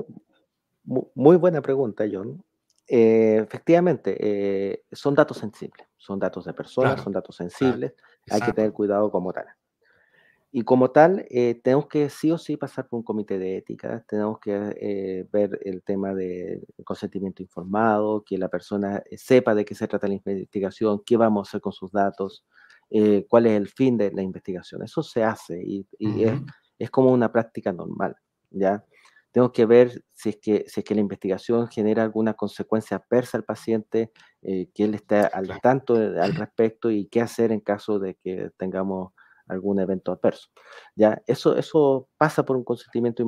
muy, 1.13 1.37
buena 1.37 1.61
pregunta, 1.61 2.05
John. 2.11 2.43
Eh, 2.87 3.39
efectivamente, 3.43 4.15
eh, 4.19 4.83
son 4.91 5.15
datos 5.15 5.37
sensibles, 5.37 5.87
son 5.97 6.19
datos 6.19 6.45
de 6.45 6.53
personas, 6.53 7.01
son 7.01 7.13
datos 7.13 7.35
sensibles, 7.35 7.93
hay 8.29 8.41
que 8.41 8.53
tener 8.53 8.73
cuidado 8.73 9.09
como 9.09 9.31
tal. 9.31 9.47
Y 10.55 10.61
como 10.61 10.91
tal, 10.91 11.25
eh, 11.31 11.59
tenemos 11.63 11.87
que 11.87 12.11
sí 12.11 12.29
o 12.29 12.37
sí 12.37 12.57
pasar 12.57 12.87
por 12.87 12.99
un 12.99 13.03
comité 13.03 13.39
de 13.39 13.57
ética, 13.57 14.05
tenemos 14.07 14.37
que 14.37 14.51
eh, 14.79 15.27
ver 15.31 15.59
el 15.63 15.81
tema 15.81 16.13
del 16.13 16.63
consentimiento 16.85 17.41
informado, 17.41 18.23
que 18.23 18.37
la 18.37 18.49
persona 18.49 19.01
eh, 19.09 19.17
sepa 19.17 19.55
de 19.55 19.65
qué 19.65 19.73
se 19.73 19.87
trata 19.87 20.07
la 20.07 20.13
investigación, 20.13 21.01
qué 21.03 21.17
vamos 21.17 21.47
a 21.47 21.49
hacer 21.49 21.59
con 21.61 21.73
sus 21.73 21.91
datos, 21.91 22.45
cuál 23.27 23.47
es 23.47 23.53
el 23.53 23.67
fin 23.67 23.97
de 23.97 24.11
la 24.11 24.21
investigación. 24.21 24.83
Eso 24.83 25.01
se 25.01 25.23
hace 25.23 25.59
y, 25.59 25.87
es, 25.99 26.39
es, 26.77 26.91
como 26.91 27.11
una 27.11 27.31
práctica 27.31 27.73
normal, 27.73 28.15
¿ya? 28.51 28.85
Tenemos 29.33 29.51
que 29.51 29.65
ver 29.65 30.03
si 30.13 30.29
es 30.29 30.37
que, 30.37 30.63
si 30.67 30.79
es 30.79 30.83
que 30.85 30.95
la 30.95 31.01
investigación 31.01 31.67
genera 31.67 32.03
alguna 32.03 32.35
consecuencia 32.35 32.97
adversa 32.97 33.37
al 33.37 33.43
paciente, 33.43 34.11
que 34.41 34.83
él 34.83 34.93
esté 34.93 35.17
al 35.17 35.59
tanto 35.59 35.95
al 35.95 36.35
respecto 36.35 36.89
y 36.89 37.07
qué 37.07 37.19
hacer 37.19 37.51
en 37.51 37.59
caso 37.59 37.99
de 37.99 38.15
que 38.15 38.51
tengamos 38.57 39.11
algún 39.47 39.79
evento 39.79 40.11
adverso. 40.11 40.49
¿ya? 40.95 41.21
Eso, 41.27 41.55
eso 41.57 42.09
pasa 42.17 42.43
por 42.45 42.57
un 42.57 42.63
consentimiento 42.63 43.23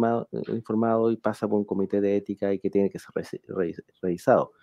informado 0.50 1.12
y 1.12 1.18
pasa 1.18 1.48
por 1.48 1.60
un 1.60 1.66
comité 1.66 2.02
de 2.02 2.18
ética 2.18 2.54
y 2.54 2.60
que 2.60 2.70
tiene 2.70 2.90
que 2.90 3.00
ser 3.00 3.12
revisado. 4.02 4.54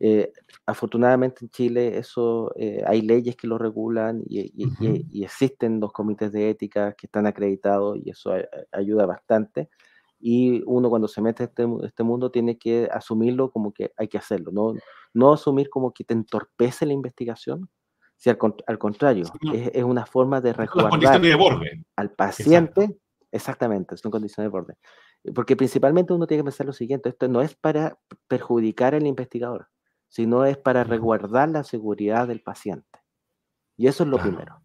Eh, 0.00 0.32
afortunadamente 0.64 1.44
en 1.44 1.50
Chile 1.50 1.98
eso 1.98 2.52
eh, 2.54 2.84
hay 2.86 3.02
leyes 3.02 3.34
que 3.34 3.48
lo 3.48 3.58
regulan 3.58 4.22
y, 4.28 4.52
y, 4.54 5.24
existen 5.24 5.80
dos 5.80 5.90
comités 5.90 6.30
de 6.30 6.50
ética 6.50 6.92
que 6.92 7.08
están 7.08 7.26
acreditados 7.26 7.98
y 8.04 8.10
eso 8.10 8.32
ayuda 8.70 9.06
bastante. 9.06 9.70
Y 10.20 10.62
uno 10.66 10.90
cuando 10.90 11.08
se 11.08 11.20
mete 11.20 11.44
a 11.44 11.46
este, 11.46 11.66
este, 11.84 12.02
mundo 12.02 12.30
tiene 12.30 12.58
que 12.58 12.88
asumirlo 12.92 13.50
como 13.50 13.72
que 13.72 13.92
hay 13.96 14.08
que 14.08 14.18
hacerlo, 14.18 14.50
no, 14.52 14.74
no 15.14 15.32
asumir 15.32 15.70
como 15.70 15.92
que 15.92 16.04
te 16.04 16.14
entorpece 16.14 16.86
la 16.86 16.92
investigación, 16.92 17.68
si 18.16 18.30
al, 18.30 18.38
contrario, 18.78 19.26
es, 19.52 19.84
una 19.84 20.04
forma 20.04 20.40
de 20.40 20.52
resguardar 20.52 21.22
al 21.94 22.10
paciente. 22.10 22.98
Exactamente, 23.30 23.96
son 23.96 24.10
condiciones 24.10 24.50
de 24.50 24.52
borde. 24.52 24.74
Porque 25.34 25.54
principalmente 25.54 26.12
uno 26.12 26.26
tiene 26.26 26.40
que 26.42 26.46
pensar 26.46 26.66
lo 26.66 26.72
siguiente, 26.72 27.10
esto 27.10 27.28
no 27.28 27.42
es 27.42 27.54
para 27.54 27.96
perjudicar 28.26 28.94
al 28.94 29.06
investigador, 29.06 29.68
sino 30.08 30.44
es 30.44 30.56
para 30.56 30.82
resguardar 30.82 31.48
la 31.48 31.62
seguridad 31.62 32.26
del 32.26 32.42
paciente. 32.42 32.98
Y 33.76 33.86
eso 33.86 34.02
es 34.02 34.08
lo 34.08 34.18
primero. 34.18 34.60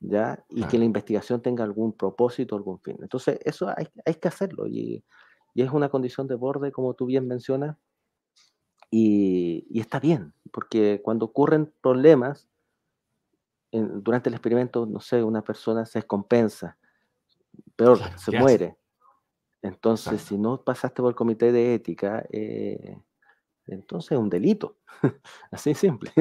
¿Ya? 0.00 0.44
Y 0.48 0.62
que 0.64 0.78
la 0.78 0.84
investigación 0.84 1.42
tenga 1.42 1.64
algún 1.64 1.92
propósito, 1.92 2.54
algún 2.54 2.80
fin. 2.80 2.96
Entonces, 3.00 3.38
eso 3.44 3.68
hay, 3.68 3.88
hay 4.04 4.14
que 4.14 4.28
hacerlo. 4.28 4.66
Y, 4.66 5.04
y, 5.54 5.62
es 5.62 5.70
una 5.70 5.88
condición 5.88 6.28
de 6.28 6.36
borde, 6.36 6.70
como 6.70 6.94
tú 6.94 7.06
bien 7.06 7.26
mencionas, 7.26 7.76
y, 8.90 9.66
y 9.68 9.80
está 9.80 10.00
bien, 10.00 10.32
porque 10.50 11.02
cuando 11.02 11.26
ocurren 11.26 11.72
problemas, 11.82 12.48
durante 13.70 14.28
el 14.28 14.34
experimento, 14.34 14.86
no 14.86 15.00
sé, 15.00 15.22
una 15.22 15.42
persona 15.42 15.84
se 15.84 15.98
descompensa, 15.98 16.78
peor, 17.76 17.98
se 18.16 18.38
muere. 18.38 18.76
Entonces, 19.62 20.22
si 20.22 20.38
no 20.38 20.62
pasaste 20.62 21.02
por 21.02 21.10
el 21.10 21.16
comité 21.16 21.52
de 21.52 21.74
ética, 21.74 22.24
eh, 22.30 22.96
entonces 23.66 24.12
es 24.12 24.18
un 24.18 24.30
delito. 24.30 24.78
Así 25.50 25.74
simple. 25.74 26.12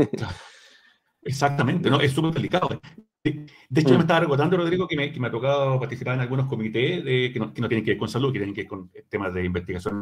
Exactamente, 1.22 1.90
¿no? 1.90 2.00
es 2.02 2.12
súper 2.12 2.34
delicado. 2.34 2.70
De 3.70 3.82
hecho, 3.82 3.92
me 3.92 3.98
mm. 3.98 4.02
estaba 4.02 4.20
recordando, 4.22 4.58
Rodrigo, 4.58 4.88
que 4.88 4.96
me, 4.96 5.12
que 5.12 5.20
me, 5.20 5.28
ha 5.28 5.32
tocado 5.32 5.80
participar 5.80 6.16
en 6.16 6.22
algunos 6.22 6.48
comités 6.48 7.04
de, 7.04 7.32
que, 7.32 7.40
no, 7.40 7.54
que, 7.54 7.62
no, 7.62 7.68
tienen 7.68 7.84
que 7.84 7.92
ver 7.92 7.98
con 7.98 8.10
salud, 8.10 8.32
que 8.32 8.40
tienen 8.40 8.56
que 8.56 8.62
ver 8.62 8.70
con 8.70 8.92
temas 9.10 9.34
de 9.34 9.46
investigación 9.46 10.02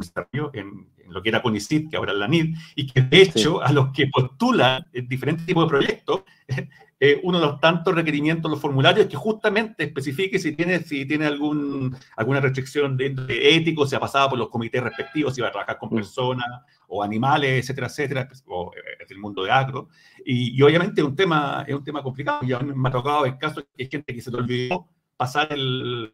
en, 0.54 0.88
en 0.98 1.14
lo 1.14 1.22
que 1.22 1.30
era 1.30 1.42
CONICIT, 1.42 1.90
que 1.90 1.98
ahora 1.98 2.14
es 2.14 2.18
la 2.18 2.28
NID, 2.28 2.56
y 2.76 2.88
que 2.88 3.02
de 3.02 3.22
hecho 3.22 3.62
a 3.62 3.72
los 3.72 3.92
que 3.92 4.08
postulan 4.08 4.86
diferentes 5.08 5.46
tipos 5.46 5.66
de 5.66 5.70
proyectos, 5.70 6.24
eh, 7.00 7.20
uno 7.24 7.40
de 7.40 7.46
los 7.46 7.60
tantos 7.60 7.94
requerimientos, 7.94 8.50
los 8.50 8.62
formularios, 8.62 9.08
que 9.08 9.18
justamente 9.18 9.84
especifique 9.84 10.40
si 10.40 10.54
tiene, 10.54 10.80
si 10.80 11.06
tiene 11.06 11.26
algún, 11.26 11.96
alguna 12.16 12.40
restricción 12.40 12.96
de, 12.96 13.16
ético, 13.28 13.86
si 13.86 13.96
ha 13.96 14.00
pasado 14.00 14.30
por 14.30 14.40
los 14.40 14.50
comités 14.50 14.82
respectivos, 14.82 15.36
si 15.36 15.42
va 15.42 15.50
a 15.50 15.52
trabajar 15.52 15.78
con 15.78 15.90
mm. 15.90 15.96
personas 15.96 16.48
o 16.88 17.04
animales, 17.04 17.64
etcétera, 17.64 17.88
etcétera, 17.88 18.30
o 18.48 18.72
eh, 18.76 19.06
el 19.10 19.20
mundo 19.20 19.44
de 19.44 19.52
agro. 19.52 19.90
Y, 20.26 20.62
obviamente 20.62 21.02
es 21.02 21.08
un 21.08 21.16
tema, 21.16 21.66
es 21.68 21.76
un 21.76 21.84
tema 21.84 22.02
complicado. 22.04 22.42
Ya 22.46 22.60
me 22.60 22.90
ha 22.90 22.92
tocado 22.92 23.26
el 23.26 23.38
caso 23.38 23.62
que 23.62 23.84
hay 23.84 23.90
gente 23.90 24.14
que 24.14 24.22
se 24.22 24.32
te 24.32 24.38
olvidó 24.38 24.88
pasar, 25.18 25.52
el, 25.52 26.12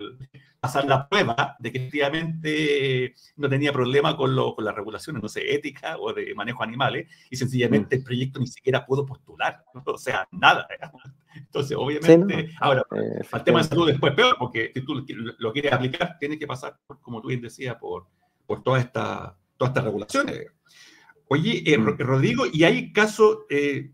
pasar 0.59 0.85
la 0.85 1.07
prueba 1.07 1.55
de 1.59 1.71
que 1.71 1.77
efectivamente 1.79 3.15
no 3.37 3.49
tenía 3.49 3.73
problema 3.73 4.15
con, 4.15 4.35
lo, 4.35 4.55
con 4.55 4.65
las 4.65 4.75
regulaciones, 4.75 5.21
no 5.21 5.29
sé, 5.29 5.53
ética 5.53 5.97
o 5.97 6.13
de 6.13 6.33
manejo 6.35 6.59
de 6.59 6.67
animales, 6.67 7.07
y 7.29 7.35
sencillamente 7.35 7.95
el 7.95 8.03
proyecto 8.03 8.39
ni 8.39 8.47
siquiera 8.47 8.85
pudo 8.85 9.05
postular, 9.05 9.63
o 9.85 9.97
sea, 9.97 10.27
nada. 10.31 10.67
Entonces, 11.35 11.77
obviamente, 11.79 12.51
ahora, 12.59 12.83
eh, 12.95 13.21
al 13.31 13.43
tema 13.43 13.59
de 13.59 13.69
salud 13.69 13.87
después 13.87 14.13
peor, 14.13 14.35
porque 14.37 14.71
si 14.73 14.81
tú 14.81 15.05
lo 15.39 15.51
quieres 15.51 15.73
aplicar, 15.73 16.17
tienes 16.19 16.37
que 16.37 16.47
pasar, 16.47 16.77
como 17.01 17.21
tú 17.21 17.29
bien 17.29 17.41
decías, 17.41 17.75
por, 17.75 18.07
por 18.45 18.61
todas 18.63 18.83
esta, 18.83 19.35
todas 19.57 19.71
estas 19.71 19.83
regulaciones. 19.83 20.47
Oye, 21.31 21.63
eh, 21.65 21.77
mm. 21.77 21.97
Rodrigo, 21.99 22.43
y 22.51 22.65
hay 22.65 22.91
casos... 22.91 23.39
Eh, 23.49 23.91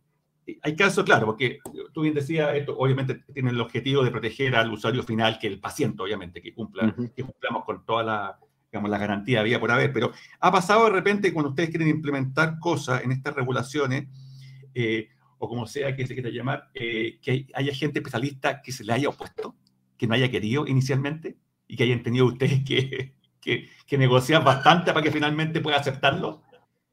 hay 0.62 0.76
casos, 0.78 1.04
claro, 1.04 1.26
porque 1.26 1.60
tú 1.94 2.02
bien 2.02 2.14
decías, 2.14 2.56
esto 2.56 2.78
obviamente 2.78 3.16
tiene 3.34 3.50
el 3.50 3.60
objetivo 3.60 4.02
de 4.02 4.12
proteger 4.12 4.56
al 4.56 4.72
usuario 4.72 5.04
final, 5.04 5.38
que 5.38 5.48
el 5.48 5.60
paciente, 5.60 6.02
obviamente, 6.02 6.42
que 6.42 6.54
cumpla, 6.54 6.96
que 7.14 7.22
cumplamos 7.22 7.66
con 7.66 7.86
toda 7.86 8.02
la, 8.02 8.40
digamos, 8.72 8.90
la 8.90 8.98
garantía 8.98 9.42
había 9.42 9.60
por 9.60 9.72
haber, 9.72 9.92
pero 9.92 10.14
ha 10.40 10.52
pasado 10.52 10.86
de 10.86 10.92
repente 10.92 11.34
cuando 11.34 11.50
ustedes 11.50 11.70
quieren 11.70 11.90
implementar 11.90 12.60
cosas 12.60 13.04
en 13.04 13.12
estas 13.12 13.36
regulaciones, 13.36 14.08
eh, 14.74 15.10
o 15.38 15.48
como 15.48 15.68
sea 15.68 15.96
que 15.96 16.08
se 16.08 16.14
quiera 16.14 16.30
llamar, 16.30 16.70
eh, 16.74 17.20
que 17.22 17.48
haya 17.54 17.74
gente 17.74 18.00
especialista 18.00 18.62
que 18.62 18.72
se 18.72 18.84
le 18.84 18.94
haya 18.94 19.10
opuesto, 19.10 19.56
que 19.98 20.08
no 20.08 20.16
haya 20.16 20.32
querido 20.32 20.66
inicialmente, 20.66 21.38
y 21.68 21.76
que 21.76 21.84
hayan 21.84 22.04
tenido 22.04 22.26
ustedes 22.26 22.64
que, 22.64 23.16
que, 23.42 23.70
que 23.86 23.98
negociar 23.98 24.44
bastante 24.44 24.94
para 24.94 25.04
que 25.04 25.12
finalmente 25.12 25.60
pueda 25.60 25.78
aceptarlo. 25.78 26.44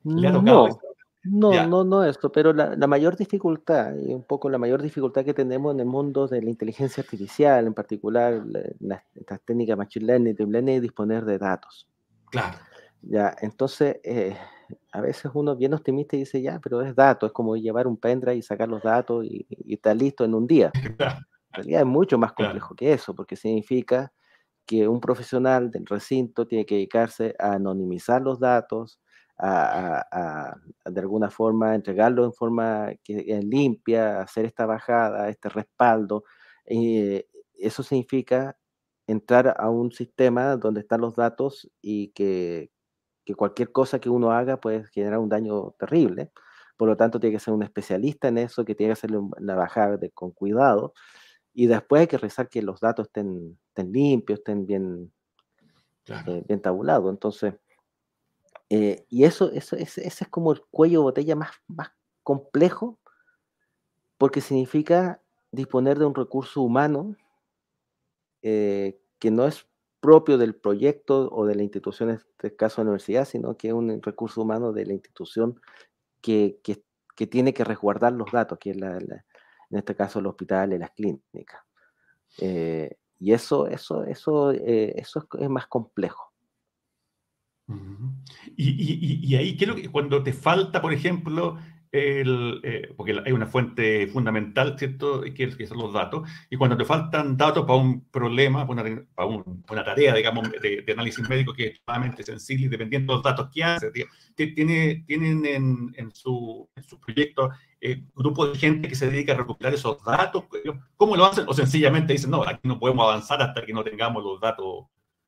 ¿Le 0.05 0.29
ha 0.29 0.33
tocado 0.33 0.69
no. 0.69 0.79
No, 1.25 1.67
no, 1.67 1.85
no 1.85 2.05
esto, 2.05 2.31
pero 2.31 2.53
la, 2.53 2.77
mayor 2.87 3.17
dificultad, 3.17 3.97
y 3.97 4.13
un 4.13 4.25
poco 4.25 4.51
la 4.51 4.59
mayor 4.59 4.83
dificultad 4.83 5.25
que 5.25 5.33
tenemos 5.33 5.73
en 5.73 5.81
el 5.81 5.87
mundo 5.87 6.29
de 6.29 6.43
la 6.43 6.51
inteligencia 6.51 7.03
artificial, 7.03 7.67
en 7.67 7.73
particular 7.73 8.43
las, 8.81 9.03
técnicas 9.47 9.79
machine 9.79 10.05
learning, 10.05 10.35
deep 10.35 10.51
learning, 10.51 10.77
es 10.77 10.83
disponer 10.83 11.25
de 11.25 11.39
datos. 11.39 11.89
Claro. 12.27 12.59
Ya, 13.01 13.35
entonces, 13.41 14.01
eh, 14.05 14.37
a 14.93 15.01
veces 15.01 15.31
uno 15.35 15.57
bien 15.57 15.73
optimista 15.73 16.15
y 16.17 16.21
dice, 16.21 16.43
ya, 16.43 16.61
pero 16.63 16.83
es 16.83 16.95
dato, 16.95 17.25
es 17.25 17.33
como 17.33 17.57
llevar 17.57 17.87
un 17.87 17.97
pendrive 17.97 18.37
y 18.37 18.43
sacar 18.43 18.69
los 18.69 18.83
datos 18.83 19.25
y, 19.25 19.47
está 19.67 19.95
listo 19.95 20.25
en 20.25 20.35
un 20.35 20.47
día. 20.47 20.71
En 21.55 21.59
realidad 21.59 21.83
es 21.83 21.87
mucho 21.87 22.19
más 22.19 22.33
complejo 22.33 22.75
que 22.75 22.93
eso, 22.93 23.15
porque 23.15 23.37
significa 23.37 24.13
que 24.67 24.89
un 24.89 25.01
profesional 25.01 25.71
del 25.71 25.87
recinto 25.87 26.49
tiene 26.49 26.67
que 26.67 26.75
dedicarse 26.75 27.37
a 27.39 27.53
anonimizar 27.53 28.21
los 28.21 28.41
datos, 28.41 28.99
a, 29.39 30.57
de 30.85 31.01
alguna 31.01 31.31
forma 31.31 31.75
entregarlo 31.75 32.25
en 32.25 32.33
forma 32.33 32.93
que, 33.03 33.25
es 33.27 33.45
limpia, 33.45 34.21
hacer 34.21 34.45
esta 34.45 34.67
bajada, 34.67 35.29
este 35.29 35.49
respaldo. 35.49 36.25
Eh, 36.67 37.27
eso 37.55 37.83
significa 37.83 38.57
entrar 39.07 39.55
a 39.59 39.71
un 39.71 39.93
sistema 39.93 40.57
donde 40.57 40.81
están 40.81 41.01
los 41.01 41.15
datos 41.17 41.71
y 41.83 42.09
que, 42.09 42.71
que, 43.25 43.35
cualquier 43.35 43.73
cosa 43.73 43.99
que 44.01 44.11
uno 44.11 44.33
haga 44.33 44.61
puede 44.61 44.85
generar 44.87 45.19
un 45.19 45.29
daño 45.29 45.73
terrible. 45.79 46.31
Por 46.77 46.89
lo 46.89 46.97
tanto, 46.97 47.21
tiene 47.21 47.37
que 47.37 47.41
ser 47.41 47.55
un 47.55 47.63
especialista 47.63 48.29
en 48.29 48.39
eso, 48.39 48.65
que 48.65 48.75
tiene 48.75 48.91
que 48.91 48.95
hacerle 48.95 49.19
la 49.39 49.55
bajada 49.55 49.97
de, 49.97 50.11
con 50.11 50.33
cuidado. 50.33 50.95
Y 51.53 51.67
después 51.67 52.01
hay 52.01 52.07
que 52.09 52.19
rezar 52.19 52.49
que 52.49 52.63
los 52.63 52.81
datos 52.81 53.07
estén, 53.07 53.59
estén 53.69 53.93
limpios, 53.93 54.41
estén 54.41 54.67
bien, 54.67 55.13
eh, 56.07 56.45
bien 56.49 56.61
tabulados. 56.61 57.11
Entonces, 57.11 57.55
eh, 58.77 59.07
y 59.09 59.23
eso, 59.23 59.53
eso 59.53 59.77
ese, 59.77 60.05
es 60.05 60.29
como 60.29 60.51
el 60.51 60.61
cuello 60.63 61.03
botella 61.03 61.37
más, 61.37 61.53
más 61.69 61.93
complejo, 62.25 62.99
porque 64.19 64.41
significa 64.41 65.23
disponer 65.53 65.97
de 65.97 66.07
un 66.07 66.15
recurso 66.17 66.61
humano 66.61 67.15
eh, 68.43 69.01
que 69.21 69.31
no 69.31 69.47
es 69.47 69.69
propio 70.01 70.39
del 70.39 70.57
proyecto 70.57 71.29
o 71.31 71.47
de 71.47 71.55
la 71.55 71.63
institución, 71.63 72.11
en 72.11 72.17
este 72.17 72.57
caso 72.57 72.81
de 72.81 72.87
la 72.87 72.91
universidad, 72.91 73.27
sino 73.27 73.57
que 73.57 73.69
es 73.69 73.75
un 73.75 74.03
recurso 74.03 74.43
humano 74.43 74.73
de 74.73 74.87
la 74.87 74.95
institución 74.95 75.61
que, 76.21 76.59
que, 76.65 76.83
que 77.15 77.29
tiene 77.29 77.55
que 77.55 77.63
resguardar 77.63 78.13
los 78.13 78.33
datos, 78.33 78.59
que 78.59 78.71
es 78.71 78.77
la, 78.77 78.99
en 78.99 79.79
este 79.79 79.95
caso 79.95 80.19
el 80.19 80.27
hospital 80.27 80.73
y 80.73 80.79
las 80.79 80.91
clínicas. 80.91 81.61
Eh, 82.39 82.97
y 83.21 83.35
eso, 83.35 83.69
eso, 83.69 84.03
eso, 84.03 84.51
eso 84.51 85.29
es 85.39 85.49
más 85.49 85.69
complejo. 85.69 86.34
Y, 88.57 89.27
y, 89.27 89.37
ahí, 89.37 89.57
¿qué 89.57 89.65
es 89.65 89.69
lo 89.69 89.77
que 89.77 89.91
cuando 89.91 90.23
te 90.23 90.33
falta, 90.33 90.83
por 90.83 90.93
ejemplo, 90.93 91.59
el, 91.93 92.61
eh, 92.65 92.93
porque 92.97 93.17
hay 93.25 93.33
una 93.33 93.47
fuente 93.47 94.07
fundamental, 94.09 94.77
¿cierto?, 94.79 95.23
que, 95.23 95.33
que, 95.33 95.67
son 95.67 95.79
los 95.79 95.93
datos, 95.93 96.29
y 96.51 96.57
cuando 96.57 96.77
te 96.77 96.85
faltan 96.85 97.37
datos 97.37 97.65
para 97.65 97.79
un 97.79 98.05
problema, 98.11 98.67
para 98.67 98.83
una, 98.83 99.05
para 99.15 99.29
una 99.29 99.85
tarea, 99.85 100.15
digamos, 100.15 100.51
de, 100.61 100.85
análisis 100.93 101.29
médico 101.29 101.55
que 101.55 101.65
es 101.65 101.71
extremadamente 101.71 102.23
sensible 102.25 102.67
y 102.67 102.69
dependiendo 102.69 103.13
de 103.13 103.17
los 103.17 103.25
datos 103.25 103.49
que 103.53 103.65
hace, 103.65 103.91
tiene, 104.35 105.05
tienen 105.07 105.47
en, 105.47 105.95
en, 105.97 106.15
su, 106.15 106.69
en 106.75 106.83
su 106.83 107.01
proyecto 107.01 107.51
eh, 107.81 108.03
grupo 108.15 108.47
de 108.47 108.59
gente 108.59 108.89
que 108.89 108.95
se 108.95 109.11
dedica 109.11 109.35
a 109.35 109.37
recuperar 109.37 109.75
esos 109.75 110.03
datos, 110.03 110.45
¿cómo 110.97 111.17
lo 111.17 111.27
hacen? 111.27 111.45
O 111.47 111.55
sencillamente 111.55 112.13
dicen, 112.13 112.31
no, 112.31 112.43
aquí 112.43 112.67
no 112.67 112.79
podemos 112.79 113.05
avanzar 113.05 113.41
hasta 113.41 113.65
que 113.65 113.73
no 113.73 113.85
tengamos 113.85 114.25
los 114.25 114.41
datos, 114.41 114.87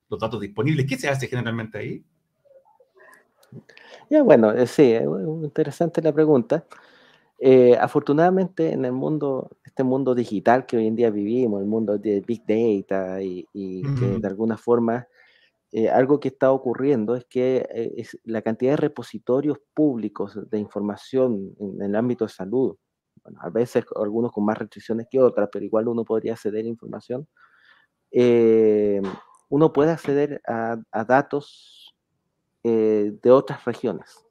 los 0.08 0.18
datos 0.18 0.40
disponibles. 0.40 0.86
¿Qué 0.86 0.96
se 0.96 1.08
hace 1.08 1.28
generalmente 1.28 1.78
ahí? 1.78 2.04
Ya, 4.08 4.22
bueno, 4.22 4.52
eh, 4.52 4.66
sí, 4.66 4.92
es 4.92 5.04
interesante 5.42 6.00
la 6.02 6.12
pregunta. 6.12 6.64
Eh, 7.38 7.76
afortunadamente 7.78 8.72
en 8.72 8.84
el 8.84 8.92
mundo, 8.92 9.50
este 9.64 9.84
mundo 9.84 10.14
digital 10.14 10.64
que 10.64 10.76
hoy 10.78 10.86
en 10.86 10.96
día 10.96 11.10
vivimos, 11.10 11.60
el 11.60 11.66
mundo 11.66 11.98
de 11.98 12.20
Big 12.20 12.42
Data 12.46 13.20
y, 13.20 13.46
que 13.52 14.18
de 14.18 14.26
alguna 14.26 14.56
forma 14.56 15.06
eh, 15.72 15.90
algo 15.90 16.18
que 16.18 16.28
está 16.28 16.52
ocurriendo 16.52 17.14
es 17.14 17.26
que 17.26 17.66
es 17.96 18.18
la 18.24 18.40
cantidad 18.40 18.72
de 18.72 18.76
repositorios 18.78 19.58
públicos 19.74 20.38
de 20.50 20.58
información 20.58 21.54
en, 21.58 21.82
el 21.82 21.96
ámbito 21.96 22.24
de 22.24 22.30
salud, 22.30 22.76
bueno, 23.22 23.38
a 23.42 23.50
veces 23.50 23.84
algunos 23.96 24.32
con 24.32 24.44
más 24.44 24.56
restricciones 24.56 25.06
que 25.10 25.20
otras, 25.20 25.50
pero 25.52 25.64
igual 25.64 25.88
uno 25.88 26.04
podría 26.04 26.32
acceder 26.32 26.64
a 26.64 26.68
información, 26.68 27.28
uno 29.48 29.72
puede 29.72 29.90
acceder 29.90 30.40
a, 30.46 30.78
a 30.90 31.04
datos 31.04 31.85
eh, 32.68 33.16
de 33.22 33.30
otras 33.30 33.64
regiones, 33.64 34.26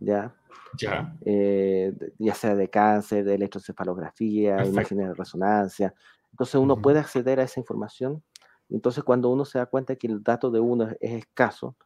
¿ya? 0.00 0.34
Ya. 0.76 1.16
Eh, 1.24 1.94
ya 2.18 2.34
sea 2.34 2.56
de 2.56 2.68
cáncer, 2.68 3.24
de 3.24 3.36
electroencefalografía, 3.36 4.66
imágenes 4.66 5.06
de 5.06 5.14
resonancia. 5.14 5.94
Entonces 6.32 6.56
uno 6.56 6.82
puede 6.82 6.98
acceder 6.98 7.38
a 7.38 7.44
esa 7.44 7.60
información. 7.60 8.24
Entonces 8.70 9.04
cuando 9.04 9.28
uno 9.28 9.44
se 9.44 9.58
da 9.58 9.66
cuenta 9.66 9.94
que 9.94 10.08
el 10.08 10.20
dato 10.20 10.50
de 10.50 10.58
uno 10.58 10.88
es, 10.98 11.12
escaso, 11.12 11.76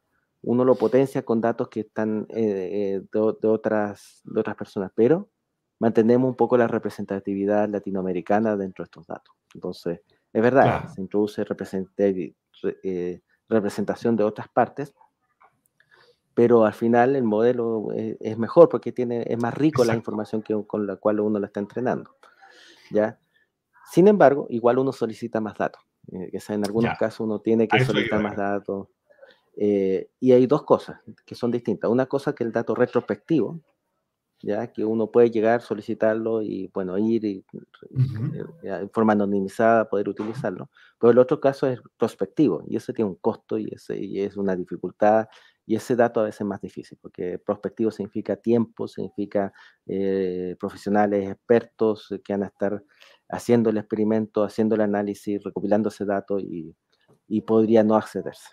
uno 0.41 0.65
lo 0.65 0.75
potencia 0.75 1.23
con 1.23 1.43
datos 1.43 1.69
que 1.69 1.81
están 1.81 2.27
eh, 2.31 3.03
de, 3.13 3.21
otras, 3.21 4.23
de 4.25 4.41
otras 4.41 4.57
personas, 4.57 4.91
pero 4.95 5.29
mantenemos 5.81 6.31
un 6.31 6.35
poco 6.35 6.57
la 6.57 6.67
representatividad 6.67 7.69
latinoamericana 7.69 8.57
dentro 8.57 8.85
de 8.85 8.87
estos 8.87 9.07
datos. 9.07 9.35
Entonces, 9.53 10.01
es 10.33 10.43
verdad, 10.43 10.89
se 10.89 11.03
introduce 11.03 11.45
representación 13.51 14.17
de 14.17 14.25
otras 14.25 14.49
partes, 14.49 14.95
pero 16.35 16.65
al 16.65 16.75
final 16.75 17.17
el 17.17 17.23
modelo 17.23 17.89
eh, 17.95 18.17
es, 18.21 18.37
mejor 18.37 18.69
porque 18.69 18.93
tiene, 18.93 19.25
es 19.27 19.39
más 19.41 19.55
rico 19.55 19.85
la 19.85 19.95
información 19.95 20.43
que, 20.43 20.55
con 20.67 20.87
la 20.87 20.97
cual 20.97 21.21
uno 21.21 21.39
la 21.39 21.47
está 21.47 21.61
entrenando. 21.61 22.17
¿ya? 22.91 23.19
Sin 23.91 24.09
embargo, 24.09 24.47
igual 24.51 24.79
uno 24.79 24.93
solicita 24.93 25.41
más 25.41 25.57
datos. 25.57 25.83
Eh, 26.13 26.31
en 26.49 26.65
algunos 26.65 26.99
casos 26.99 27.21
uno 27.21 27.41
tiene 27.41 27.69
que 27.69 27.85
solicitar 27.85 28.21
más 28.21 28.37
datos. 28.37 28.89
Eh, 29.57 30.11
y 30.19 30.33
hay 30.33 30.47
dos 30.47 30.65
cosas 30.65 31.01
que 31.25 31.35
son 31.37 31.53
distintas. 31.53 31.91
Una 31.91 32.07
cosa 32.07 32.35
que 32.35 32.43
el 32.43 32.51
dato 32.51 32.75
retrospectivo, 32.75 33.61
ya 34.43 34.73
que 34.73 34.85
uno 34.85 35.11
puede 35.11 35.31
llegar, 35.31 35.63
solicitarlo 35.63 36.43
y 36.43 36.71
bueno, 36.75 36.99
ir 36.99 37.25
y, 37.25 37.45
en 38.63 38.91
forma 38.91 39.13
anonimizada 39.13 39.89
poder 39.89 40.09
utilizarlo. 40.09 40.71
Pero 40.99 41.13
el 41.13 41.19
otro 41.19 41.41
caso 41.41 41.69
es 41.69 41.81
prospectivo 41.97 42.65
y 42.67 42.77
ese 42.77 42.93
tiene 42.93 43.11
un 43.11 43.17
costo 43.17 43.57
y, 43.57 43.69
ese, 43.73 43.97
y 43.97 44.21
es 44.21 44.37
una 44.37 44.57
dificultad 44.57 45.29
y 45.67 45.77
ese 45.77 45.97
dato 45.97 46.21
a 46.21 46.25
veces 46.25 46.43
es 46.43 46.47
más 46.47 46.61
difícil, 46.61 46.99
porque 47.01 47.39
prospectivo 47.39 47.91
significa 47.91 48.37
tiempo, 48.37 48.87
significa 48.87 49.53
eh, 49.87 50.57
profesionales 50.59 51.31
expertos 51.31 52.15
que 52.23 52.33
van 52.35 52.43
a 52.43 52.47
estar 52.47 52.85
haciendo 53.29 53.71
el 53.71 53.79
experimento, 53.79 54.45
haciendo 54.45 54.75
el 54.75 54.83
análisis, 54.83 55.43
recopilando 55.43 55.89
ese 55.89 56.05
dato 56.05 56.39
y, 56.39 56.75
podría 57.47 57.83
no 57.83 57.97
accederse. 57.97 58.51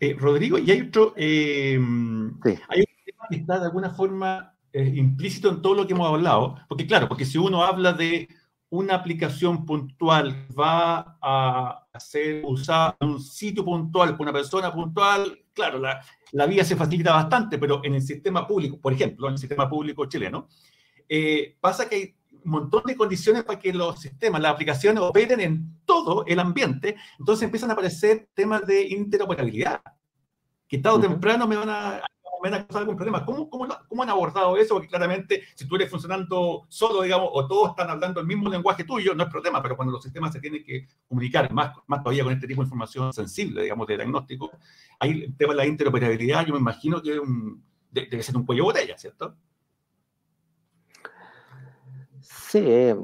Eh, 0.00 0.14
Rodrigo, 0.18 0.58
y 0.58 0.70
hay 0.70 0.80
otro, 0.82 1.12
em, 1.16 2.38
hay 2.44 2.80
un 2.80 3.04
tema 3.04 3.26
que 3.30 3.36
está 3.36 3.58
de 3.58 3.66
alguna 3.66 3.90
forma 3.90 4.56
eh, 4.72 4.92
implícito 4.96 5.50
en 5.50 5.60
todo 5.60 5.74
lo 5.74 5.86
que 5.86 5.92
hemos 5.92 6.08
hablado, 6.08 6.56
porque 6.68 6.86
claro, 6.86 7.08
porque 7.08 7.26
si 7.26 7.38
uno 7.38 7.62
habla 7.62 7.92
de 7.92 8.28
una 8.72 8.94
aplicación 8.94 9.66
puntual 9.66 10.46
va 10.58 11.18
a 11.20 11.86
ser 11.98 12.42
usada 12.42 12.96
en 13.00 13.10
un 13.10 13.20
sitio 13.20 13.64
puntual 13.64 14.16
por 14.16 14.22
una 14.22 14.32
persona 14.32 14.72
puntual, 14.72 15.44
claro, 15.52 15.78
la, 15.78 16.00
la 16.32 16.46
vía 16.46 16.64
se 16.64 16.74
facilita 16.74 17.12
bastante, 17.12 17.58
pero 17.58 17.84
en 17.84 17.96
el 17.96 18.02
sistema 18.02 18.46
público, 18.46 18.80
por 18.80 18.94
ejemplo, 18.94 19.28
en 19.28 19.34
el 19.34 19.38
sistema 19.38 19.68
público 19.68 20.06
chileno, 20.06 20.48
eh, 21.06 21.58
pasa 21.60 21.86
que 21.86 21.96
hay 21.96 22.14
un 22.44 22.50
montón 22.50 22.84
de 22.86 22.96
condiciones 22.96 23.44
para 23.44 23.58
que 23.58 23.74
los 23.74 24.00
sistemas, 24.00 24.40
las 24.40 24.52
aplicaciones 24.52 25.02
operen 25.02 25.40
en 25.40 25.82
todo 25.84 26.24
el 26.26 26.38
ambiente, 26.38 26.96
entonces 27.18 27.44
empiezan 27.44 27.68
a 27.68 27.74
aparecer 27.74 28.30
temas 28.32 28.66
de 28.66 28.88
interoperabilidad, 28.88 29.82
que 30.66 30.78
tarde 30.78 30.96
o 30.96 31.10
temprano 31.10 31.46
me 31.46 31.56
van 31.56 31.68
a 31.68 32.00
van 32.42 32.54
a 32.54 32.66
causar 32.66 32.82
algún 32.82 32.96
problema. 32.96 33.24
¿Cómo, 33.24 33.48
cómo, 33.48 33.68
cómo 33.88 34.02
han 34.02 34.10
abordado 34.10 34.56
eso? 34.56 34.74
Porque 34.74 34.88
claramente, 34.88 35.44
si 35.54 35.66
tú 35.66 35.76
eres 35.76 35.88
funcionando 35.88 36.66
solo, 36.68 37.02
digamos, 37.02 37.28
o 37.32 37.46
todos 37.46 37.70
están 37.70 37.88
hablando 37.90 38.20
el 38.20 38.26
mismo 38.26 38.50
lenguaje 38.50 38.84
tuyo, 38.84 39.14
no 39.14 39.22
es 39.24 39.30
problema, 39.30 39.62
pero 39.62 39.76
cuando 39.76 39.92
los 39.92 40.02
sistemas 40.02 40.32
se 40.32 40.40
tienen 40.40 40.64
que 40.64 40.88
comunicar, 41.08 41.52
más, 41.52 41.72
más 41.86 42.02
todavía 42.02 42.24
con 42.24 42.32
este 42.32 42.46
tipo 42.46 42.62
de 42.62 42.66
información 42.66 43.12
sensible, 43.12 43.62
digamos, 43.62 43.86
de 43.86 43.96
diagnóstico, 43.96 44.50
ahí 44.98 45.22
el 45.22 45.36
tema 45.36 45.52
de 45.52 45.56
la 45.58 45.66
interoperabilidad, 45.66 46.44
yo 46.44 46.54
me 46.54 46.60
imagino 46.60 47.00
que 47.00 47.20
debe 47.90 48.22
ser 48.22 48.36
un 48.36 48.44
cuello 48.44 48.62
de 48.62 48.66
botella, 48.66 48.98
¿cierto? 48.98 49.36
Sí, 52.20 52.62
eh, 52.64 52.96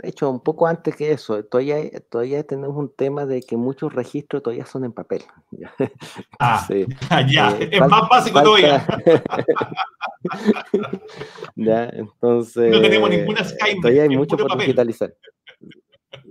de 0.00 0.08
hecho, 0.08 0.30
un 0.30 0.40
poco 0.40 0.66
antes 0.66 0.96
que 0.96 1.12
eso, 1.12 1.44
todavía, 1.44 1.76
todavía 2.08 2.42
tenemos 2.44 2.76
un 2.76 2.94
tema 2.94 3.26
de 3.26 3.42
que 3.42 3.56
muchos 3.56 3.92
registros 3.92 4.42
todavía 4.42 4.64
son 4.64 4.84
en 4.84 4.92
papel. 4.92 5.22
Ah, 6.38 6.66
ya, 7.30 7.56
eh, 7.58 7.70
es 7.72 7.80
más 7.80 8.08
básico 8.08 8.42
todavía. 8.42 8.86
ya, 11.56 11.84
entonces. 11.84 12.70
No 12.70 12.80
tenemos 12.80 13.10
ninguna 13.10 13.44
Skype. 13.44 13.80
Todavía 13.80 14.02
hay 14.02 14.16
mucho 14.16 14.36
por 14.36 14.58
digitalizar. 14.58 15.14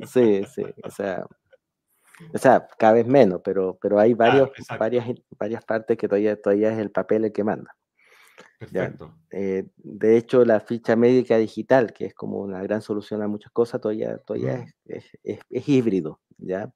Sí, 0.05 0.43
sí, 0.53 0.66
o 0.84 0.89
sea, 0.89 1.26
o 2.34 2.38
sea, 2.38 2.68
cada 2.78 2.93
vez 2.93 3.05
menos, 3.05 3.41
pero, 3.43 3.78
pero 3.82 3.99
hay 3.99 4.14
varios, 4.14 4.49
varias, 4.78 5.05
varias 5.38 5.64
partes 5.64 5.97
que 5.97 6.07
todavía, 6.07 6.39
todavía 6.39 6.74
es 6.74 6.80
el 6.80 6.91
papel 6.91 7.26
el 7.26 7.32
que 7.32 7.43
manda. 7.43 7.76
Perfecto. 8.62 9.16
Eh, 9.32 9.66
de 9.78 10.18
hecho, 10.18 10.45
la 10.45 10.59
ficha 10.59 10.95
médica 10.95 11.36
digital, 11.38 11.93
que 11.93 12.05
es 12.05 12.14
como 12.14 12.38
una 12.41 12.62
gran 12.62 12.84
solución 12.84 13.24
a 13.24 13.28
muchas 13.28 13.51
cosas, 13.51 13.82
todavía, 13.82 14.20
todavía 14.20 14.68
es, 14.86 15.05
es, 15.24 15.68
híbrido, 15.68 16.20
¿ya? 16.38 16.72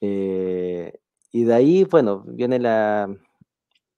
Eh, 0.00 0.98
y 1.30 1.44
de 1.44 1.54
ahí, 1.54 1.84
bueno, 1.84 2.24
viene 2.26 2.58
la... 2.58 3.08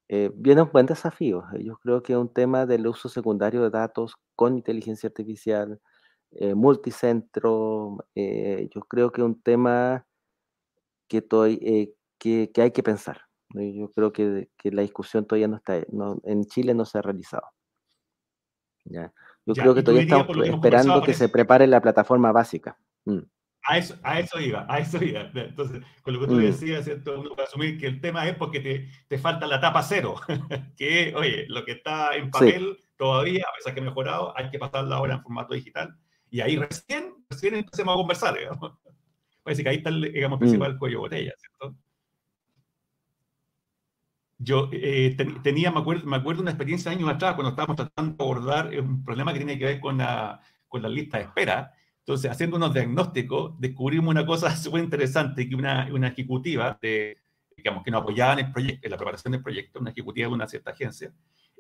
Eh, 0.09 0.31
viene 0.35 0.61
un 0.61 0.71
buen 0.71 0.85
desafío. 0.85 1.45
Yo 1.59 1.79
creo 1.79 2.03
que 2.03 2.13
es 2.13 2.19
un 2.19 2.31
tema 2.31 2.67
del 2.67 2.87
uso 2.87 3.09
secundario 3.09 3.63
de 3.63 3.71
datos 3.71 4.17
con 4.37 4.57
inteligencia 4.57 5.07
artificial, 5.07 5.81
multicentro, 6.55 7.97
yo 8.15 8.81
creo 8.83 9.11
que 9.11 9.21
es 9.21 9.25
un 9.25 9.41
tema 9.41 10.07
que, 11.09 11.27
que, 12.19 12.51
que 12.53 12.63
hay 12.63 12.71
que 12.71 12.83
pensar. 12.83 13.30
Yo 13.55 13.91
creo 13.91 14.13
que, 14.13 14.49
la 14.65 14.83
discusión 14.83 15.27
todavía 15.27 15.49
no 15.49 15.57
está, 15.57 15.77
en 15.77 16.45
Chile 16.45 16.75
no 16.75 16.85
se 16.85 16.99
ha 16.99 17.03
realizado. 17.03 17.47
¿ya? 18.85 19.13
Yo 19.47 19.55
creo 19.55 19.75
que 19.75 19.83
todavía 19.83 20.03
estamos 20.05 20.47
esperando 20.47 21.03
que 21.03 21.15
se 21.15 21.29
prepare 21.29 21.67
la 21.67 21.81
plataforma 21.81 22.33
básica. 22.33 22.79
Mm. 23.05 23.21
A 23.63 23.77
eso, 23.77 23.95
a 24.03 24.19
eso 24.19 24.41
iba, 24.41 24.65
a 24.69 24.79
eso 24.79 25.03
iba. 25.03 25.21
Entonces, 25.35 25.83
con 26.03 26.15
lo 26.15 26.21
que 26.21 26.27
tú 26.27 26.35
mm. 26.35 26.41
decías, 26.41 26.89
uno 27.07 27.31
puede 27.31 27.47
asumir 27.47 27.79
que 27.79 27.87
el 27.87 28.01
tema 28.01 28.27
es 28.27 28.37
porque 28.37 28.61
te, 28.61 28.89
te 29.09 29.19
falta 29.19 29.47
la 29.47 29.61
tapa 29.61 29.83
cero, 29.83 30.15
que 30.77 31.13
oye, 31.17 31.47
lo 31.49 31.65
que 31.65 31.73
está 31.73 32.15
en 32.17 32.31
papel 32.31 32.83
todavía, 32.97 33.45
a 33.49 33.57
pesar 33.57 33.75
que 33.75 33.81
ha 33.81 33.85
mejorado, 33.85 34.37
hay 34.37 34.51
que 34.51 34.59
pasarla 34.59 34.97
ahora 34.97 35.15
en 35.15 35.23
formato 35.23 35.55
digital. 35.55 35.97
Y 36.31 36.41
ahí 36.41 36.57
recién, 36.57 37.15
recién 37.29 37.55
empecemos 37.57 37.95
a 37.95 37.97
conversar, 37.97 38.39
digamos. 38.39 38.73
Parece 39.43 39.63
que 39.63 39.69
ahí 39.69 39.77
está 39.77 39.91
el 39.91 40.13
digamos, 40.13 40.39
mm. 40.39 40.41
principal 40.41 40.79
cuello 40.79 40.97
de 40.97 41.01
botella, 41.01 41.33
¿cierto? 41.39 41.77
Yo 44.43 44.70
eh, 44.72 45.14
tenía, 45.43 45.70
me 45.70 45.80
acuerdo, 45.80 46.07
me 46.07 46.16
acuerdo 46.16 46.41
una 46.41 46.53
experiencia 46.53 46.91
años 46.91 47.11
atrás 47.11 47.34
cuando 47.34 47.51
estábamos 47.51 47.76
tratando 47.76 48.16
de 48.16 48.24
abordar 48.24 48.72
eh, 48.72 48.80
un 48.80 49.05
problema 49.05 49.34
que 49.34 49.38
tiene 49.38 49.59
que 49.59 49.66
ver 49.66 49.80
con 49.80 49.99
la, 49.99 50.41
con 50.66 50.80
la 50.80 50.88
lista 50.88 51.18
de 51.18 51.24
espera. 51.24 51.74
Entonces, 51.99 52.30
haciendo 52.30 52.57
unos 52.57 52.72
diagnósticos, 52.72 53.61
descubrimos 53.61 54.11
una 54.11 54.24
cosa 54.24 54.51
súper 54.57 54.82
interesante, 54.82 55.47
que 55.47 55.55
una, 55.55 55.88
una 55.93 56.09
ejecutiva 56.09 56.78
de, 56.80 57.18
digamos, 57.55 57.84
que 57.84 57.91
nos 57.91 58.01
apoyaba 58.01 58.32
en 58.32 58.47
el 58.47 58.53
proyecto, 58.53 58.86
en 58.86 58.91
la 58.91 58.97
preparación 58.97 59.32
del 59.32 59.43
proyecto, 59.43 59.78
una 59.78 59.91
ejecutiva 59.91 60.28
de 60.28 60.34
una 60.34 60.49
cierta 60.49 60.70
agencia, 60.70 61.12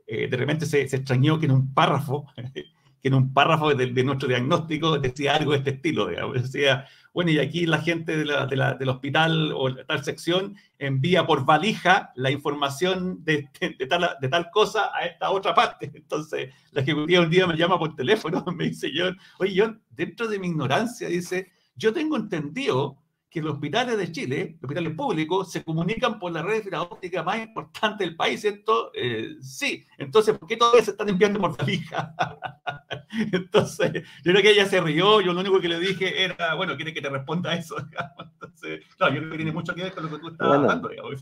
eh, 0.06 0.26
de 0.26 0.36
repente 0.38 0.64
se, 0.64 0.88
se, 0.88 0.96
extrañó 0.96 1.38
que 1.38 1.44
en 1.46 1.52
un 1.52 1.74
párrafo 1.74 2.26
que 3.00 3.08
en 3.08 3.14
un 3.14 3.32
párrafo 3.32 3.74
de, 3.74 4.04
nuestro 4.04 4.28
diagnóstico 4.28 4.98
decía 4.98 5.36
algo 5.36 5.52
de 5.52 5.58
este 5.58 5.70
estilo, 5.70 6.08
digamos. 6.08 6.42
Decía, 6.42 6.86
bueno, 7.12 7.30
y 7.30 7.38
aquí 7.38 7.66
la 7.66 7.80
gente 7.80 8.16
de 8.16 8.24
la, 8.24 8.46
del 8.46 8.88
hospital 8.88 9.52
o 9.52 9.74
tal 9.84 10.04
sección 10.04 10.56
envía 10.78 11.26
por 11.26 11.44
valija 11.44 12.12
la 12.14 12.30
información 12.30 13.24
de, 13.24 13.48
tal, 13.88 14.16
de 14.20 14.28
tal 14.28 14.50
cosa 14.50 14.90
a 14.94 15.06
esta 15.06 15.30
otra 15.30 15.54
parte. 15.54 15.90
Entonces, 15.92 16.54
la 16.70 16.82
ejecutiva 16.82 17.22
un 17.22 17.30
día 17.30 17.46
me 17.46 17.56
llama 17.56 17.78
por 17.78 17.96
teléfono, 17.96 18.44
me 18.56 18.64
dice 18.64 18.92
yo, 18.92 19.06
oye, 19.38 19.54
yo, 19.54 19.74
dentro 19.90 20.28
de 20.28 20.38
mi 20.38 20.48
ignorancia, 20.48 21.08
dice, 21.08 21.50
yo 21.74 21.92
tengo 21.92 22.16
entendido 22.16 22.96
que 23.30 23.40
los 23.40 23.54
hospitales 23.54 23.96
de 23.96 24.10
Chile, 24.10 24.56
los 24.60 24.64
hospitales 24.64 24.94
públicos, 24.94 25.52
se 25.52 25.62
comunican 25.62 26.18
por 26.18 26.32
la 26.32 26.42
red 26.42 26.56
de 26.56 26.62
fibra 26.62 26.82
óptica 26.82 27.22
más 27.22 27.38
importante 27.38 28.04
del 28.04 28.16
país, 28.16 28.40
¿cierto? 28.40 28.90
Eh, 28.92 29.36
sí. 29.40 29.86
Entonces, 29.98 30.36
¿por 30.36 30.48
qué 30.48 30.56
todavía 30.56 30.82
se 30.82 30.90
están 30.90 31.08
enviando 31.08 31.40
por 31.40 31.56
valija? 31.56 32.12
Entonces, 33.32 33.92
yo 34.24 34.32
creo 34.32 34.42
que 34.42 34.50
ella 34.50 34.66
se 34.66 34.80
rió, 34.80 35.20
yo 35.20 35.32
lo 35.32 35.40
único 35.40 35.60
que 35.60 35.68
le 35.68 35.78
dije 35.78 36.24
era, 36.24 36.54
bueno, 36.56 36.74
quiere 36.74 36.92
que 36.92 37.00
te 37.00 37.08
responda 37.08 37.54
eso. 37.54 37.76
Entonces, 38.32 38.84
no, 38.98 39.08
yo 39.08 39.18
creo 39.18 39.30
que 39.30 39.36
tiene 39.36 39.52
mucho 39.52 39.74
que 39.74 39.84
ver 39.84 39.94
con 39.94 40.04
lo 40.04 40.10
que 40.10 40.18
tú 40.18 40.28
estabas 40.28 40.58
hablando, 40.58 40.88
digamos. 40.88 41.20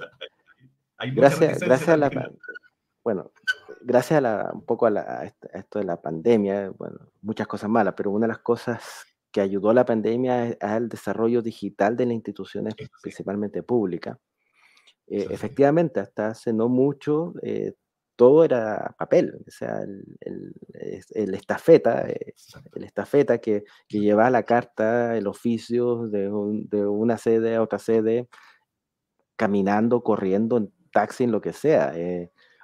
gracias, 1.14 1.61
gracias 1.61 1.88
a 1.90 1.96
la... 1.98 2.30
Bueno, 3.04 3.30
gracias 3.82 4.18
a 4.18 4.20
la, 4.20 4.50
un 4.52 4.64
poco 4.64 4.86
a, 4.86 4.90
la, 4.90 5.00
a 5.00 5.24
esto 5.59 5.78
de 5.78 5.84
la 5.84 6.00
pandemia, 6.00 6.70
bueno, 6.70 6.98
muchas 7.22 7.46
cosas 7.46 7.68
malas, 7.70 7.94
pero 7.96 8.11
una 8.11 8.26
de 8.26 8.32
las 8.32 8.40
cosas 8.40 9.06
que 9.31 9.41
ayudó 9.41 9.72
la 9.72 9.85
pandemia 9.85 10.57
al 10.61 10.89
desarrollo 10.89 11.43
digital 11.43 11.97
de 11.97 12.07
las 12.07 12.14
instituciones, 12.14 12.74
principalmente 13.03 13.62
públicas. 13.62 14.16
Eh, 15.07 15.26
efectivamente, 15.31 16.01
hasta 16.01 16.29
hace 16.29 16.53
no 16.53 16.68
mucho 16.68 17.33
eh, 17.43 17.72
todo 18.16 18.45
era 18.45 18.95
papel, 18.99 19.39
o 19.47 19.51
sea, 19.51 19.81
el, 19.81 20.53
el, 21.11 21.35
estafeta, 21.35 22.09
eh, 22.09 22.35
el 22.74 22.85
estafeta 22.85 23.39
que, 23.39 23.64
que 23.89 24.01
lleva 24.01 24.29
la 24.29 24.43
carta, 24.43 25.16
el 25.16 25.26
oficio 25.26 26.09
de, 26.09 26.29
de, 26.68 26.87
una 26.87 27.16
sede 27.16 27.55
a 27.55 27.62
otra 27.62 27.79
sede, 27.79 28.29
caminando, 29.37 30.03
corriendo, 30.03 30.59
en 30.59 30.72
taxi, 30.93 31.24
en 31.24 31.33
lo 31.33 31.41
que 31.41 31.53
sea. 31.53 31.95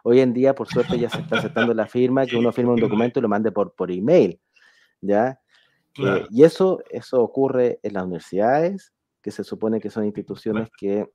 hoy 0.02 0.20
en 0.20 0.32
día, 0.32 0.54
por 0.54 0.68
suerte, 0.68 0.98
ya 0.98 1.08
se 1.08 1.20
está 1.20 1.38
aceptando 1.38 1.72
la 1.72 1.86
firma, 1.86 2.26
que 2.26 2.36
uno 2.36 2.52
firma 2.52 2.72
un 2.72 2.80
documento 2.80 3.20
y 3.20 3.22
lo 3.22 3.28
mande 3.28 3.52
por, 3.52 3.74
por 3.74 3.92
email, 3.92 4.40
¿ya? 5.00 5.40
Eh, 5.98 6.26
y 6.30 6.44
eso, 6.44 6.82
eso 6.90 7.22
ocurre 7.22 7.78
en 7.82 7.94
las 7.94 8.04
universidades, 8.04 8.92
que 9.22 9.30
se 9.30 9.44
supone 9.44 9.80
que 9.80 9.90
son 9.90 10.04
instituciones 10.04 10.68
que, 10.76 11.08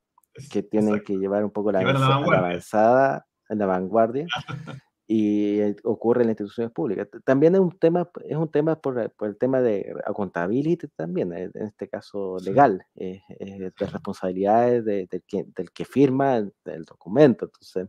que 0.50 0.62
tienen 0.62 1.00
que 1.00 1.16
llevar 1.16 1.44
un 1.44 1.50
poco 1.50 1.70
la, 1.70 1.80
avanzada, 1.80 3.26
en 3.48 3.58
la 3.58 3.66
vanguardia, 3.66 4.26
y 5.06 5.60
eh, 5.60 5.76
ocurre 5.84 6.22
en 6.22 6.28
las 6.28 6.32
instituciones 6.34 6.72
públicas. 6.72 7.08
También 7.24 7.54
es 7.54 7.60
un 7.60 7.78
tema, 7.78 8.08
es 8.24 8.36
un 8.36 8.50
tema 8.50 8.76
por, 8.80 9.10
por 9.12 9.28
el 9.28 9.36
tema 9.36 9.60
de 9.60 9.94
accountability 10.06 10.88
también, 10.96 11.32
eh, 11.32 11.50
en 11.52 11.66
este 11.66 11.88
caso 11.88 12.36
legal, 12.42 12.84
de 12.94 13.22
responsabilidades 13.78 14.84
de, 14.84 15.08
que, 15.26 15.44
del 15.54 15.70
que 15.72 15.84
firma 15.84 16.36
el, 16.36 16.84
documento. 16.84 17.46
Entonces, 17.46 17.88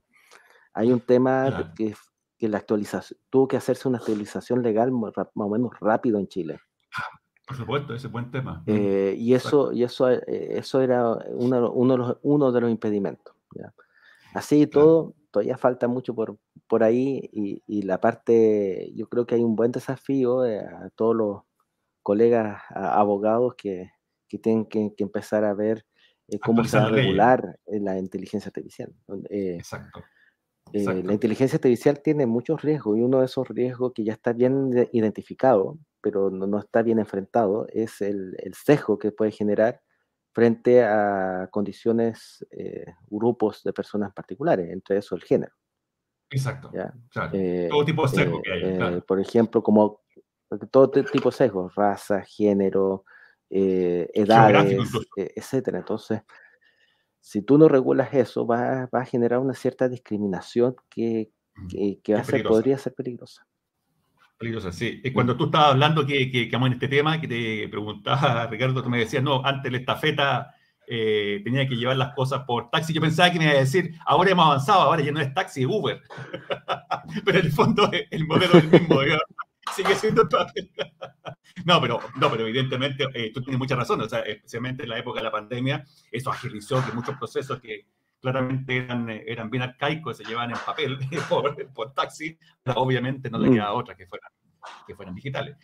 hay 0.73 0.91
un 0.91 0.99
tema 0.99 1.73
que, 1.75 1.95
que 2.37 2.49
la 2.49 2.57
actualización, 2.57 3.19
tuvo 3.29 3.47
que 3.47 3.55
hacerse 3.55 3.87
una 3.87 3.99
actualización 3.99 4.63
legal 4.63 4.91
más 4.91 5.13
o 5.35 5.49
menos 5.49 5.71
rápido 5.79 6.17
en 6.17 6.27
Chile. 6.27 6.59
Por 7.51 7.57
supuesto, 7.57 7.93
ese 7.93 8.07
es 8.07 8.13
buen 8.13 8.31
tema. 8.31 8.63
Eh, 8.65 9.13
y 9.17 9.33
eso, 9.33 9.73
y 9.73 9.83
eso, 9.83 10.09
eh, 10.09 10.21
eso 10.57 10.79
era 10.79 11.11
uno, 11.31 11.69
uno, 11.71 11.93
de 11.93 11.97
los, 11.97 12.17
uno 12.21 12.51
de 12.51 12.61
los 12.61 12.71
impedimentos. 12.71 13.35
Así 14.33 14.67
todo, 14.67 15.15
todavía 15.31 15.57
falta 15.57 15.89
mucho 15.89 16.15
por, 16.15 16.37
por 16.67 16.81
ahí 16.81 17.29
y, 17.33 17.61
y, 17.67 17.81
la 17.81 17.99
parte, 17.99 18.93
yo 18.95 19.09
creo 19.09 19.25
que 19.25 19.35
hay 19.35 19.43
un 19.43 19.57
buen 19.57 19.73
desafío 19.73 20.45
eh, 20.45 20.59
a 20.59 20.89
todos 20.95 21.13
los 21.13 21.41
colegas 22.01 22.61
abogados 22.69 23.55
que, 23.55 23.91
que 24.29 24.37
tienen 24.39 24.65
que, 24.65 24.93
que, 24.95 25.03
empezar 25.03 25.43
a 25.43 25.53
ver 25.53 25.85
cómo 26.41 26.63
se 26.63 26.77
va 26.77 26.85
a 26.85 26.89
regular 26.89 27.59
la 27.67 27.99
inteligencia 27.99 28.47
artificial. 28.47 28.93
Exacto. 29.29 30.01
la 30.71 31.13
inteligencia 31.13 31.57
artificial 31.57 32.01
tiene 32.01 32.25
muchos 32.25 32.61
riesgos 32.61 32.97
y 32.97 33.01
uno 33.01 33.19
de 33.19 33.25
esos 33.25 33.45
riesgos 33.49 33.91
que 33.93 34.05
ya 34.05 34.13
está 34.13 34.31
bien 34.31 34.87
identificado 34.93 35.77
pero 36.02 36.30
no, 36.30 36.60
está 36.60 36.82
bien 36.82 36.99
enfrentado, 36.99 37.68
es 37.70 38.02
el, 38.02 38.36
el, 38.39 38.54
sesgo 38.54 38.97
que 38.97 39.12
puede 39.12 39.32
generar 39.32 39.82
frente 40.34 40.84
a 40.84 41.49
condiciones, 41.52 42.45
eh, 42.52 42.86
grupos 43.10 43.64
de 43.64 43.74
personas 43.74 44.14
particulares, 44.14 44.70
entre 44.72 44.97
eso 44.97 45.16
el 45.16 45.24
género. 45.24 45.54
Exacto. 46.30 46.72
Eh, 47.34 47.68
todo 47.70 47.86
tipo 47.86 48.04
de 48.04 48.08
sesgo 48.08 48.41
que 48.41 48.52
hay. 48.52 48.62
Eh, 48.64 49.02
por 49.06 49.20
ejemplo, 49.20 49.62
como 49.62 50.02
todo 50.72 50.89
tipo 50.89 51.30
de 51.30 51.36
sesgo, 51.36 51.70
raza, 51.76 52.22
género, 52.22 53.04
edades, 53.49 54.78
etcétera. 55.16 55.80
Entonces, 55.80 56.22
si 57.20 57.41
tú 57.41 57.58
no 57.58 57.68
regulas 57.68 58.14
eso, 58.14 58.47
va, 58.47 58.89
va 58.93 59.02
a 59.02 59.06
generar 59.06 59.39
una 59.39 59.54
cierta 59.54 59.89
discriminación 59.89 60.76
que, 60.89 61.32
que, 61.70 61.99
que 62.02 62.14
va 62.14 62.22
a 62.22 62.24
ser, 62.24 62.43
podría 62.43 62.78
ser 62.78 62.93
peligrosa. 62.93 63.45
Peligrosa, 64.41 64.71
sí. 64.71 64.99
Y 65.03 65.11
cuando 65.11 65.37
tú 65.37 65.45
estabas 65.45 65.69
hablando 65.69 66.03
que, 66.03 66.31
que, 66.31 66.49
en 66.51 66.73
este 66.73 66.87
tema, 66.87 67.21
que 67.21 67.27
te 67.27 67.67
preguntaba, 67.69 68.47
Ricardo, 68.51 68.81
tú 68.81 68.89
me 68.89 68.97
decías, 68.97 69.21
no, 69.21 69.45
antes 69.45 69.71
la 69.71 69.77
estafeta 69.77 70.55
eh, 70.87 71.41
tenía 71.43 71.67
que 71.67 71.75
llevar 71.75 71.95
las 71.95 72.15
cosas 72.15 72.41
por 72.47 72.71
taxi. 72.71 72.91
Yo 72.91 73.01
pensaba 73.01 73.31
que 73.31 73.37
me 73.37 73.45
iba 73.45 73.53
a 73.53 73.57
decir, 73.57 73.93
ahora 74.03 74.31
hemos 74.31 74.47
avanzado, 74.47 74.81
ahora 74.81 75.03
ya 75.03 75.11
no 75.11 75.19
es 75.19 75.31
taxi, 75.31 75.61
es 75.61 75.67
Uber. 75.67 76.01
pero 77.23 77.37
en 77.37 77.45
el 77.45 77.51
fondo 77.51 77.91
el 78.09 78.25
modelo 78.25 78.57
es 78.57 78.63
el 78.63 78.71
mismo, 78.71 78.99
sigue 79.75 79.93
siendo 79.95 80.27
no, 81.65 81.79
pero, 81.79 81.99
no, 82.19 82.31
pero 82.31 82.47
evidentemente 82.47 83.05
eh, 83.13 83.31
tú 83.31 83.41
tienes 83.41 83.59
mucha 83.59 83.75
razón, 83.75 84.01
o 84.01 84.09
sea, 84.09 84.21
especialmente 84.21 84.83
en 84.83 84.89
la 84.89 84.97
época 84.97 85.19
de 85.19 85.25
la 85.25 85.31
pandemia, 85.31 85.85
eso 86.11 86.31
agilizó 86.31 86.83
que 86.83 86.93
muchos 86.93 87.15
procesos 87.17 87.59
que 87.59 87.85
claramente 88.22 88.78
eran, 88.78 89.09
eran 89.09 89.49
bien 89.49 89.63
arcaicos, 89.63 90.17
se 90.17 90.24
llevaban 90.24 90.51
en 90.51 90.57
papel 90.65 90.97
por, 91.30 91.55
por 91.74 91.93
taxi, 91.93 92.38
pero 92.63 92.82
obviamente 92.82 93.30
no 93.30 93.39
le 93.39 93.49
mm. 93.49 93.53
queda 93.53 93.74
otra 93.74 93.95
que 93.95 94.07
fueran, 94.07 94.32
que 94.88 94.95
fueran 94.95 95.15
digitales. 95.15 95.57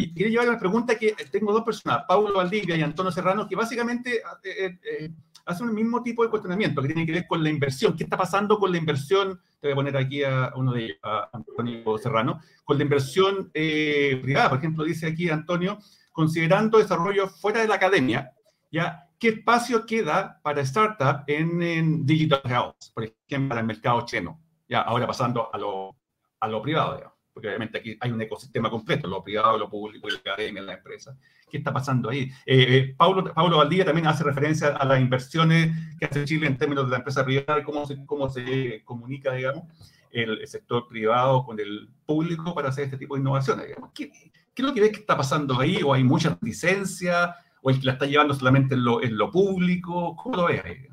Y 0.00 0.14
quería 0.14 0.30
llevar 0.30 0.48
una 0.50 0.58
pregunta 0.60 0.96
que 0.96 1.14
tengo 1.30 1.52
dos 1.52 1.64
personas, 1.64 2.04
Paulo 2.06 2.32
Valdivia 2.32 2.76
y 2.76 2.82
Antonio 2.82 3.10
Serrano, 3.10 3.48
que 3.48 3.56
básicamente 3.56 4.18
eh, 4.18 4.20
eh, 4.44 4.78
eh, 4.88 5.10
hacen 5.44 5.66
el 5.68 5.74
mismo 5.74 6.04
tipo 6.04 6.22
de 6.22 6.30
cuestionamiento, 6.30 6.80
que 6.80 6.86
tiene 6.86 7.04
que 7.04 7.12
ver 7.12 7.26
con 7.26 7.42
la 7.42 7.50
inversión. 7.50 7.96
¿Qué 7.96 8.04
está 8.04 8.16
pasando 8.16 8.60
con 8.60 8.70
la 8.70 8.78
inversión? 8.78 9.40
Te 9.60 9.66
voy 9.66 9.72
a 9.72 9.74
poner 9.74 9.96
aquí 9.96 10.22
a 10.22 10.52
uno 10.54 10.72
de 10.72 10.84
ellos, 10.84 10.98
a 11.02 11.28
Antonio 11.32 11.98
Serrano, 11.98 12.40
con 12.64 12.78
la 12.78 12.84
inversión 12.84 13.50
privada. 13.50 14.50
Por 14.50 14.58
ejemplo, 14.58 14.84
dice 14.84 15.08
aquí 15.08 15.28
Antonio, 15.30 15.78
considerando 16.12 16.78
desarrollo 16.78 17.28
fuera 17.28 17.60
de 17.60 17.66
la 17.66 17.74
academia, 17.74 18.30
ya 18.70 19.07
¿qué 19.18 19.28
espacio 19.28 19.84
queda 19.84 20.40
para 20.42 20.62
startup 20.62 21.24
en, 21.26 21.62
en, 21.62 22.06
digital 22.06 22.42
health, 22.44 22.92
por 22.94 23.04
ejemplo, 23.04 23.48
para 23.48 23.60
el 23.60 23.66
mercado 23.66 24.04
chino? 24.06 24.40
Ya, 24.68 24.82
ahora 24.82 25.06
pasando 25.06 25.52
a 25.52 25.58
lo, 25.58 25.96
a 26.40 26.48
lo 26.48 26.62
privado, 26.62 27.18
porque 27.32 27.48
obviamente 27.48 27.78
aquí 27.78 27.96
hay 28.00 28.10
un 28.10 28.20
ecosistema 28.20 28.68
completo, 28.68 29.06
lo 29.06 29.22
privado, 29.22 29.56
lo 29.56 29.70
público 29.70 30.08
la 30.08 30.18
academia, 30.18 30.60
la 30.60 30.74
empresa. 30.74 31.16
¿Qué 31.48 31.58
está 31.58 31.72
pasando 31.72 32.10
ahí? 32.10 32.30
Eh, 32.44 32.66
eh, 32.68 32.94
Pablo, 32.96 33.32
Pablo 33.32 33.58
Valdía 33.58 33.84
también 33.84 34.08
hace 34.08 34.24
referencia 34.24 34.68
a 34.68 34.84
las 34.84 35.00
inversiones 35.00 35.70
que 35.98 36.06
hace 36.06 36.24
Chile 36.24 36.48
en 36.48 36.58
términos 36.58 36.86
de 36.86 36.90
la 36.90 36.96
empresa 36.96 37.24
privada 37.24 37.60
y 37.60 37.62
cómo 37.62 37.86
se, 37.86 38.04
cómo 38.06 38.28
se 38.28 38.82
comunica, 38.84 39.32
digamos, 39.32 39.64
el, 40.10 40.46
sector 40.46 40.88
privado 40.88 41.44
con 41.44 41.60
el 41.60 41.88
público 42.04 42.54
para 42.54 42.70
hacer 42.70 42.84
este 42.84 42.98
tipo 42.98 43.14
de 43.14 43.20
innovaciones. 43.20 43.66
¿Qué, 43.94 44.10
¿Qué, 44.10 44.32
es 44.56 44.64
lo 44.64 44.74
que 44.74 44.80
ves 44.80 44.90
que 44.90 45.00
está 45.00 45.16
pasando 45.16 45.60
ahí? 45.60 45.80
¿O 45.84 45.94
hay 45.94 46.02
mucha 46.02 46.36
licencia? 46.40 47.36
O 47.62 47.70
el 47.70 47.80
que 47.80 47.86
la 47.86 47.92
está 47.92 48.06
llevando 48.06 48.34
solamente 48.34 48.74
en 48.74 48.84
lo, 48.84 49.02
en 49.02 49.16
lo 49.16 49.30
público? 49.30 50.16
¿Cómo 50.16 50.36
lo 50.36 50.46
ves 50.46 50.64
ahí? 50.64 50.88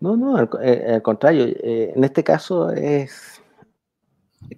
No, 0.00 0.16
no, 0.16 0.36
al, 0.36 0.48
eh, 0.62 1.00
contrario. 1.02 1.44
Eh, 1.44 1.92
en 1.94 2.04
este 2.04 2.24
caso 2.24 2.70
es 2.70 3.42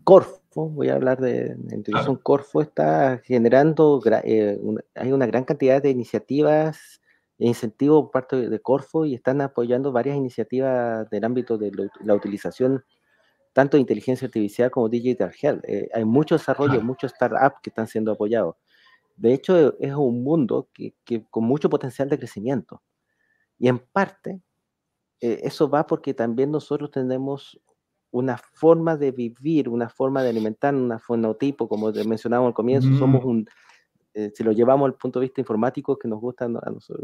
Corfo, 0.05 0.41
voy 0.55 0.89
a 0.89 0.95
hablar 0.95 1.20
de, 1.20 1.57
institución 1.73 2.16
Corfo, 2.16 2.62
está 2.62 3.20
generando, 3.25 4.01
eh, 4.25 4.61
hay 4.95 5.12
una 5.12 5.27
gran 5.27 5.45
cantidad 5.45 5.83
de 5.83 5.91
iniciativas 5.91 7.01
e 7.39 7.49
incentivos 7.49 8.05
por 8.05 8.11
parte 8.12 8.49
de 8.49 8.61
Corfo 8.61 9.05
y 9.05 9.14
están 9.14 9.41
apoyando 9.41 9.91
varias 9.91 10.16
iniciativas 10.16 11.11
del 11.11 11.25
ámbito 11.25 11.59
de 11.59 11.73
la 12.05 12.14
utilización 12.14 12.85
tanto 13.53 13.77
de 13.77 13.83
inteligencia 13.83 14.27
artificial 14.27 14.70
como 14.70 14.89
digital 14.89 15.31
health. 15.43 15.62
hay 15.93 16.05
mucho 16.05 16.37
desarrollo, 16.37 16.81
muchos 16.81 17.11
startups 17.11 17.61
que 17.62 17.68
están 17.70 17.87
siendo 17.87 18.12
apoyados. 18.12 18.55
De 19.17 19.33
hecho, 19.35 19.79
es 19.79 19.95
un 19.95 20.25
mundo 20.25 20.69
que, 20.73 20.95
con 21.31 21.45
mucho 21.45 21.71
potencial 21.71 22.09
de 22.09 22.19
crecimiento. 22.19 22.83
Y 23.59 23.69
en 23.69 23.79
parte, 23.79 24.43
eh, 25.21 25.41
eso 25.45 25.69
va 25.69 25.87
porque 25.87 26.15
también 26.15 26.51
nosotros 26.51 26.91
tenemos 26.91 27.61
una 28.11 28.37
forma 28.37 28.97
de 28.97 29.11
vivir, 29.11 29.69
una 29.69 29.89
forma 29.89 30.23
de 30.23 30.31
alimentar, 30.31 30.75
un 30.75 30.99
fenotipo, 31.01 31.69
como 31.69 31.91
mencionábamos 31.93 32.51
al 32.51 32.55
comienzo, 32.55 32.89
somos 32.99 33.25
un, 33.25 33.47
eh, 34.15 34.31
si 34.35 34.45
lo 34.45 34.53
llevamos 34.53 34.87
al 34.87 34.95
punto 34.95 35.19
de 35.19 35.25
vista 35.25 35.41
informático, 35.41 35.99
que 35.99 36.07
nos 36.07 36.21
gusta 36.21 36.47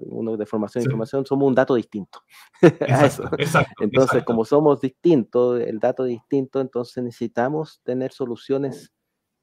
uno 0.06 0.36
de 0.36 0.44
formación 0.44 0.82
e 0.82 0.84
información, 0.84 1.24
somos 1.24 1.48
un 1.48 1.54
dato 1.54 1.74
distinto. 1.74 2.20
entonces, 3.80 4.24
como 4.24 4.44
somos 4.44 4.80
distintos, 4.80 5.60
el 5.60 5.78
dato 5.78 6.04
distinto, 6.04 6.60
entonces 6.60 7.02
necesitamos 7.02 7.80
tener 7.82 8.12
soluciones 8.12 8.92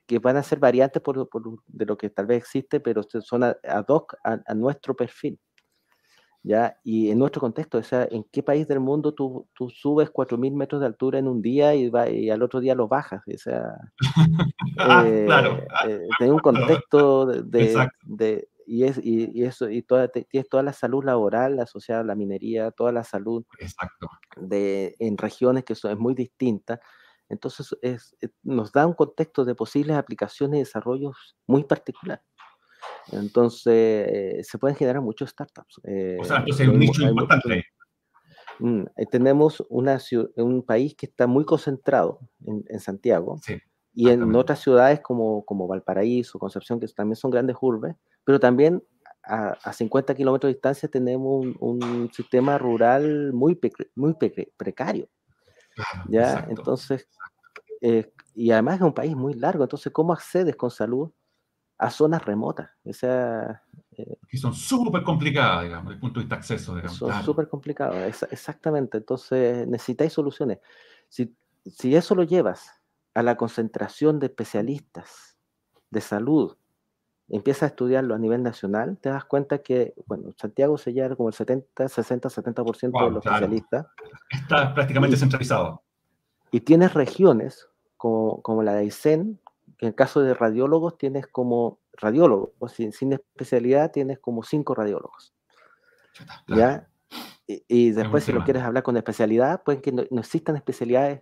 que 0.06 0.20
van 0.20 0.38
a 0.38 0.44
ser 0.44 0.60
variantes 0.60 1.02
por, 1.02 1.30
de 1.68 1.86
lo 1.86 1.98
que 1.98 2.10
tal 2.10 2.28
vez 2.28 2.38
existe, 2.38 2.80
pero 2.80 3.04
son 3.04 3.44
ad 3.44 3.86
hoc 3.88 4.16
a, 4.24 4.54
nuestro 4.54 4.96
perfil. 4.96 5.40
¿ya? 6.44 6.78
Y 6.84 7.10
en 7.10 7.18
nuestro 7.18 7.42
contexto, 7.42 7.80
o 7.80 7.84
sea, 7.84 8.08
¿en 8.12 8.24
qué 8.32 8.44
país 8.44 8.68
del 8.68 8.80
mundo 8.80 9.14
tú, 9.14 9.48
tú 9.56 9.70
subes 9.70 10.12
4.000 10.12 10.54
metros 10.54 10.80
de 10.80 10.88
altura 10.88 11.18
en 11.18 11.28
un 11.28 11.42
día 11.42 11.74
y, 11.74 11.90
va, 11.90 12.08
y 12.08 12.30
al 12.30 12.44
otro 12.44 12.60
día 12.60 12.76
lo 12.76 12.88
bajas? 12.88 13.24
O 13.28 13.38
sea, 13.38 13.76
ah, 14.78 15.06
claro. 15.26 15.64
Eh, 15.88 16.32
un 16.32 16.40
contexto 16.40 17.26
de, 17.26 17.90
de, 18.04 18.48
y, 18.68 18.84
es, 18.84 19.00
y, 19.04 19.44
eso, 19.44 19.70
y 19.70 19.82
toda, 19.82 20.08
tienes 20.08 20.48
toda 20.48 20.62
la 20.62 20.74
salud 20.74 21.04
laboral 21.04 21.60
asociada 21.60 22.02
a 22.02 22.06
la 22.06 22.16
minería, 22.16 22.70
toda 22.72 22.92
la 22.92 23.04
salud 23.04 23.44
Exacto. 23.60 24.08
De, 24.38 24.96
en 25.00 25.18
regiones 25.18 25.64
que 25.64 25.74
son, 25.74 25.92
es 25.92 25.98
muy 25.98 26.14
distinta. 26.14 26.80
Entonces, 27.30 27.76
es, 27.82 28.16
eh, 28.22 28.30
nos 28.44 28.72
da 28.72 28.86
un 28.86 28.94
contexto 28.94 29.46
de 29.46 29.56
posibles 29.56 29.98
aplicaciones 29.98 30.58
y 30.58 30.60
desarrollos 30.62 31.36
muy 31.48 31.64
particular. 31.64 32.22
Entonces, 33.12 33.74
eh, 33.74 34.40
se 34.44 34.58
pueden 34.58 34.76
generar 34.76 35.02
muchos 35.02 35.30
startups. 35.30 35.82
Eh, 35.84 36.18
o 36.20 36.24
sea, 36.24 36.38
entonces 36.38 36.68
un 36.68 36.80
nicho 36.80 37.02
importante. 37.04 37.66
Mm, 38.60 38.84
tenemos 39.12 39.64
una, 39.70 40.00
un 40.38 40.64
país 40.64 40.96
que 40.96 41.08
está 41.08 41.28
muy 41.28 41.46
concentrado 41.46 42.20
en, 42.46 42.64
en 42.68 42.80
Santiago 42.80 43.40
y 43.94 44.10
en 44.10 44.36
otras 44.36 44.60
ciudades 44.60 45.02
como, 45.02 45.44
como 45.46 45.68
Valparaíso, 45.68 46.40
Concepción, 46.40 46.80
que 46.80 46.88
también 46.88 47.16
son 47.16 47.32
grandes 47.32 47.58
urbes, 47.60 47.96
pero 48.24 48.40
también 48.40 48.84
a, 49.24 49.58
a 49.64 49.74
50 49.74 50.14
kilómetros 50.16 50.50
de 50.50 50.56
distancia 50.56 50.90
tenemos 50.90 51.46
un, 51.60 52.10
sistema 52.14 52.58
rural 52.58 53.34
muy, 53.34 53.60
muy 53.96 54.16
precario. 54.58 55.10
¿Ya? 56.08 56.46
Entonces, 56.50 57.08
eh, 57.82 58.12
y 58.34 58.52
además 58.52 58.76
es 58.76 58.82
un 58.82 58.94
país 58.94 59.16
muy 59.16 59.34
largo, 59.34 59.64
entonces, 59.64 59.92
¿cómo 59.92 60.14
accedes 60.14 60.56
con 60.56 60.72
salud 60.72 61.12
a 61.78 61.90
zonas 61.90 62.24
remotas? 62.24 62.70
O 62.84 62.94
sea, 62.94 63.64
eh, 63.92 64.18
que 64.28 64.38
son 64.38 64.54
súper 64.54 65.04
complicadas, 65.04 65.64
digamos, 65.64 65.86
desde 65.86 65.96
el 65.96 66.00
punto 66.00 66.20
de 66.20 66.24
vista 66.26 66.36
de 66.36 66.40
acceso. 66.40 66.76
Digamos, 66.76 66.98
son 66.98 67.24
súper 67.24 67.48
complicadas, 67.48 68.24
exactamente. 68.32 68.98
Entonces, 68.98 69.68
necesitáis 69.68 70.14
soluciones. 70.14 70.60
Si, 71.10 71.36
si 71.66 71.96
eso 71.96 72.16
lo 72.16 72.24
llevas 72.24 72.72
a 73.14 73.24
la 73.24 73.38
concentración 73.38 74.20
de 74.20 74.28
especialistas 74.28 75.38
de 75.90 76.02
salud, 76.02 76.58
empiezas 77.30 77.64
a 77.64 77.66
estudiarlo 77.68 78.16
a 78.16 78.20
nivel 78.20 78.44
nacional, 78.44 78.98
te 79.00 79.10
das 79.10 79.26
cuenta 79.26 79.60
que, 79.60 79.94
bueno, 80.06 80.32
Santiago 80.38 80.78
se 80.78 80.94
lleva 80.94 81.16
como 81.16 81.30
el 81.30 81.36
70, 81.36 81.88
60, 81.88 82.30
70% 82.30 83.06
de 83.06 83.12
los 83.12 83.26
especialistas. 83.26 83.88
Está 84.30 84.74
prácticamente 84.74 85.18
centralizado. 85.18 85.82
Y 86.52 86.62
tienes 86.62 86.94
regiones 86.94 87.68
como, 87.98 88.42
como 88.42 88.64
la 88.64 88.74
de 88.74 88.80
Aysén, 88.82 89.40
que 89.78 89.86
en 89.86 89.90
el 89.90 89.96
caso 89.96 90.22
de 90.22 90.34
radiólogos 90.34 90.98
tienes 90.98 91.28
como 91.28 91.80
radiólogos, 91.94 92.72
sin, 92.72 92.92
sin 92.92 93.14
especialidad 93.14 93.92
tienes 93.92 94.20
como 94.20 94.44
cinco 94.44 94.76
radiólogos. 94.76 95.34
¿Ya? 96.48 96.88
Y, 97.48 97.92
después 97.92 98.24
si 98.24 98.32
lo 98.32 98.44
quieres 98.44 98.64
hablar 98.64 98.84
con 98.84 98.98
especialidad, 98.98 99.62
pueden 99.64 99.82
que 99.82 99.92
no, 99.92 100.02
existan 100.20 100.56
especialidades 100.56 101.22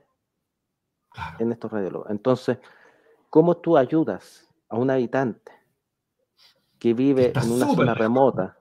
en 1.40 1.52
estos 1.52 1.72
radiólogos. 1.72 2.10
Entonces, 2.10 2.60
¿cómo 3.30 3.58
tú 3.58 3.78
ayudas 3.78 4.50
a 4.70 4.78
un 4.78 4.90
habitante 4.90 5.52
que 6.84 6.94
vive 6.94 7.32
en 7.34 7.50
una 7.50 7.66
zona 7.74 7.94
remota, 7.94 8.58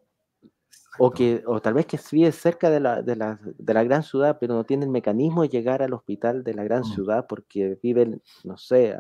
o, 1.00 1.10
que, 1.10 1.42
o 1.44 1.60
tal 1.60 1.74
vez 1.74 1.86
que 1.86 1.98
vive 2.12 2.30
cerca 2.30 2.70
de 2.70 2.78
la, 2.78 3.02
de, 3.02 3.16
la, 3.16 3.40
de 3.42 3.74
la, 3.74 3.82
gran 3.82 4.04
ciudad, 4.04 4.38
pero 4.38 4.54
no 4.54 4.62
tiene 4.62 4.84
el 4.84 4.92
mecanismo 4.92 5.42
de 5.42 5.48
llegar 5.48 5.82
al 5.82 5.92
hospital 5.92 6.44
de 6.44 6.54
la 6.54 6.62
gran 6.62 6.82
mm. 6.82 6.94
ciudad 6.94 7.26
porque 7.28 7.80
vive, 7.82 8.20
no 8.44 8.56
sé, 8.56 8.96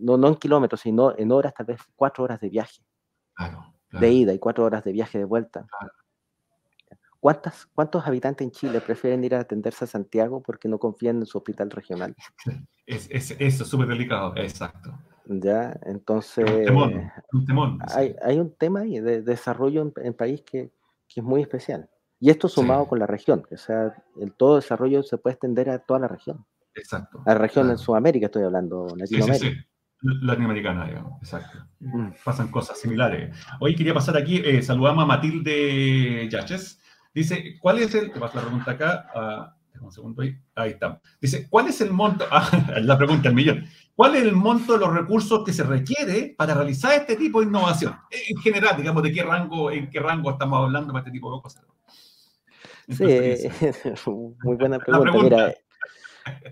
no, 0.00 0.16
no 0.16 0.28
en 0.28 0.36
kilómetros, 0.36 0.80
sino 0.80 1.14
en 1.18 1.30
horas, 1.30 1.52
tal 1.52 1.66
vez 1.66 1.78
cuatro 1.94 2.24
horas 2.24 2.40
de 2.40 2.48
viaje. 2.48 2.82
De 3.92 4.10
ida 4.10 4.32
y 4.32 4.38
cuatro 4.38 4.64
horas 4.64 4.82
de 4.82 4.92
viaje 4.92 5.18
de 5.18 5.26
vuelta. 5.26 5.66
¿Cuántas, 7.18 7.66
¿Cuántos 7.66 8.06
habitantes 8.06 8.46
en 8.46 8.50
Chile 8.50 8.80
prefieren 8.80 9.22
ir 9.24 9.34
a 9.34 9.40
atenderse 9.40 9.84
a 9.84 9.88
Santiago 9.88 10.42
porque 10.42 10.68
no 10.68 10.78
confían 10.78 11.18
en 11.18 11.26
su 11.26 11.36
hospital 11.36 11.70
regional? 11.70 12.16
Es, 12.86 13.08
es, 13.08 13.30
eso 13.38 13.62
es 13.62 13.70
súper 13.70 13.86
delicado, 13.86 14.34
exacto. 14.36 14.92
Ya, 15.32 15.78
entonces 15.86 16.44
Hay, 17.94 18.38
un 18.40 18.52
tema 18.56 18.80
ahí 18.80 18.98
de, 18.98 19.22
desarrollo 19.22 19.92
en, 20.02 20.12
país 20.12 20.42
que, 20.42 20.72
es 21.14 21.22
muy 21.22 21.40
especial. 21.42 21.88
Y 22.18 22.30
esto 22.30 22.48
sumado 22.48 22.88
con 22.88 22.98
la 22.98 23.06
región, 23.06 23.46
o 23.50 23.56
sea, 23.56 23.94
el 24.20 24.32
todo 24.34 24.56
desarrollo 24.56 25.04
se 25.04 25.18
puede 25.18 25.34
extender 25.34 25.70
a 25.70 25.78
toda 25.78 26.00
la 26.00 26.08
región. 26.08 26.44
Exacto. 26.74 27.22
A 27.24 27.32
la 27.32 27.38
región 27.38 27.70
en 27.70 27.78
Sudamérica 27.78 28.26
estoy 28.26 28.42
hablando, 28.42 28.88
Latinoamérica. 28.96 29.64
Latinoamericana, 30.02 30.86
digamos, 30.86 31.22
exacto. 31.22 31.58
Mm. 31.78 32.08
Pasan 32.24 32.50
cosas 32.50 32.78
similares. 32.78 33.36
Hoy 33.60 33.76
quería 33.76 33.94
pasar 33.94 34.16
aquí, 34.16 34.42
eh, 34.44 34.62
saludamos 34.62 35.04
a 35.04 35.06
Matilde 35.06 36.28
Yaches. 36.28 36.80
Dice, 37.14 37.56
¿cuál 37.60 37.78
es 37.78 37.94
el, 37.94 38.10
te 38.10 38.18
vas 38.18 38.34
la 38.34 38.40
pregunta 38.40 38.72
acá, 38.72 39.56
un 39.80 39.92
segundo 39.92 40.22
ahí, 40.22 40.36
ahí 40.54 40.70
está. 40.70 41.00
Dice, 41.20 41.48
¿cuál 41.48 41.68
es 41.68 41.80
el 41.80 41.90
monto? 41.90 42.24
Ah, 42.30 42.48
la 42.80 42.96
pregunta 42.96 43.28
el 43.28 43.34
millón. 43.34 43.64
¿Cuál 43.94 44.16
es 44.16 44.22
el 44.22 44.32
monto 44.32 44.74
de 44.74 44.78
los 44.78 44.92
recursos 44.94 45.44
que 45.44 45.52
se 45.52 45.62
requiere 45.62 46.34
para 46.36 46.54
realizar 46.54 46.92
este 46.94 47.16
tipo 47.16 47.40
de 47.40 47.46
innovación? 47.46 47.94
En 48.10 48.36
general, 48.38 48.76
digamos, 48.76 49.02
¿de 49.02 49.12
qué 49.12 49.22
rango, 49.22 49.70
en 49.70 49.90
qué 49.90 50.00
rango 50.00 50.30
estamos 50.30 50.64
hablando 50.64 50.92
para 50.92 51.00
este 51.00 51.12
tipo 51.12 51.34
de 51.34 51.42
cosas? 51.42 51.64
Sí, 52.88 53.04
muy 54.42 54.56
buena 54.56 54.78
pregunta. 54.78 55.22
Mira, 55.22 55.54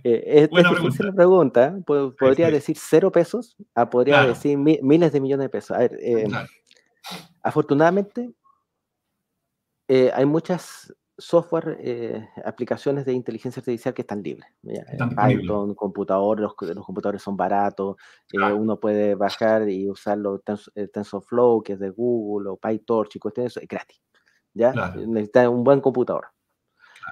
eh, 0.04 0.22
es, 0.26 0.50
buena 0.50 0.70
difícil 0.70 1.06
la 1.06 1.12
pregunta. 1.12 1.76
Podría 1.86 2.50
decir 2.50 2.76
cero 2.78 3.10
pesos, 3.10 3.56
a 3.74 3.88
podría 3.88 4.24
decir 4.24 4.56
miles 4.56 5.12
de 5.12 5.20
millones 5.20 5.44
de 5.44 5.48
pesos. 5.48 5.76
A 5.76 5.80
ver, 5.80 5.98
eh, 6.00 6.28
afortunadamente, 7.42 8.30
eh, 9.88 10.10
hay 10.14 10.26
muchas 10.26 10.94
software, 11.18 11.76
eh, 11.80 12.28
aplicaciones 12.44 13.04
de 13.04 13.12
inteligencia 13.12 13.58
artificial 13.60 13.92
que 13.92 14.02
están 14.02 14.22
libres. 14.22 14.48
Python, 14.62 15.74
computador, 15.74 16.38
los, 16.38 16.54
los, 16.60 16.86
computadores 16.86 17.20
son 17.20 17.36
baratos, 17.36 17.96
eh, 18.32 18.52
uno 18.52 18.78
puede 18.78 19.16
bajar 19.16 19.68
y 19.68 19.90
usarlo, 19.90 20.40
eh, 20.76 20.86
TensorFlow, 20.86 21.62
que 21.62 21.72
es 21.72 21.80
de 21.80 21.90
Google, 21.90 22.50
o 22.50 22.56
PyTorch 22.56 23.16
y 23.16 23.18
cuestiones, 23.18 23.56
es 23.56 23.68
gratis. 23.68 24.00
¿ya? 24.54 24.72
Necesita 24.94 25.50
un 25.50 25.64
buen 25.64 25.80
computador. 25.80 26.28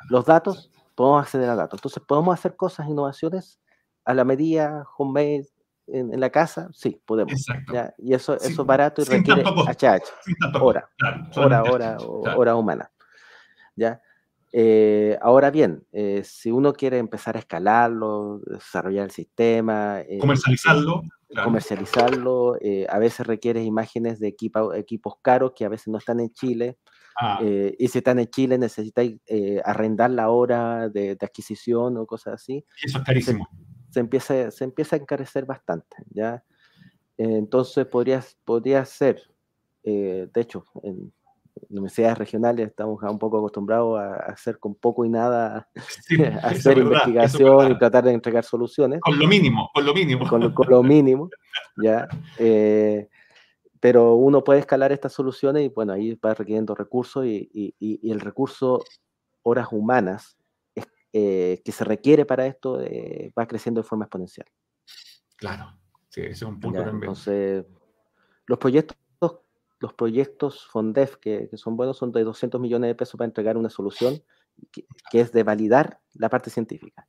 Los 0.08 0.24
datos, 0.24 0.70
podemos 0.94 1.22
acceder 1.22 1.50
a 1.50 1.56
datos. 1.56 1.78
Entonces, 1.78 2.02
¿podemos 2.06 2.32
hacer 2.32 2.54
cosas, 2.54 2.88
innovaciones 2.88 3.60
a 4.04 4.14
la 4.14 4.24
medida, 4.24 4.86
homemade, 4.96 5.48
en, 5.88 6.14
en 6.14 6.20
la 6.20 6.30
casa? 6.30 6.68
Sí, 6.72 7.00
podemos. 7.04 7.44
¿ya? 7.72 7.92
Y 7.98 8.14
eso, 8.14 8.34
eso 8.36 8.62
es 8.62 8.66
barato 8.66 9.02
y 9.02 9.04
requiere 9.04 9.42
HH, 9.42 10.60
hora, 10.60 10.88
hora, 11.36 11.62
hora, 11.64 11.98
hora 12.36 12.54
humana. 12.54 12.90
¿Ya? 13.76 14.00
Eh, 14.52 15.18
ahora 15.20 15.50
bien, 15.50 15.84
eh, 15.92 16.22
si 16.24 16.50
uno 16.50 16.72
quiere 16.72 16.98
empezar 16.98 17.36
a 17.36 17.40
escalarlo, 17.40 18.40
desarrollar 18.46 19.04
el 19.04 19.10
sistema, 19.10 20.00
eh, 20.00 20.18
comercializarlo, 20.18 21.02
comercializarlo, 21.44 22.56
a 22.88 22.98
veces 22.98 23.26
requiere 23.26 23.62
imágenes 23.62 24.20
de 24.20 24.28
equipos 24.28 25.16
caros 25.20 25.52
que 25.54 25.64
a 25.64 25.68
veces 25.68 25.88
no 25.88 25.98
están 25.98 26.20
en 26.20 26.32
Chile. 26.32 26.78
Ah. 27.18 27.40
y 27.42 27.88
si 27.88 27.96
están 27.96 28.18
en 28.18 28.26
Chile 28.26 28.58
necesitáis 28.58 29.18
arrendar 29.64 30.10
la 30.10 30.28
hora 30.28 30.90
de, 30.90 31.16
adquisición 31.20 31.96
o 31.96 32.06
cosas 32.06 32.34
así. 32.34 32.64
Eso 32.82 32.98
es 32.98 33.04
carísimo. 33.04 33.48
Se, 33.90 34.00
empieza, 34.00 34.50
se 34.50 34.64
empieza 34.64 34.96
a 34.96 34.98
encarecer 34.98 35.46
bastante, 35.46 35.96
¿ya? 36.10 36.44
entonces 37.16 37.86
podría, 37.86 38.22
podría 38.44 38.84
ser, 38.84 39.22
de 39.82 40.30
hecho, 40.34 40.64
en, 40.82 41.10
universidades 41.68 42.18
regionales 42.18 42.68
estamos 42.68 43.02
un 43.02 43.18
poco 43.18 43.38
acostumbrados 43.38 43.98
a 43.98 44.14
hacer 44.32 44.58
con 44.58 44.74
poco 44.74 45.04
y 45.04 45.08
nada, 45.08 45.68
hacer 46.42 46.78
investigación 46.78 47.72
y 47.72 47.78
tratar 47.78 48.04
de 48.04 48.12
entregar 48.12 48.44
soluciones. 48.44 49.00
Con 49.00 49.18
lo 49.18 49.26
mínimo, 49.26 49.70
con 49.74 49.84
lo 49.84 49.94
mínimo. 49.94 50.28
Con 50.28 50.54
lo, 50.68 50.82
mínimo, 50.82 51.30
¿ya? 51.82 52.08
Eh, 52.38 53.08
pero 53.80 54.14
uno 54.14 54.42
puede 54.42 54.60
escalar 54.60 54.92
estas 54.92 55.12
soluciones 55.12 55.64
y 55.64 55.68
bueno, 55.68 55.92
ahí 55.92 56.14
va 56.14 56.34
requiriendo 56.34 56.74
recursos 56.74 57.24
y, 57.26 57.48
y, 57.52 57.74
y 57.78 58.10
el 58.10 58.20
recurso 58.20 58.82
horas 59.42 59.68
humanas 59.70 60.36
eh, 61.18 61.62
que 61.64 61.72
se 61.72 61.82
requiere 61.82 62.26
para 62.26 62.46
esto 62.46 62.78
eh, 62.82 63.32
va 63.38 63.46
creciendo 63.46 63.80
de 63.80 63.88
forma 63.88 64.04
exponencial. 64.04 64.46
Claro, 65.36 65.78
sí, 66.10 66.20
ese 66.20 66.30
es 66.30 66.42
un 66.42 66.60
punto 66.60 66.78
también. 66.80 67.04
Entonces, 67.04 67.64
los 68.46 68.58
proyectos 68.58 68.98
los 69.78 69.92
proyectos 69.92 70.66
FONDEF 70.66 71.16
que, 71.16 71.48
que, 71.50 71.56
son 71.56 71.76
buenos 71.76 71.98
son 71.98 72.12
de 72.12 72.24
200 72.24 72.60
millones 72.60 72.88
de 72.88 72.94
pesos 72.94 73.18
para 73.18 73.26
entregar 73.26 73.56
una 73.56 73.70
solución 73.70 74.22
que, 74.72 75.20
es 75.20 75.32
de 75.32 75.42
validar 75.42 76.00
la 76.14 76.28
parte 76.28 76.50
científica. 76.50 77.06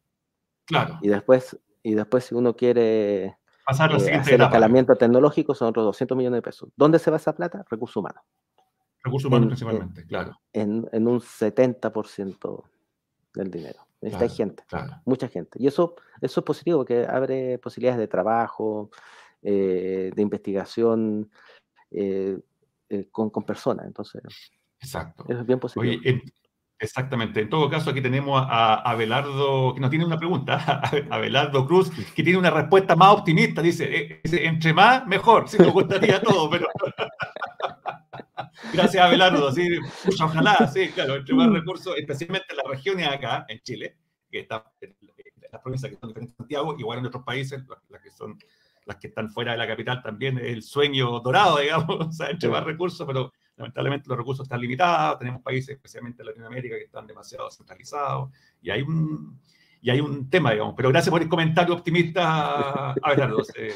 Claro. 0.66 1.00
Y 1.02 1.08
después, 1.08 1.58
y 1.82 1.96
después 1.96 2.26
si 2.26 2.36
uno 2.36 2.56
quiere 2.56 3.26
eh, 3.26 3.38
hacer 3.66 4.42
escalamiento 4.42 4.96
tecnológico, 4.96 5.56
son 5.56 5.70
otros 5.70 5.86
200 5.86 6.18
millones 6.18 6.38
de 6.38 6.42
pesos. 6.42 6.70
¿Dónde 6.76 7.00
se 7.00 7.10
va 7.10 7.18
esa 7.18 7.36
plata? 7.36 7.66
Recursos 7.70 7.98
humanos. 7.98 8.24
Recursos 9.04 9.28
humanos 9.28 9.48
principalmente, 9.48 10.06
claro. 10.06 10.38
En, 10.52 10.88
en, 10.92 11.08
un 11.08 11.22
70% 11.22 12.64
del 13.34 13.52
dinero. 13.52 13.88
Necesita 14.02 14.30
gente, 14.30 14.64
mucha 15.06 15.28
gente. 15.28 15.58
Y 15.62 15.68
eso, 15.68 15.96
eso 16.22 16.40
es 16.42 16.46
positivo, 16.46 16.80
porque 16.80 17.06
abre 17.10 17.58
posibilidades 17.58 18.00
de 18.00 18.08
trabajo, 18.08 18.92
eh, 19.42 20.12
de 20.16 20.22
investigación 20.22 21.32
eh, 21.92 22.38
eh, 22.90 23.10
con, 23.12 23.30
con, 23.30 23.44
personas. 23.44 23.86
Entonces, 23.86 24.22
Exacto. 24.80 25.26
es 25.28 25.46
bien 25.46 25.60
positivo. 25.60 26.02
Exactamente. 26.80 27.42
En 27.42 27.50
todo 27.50 27.70
caso, 27.70 27.90
aquí 27.90 28.02
tenemos 28.02 28.42
a 28.48 28.76
Abelardo, 28.76 29.74
que 29.74 29.82
nos 29.82 29.90
tiene 29.90 30.06
una 30.06 30.18
pregunta, 30.18 30.82
Abelardo 31.10 31.66
Cruz, 31.66 31.90
que 31.90 32.24
tiene 32.24 32.38
una 32.38 32.52
respuesta 32.52 32.96
más 32.96 33.16
optimista. 33.16 33.62
Dice, 33.62 34.22
entre 34.24 34.74
más, 34.74 35.06
mejor. 35.08 35.50
Sí, 35.50 35.58
nos 35.58 35.74
gustaría 35.74 36.22
todo, 36.22 36.50
pero... 36.50 36.68
Gracias, 38.74 39.04
Abelardo. 39.04 39.52
Sí, 39.52 39.68
ojalá, 40.22 40.70
sí, 40.72 40.90
claro, 40.90 41.16
entre 41.16 41.34
más 41.34 41.52
recursos, 41.52 41.96
especialmente 41.98 42.48
en 42.52 42.58
las 42.58 42.68
regiones 42.68 43.08
acá, 43.08 43.46
en 43.50 43.60
Chile, 43.62 43.98
que 44.30 44.42
están 44.42 44.62
las 45.52 45.62
provincias 45.62 45.90
que 45.90 45.96
están 45.96 46.10
diferentes 46.10 46.36
de 46.36 46.38
Santiago, 46.38 46.76
igual 46.78 47.00
en 47.00 47.08
otros 47.08 47.24
países, 47.24 47.64
las 47.90 48.02
que 48.02 48.12
son 48.12 48.38
las 48.88 48.98
que 48.98 49.08
están 49.08 49.30
fuera 49.30 49.52
de 49.52 49.58
la 49.58 49.68
capital 49.68 50.02
también, 50.02 50.38
es 50.38 50.46
el 50.46 50.64
sueño 50.64 51.20
dorado, 51.20 51.60
digamos, 51.62 52.08
o 52.08 52.12
sea, 52.12 52.30
entre 52.30 52.50
más 52.50 52.64
recursos, 52.64 53.06
pero 53.06 53.32
lamentablemente 53.58 54.08
los 54.08 54.18
recursos 54.18 54.46
están 54.46 54.62
limitados, 54.62 55.20
tenemos 55.20 55.42
países, 55.42 55.76
especialmente 55.76 56.22
en 56.22 56.28
Latinoamérica, 56.28 56.76
que 56.76 56.86
están 56.86 57.06
demasiado 57.06 57.50
centralizados, 57.52 58.32
y 58.62 58.70
hay 58.70 58.82
un, 58.82 59.40
y 59.82 59.90
hay 59.90 60.00
un 60.00 60.30
tema, 60.30 60.52
digamos. 60.52 60.74
Pero 60.76 60.90
gracias 60.90 61.12
por 61.12 61.22
el 61.22 61.30
comentario 61.30 61.74
optimista, 61.74 62.92
Abelardo, 63.02 63.44
se, 63.44 63.72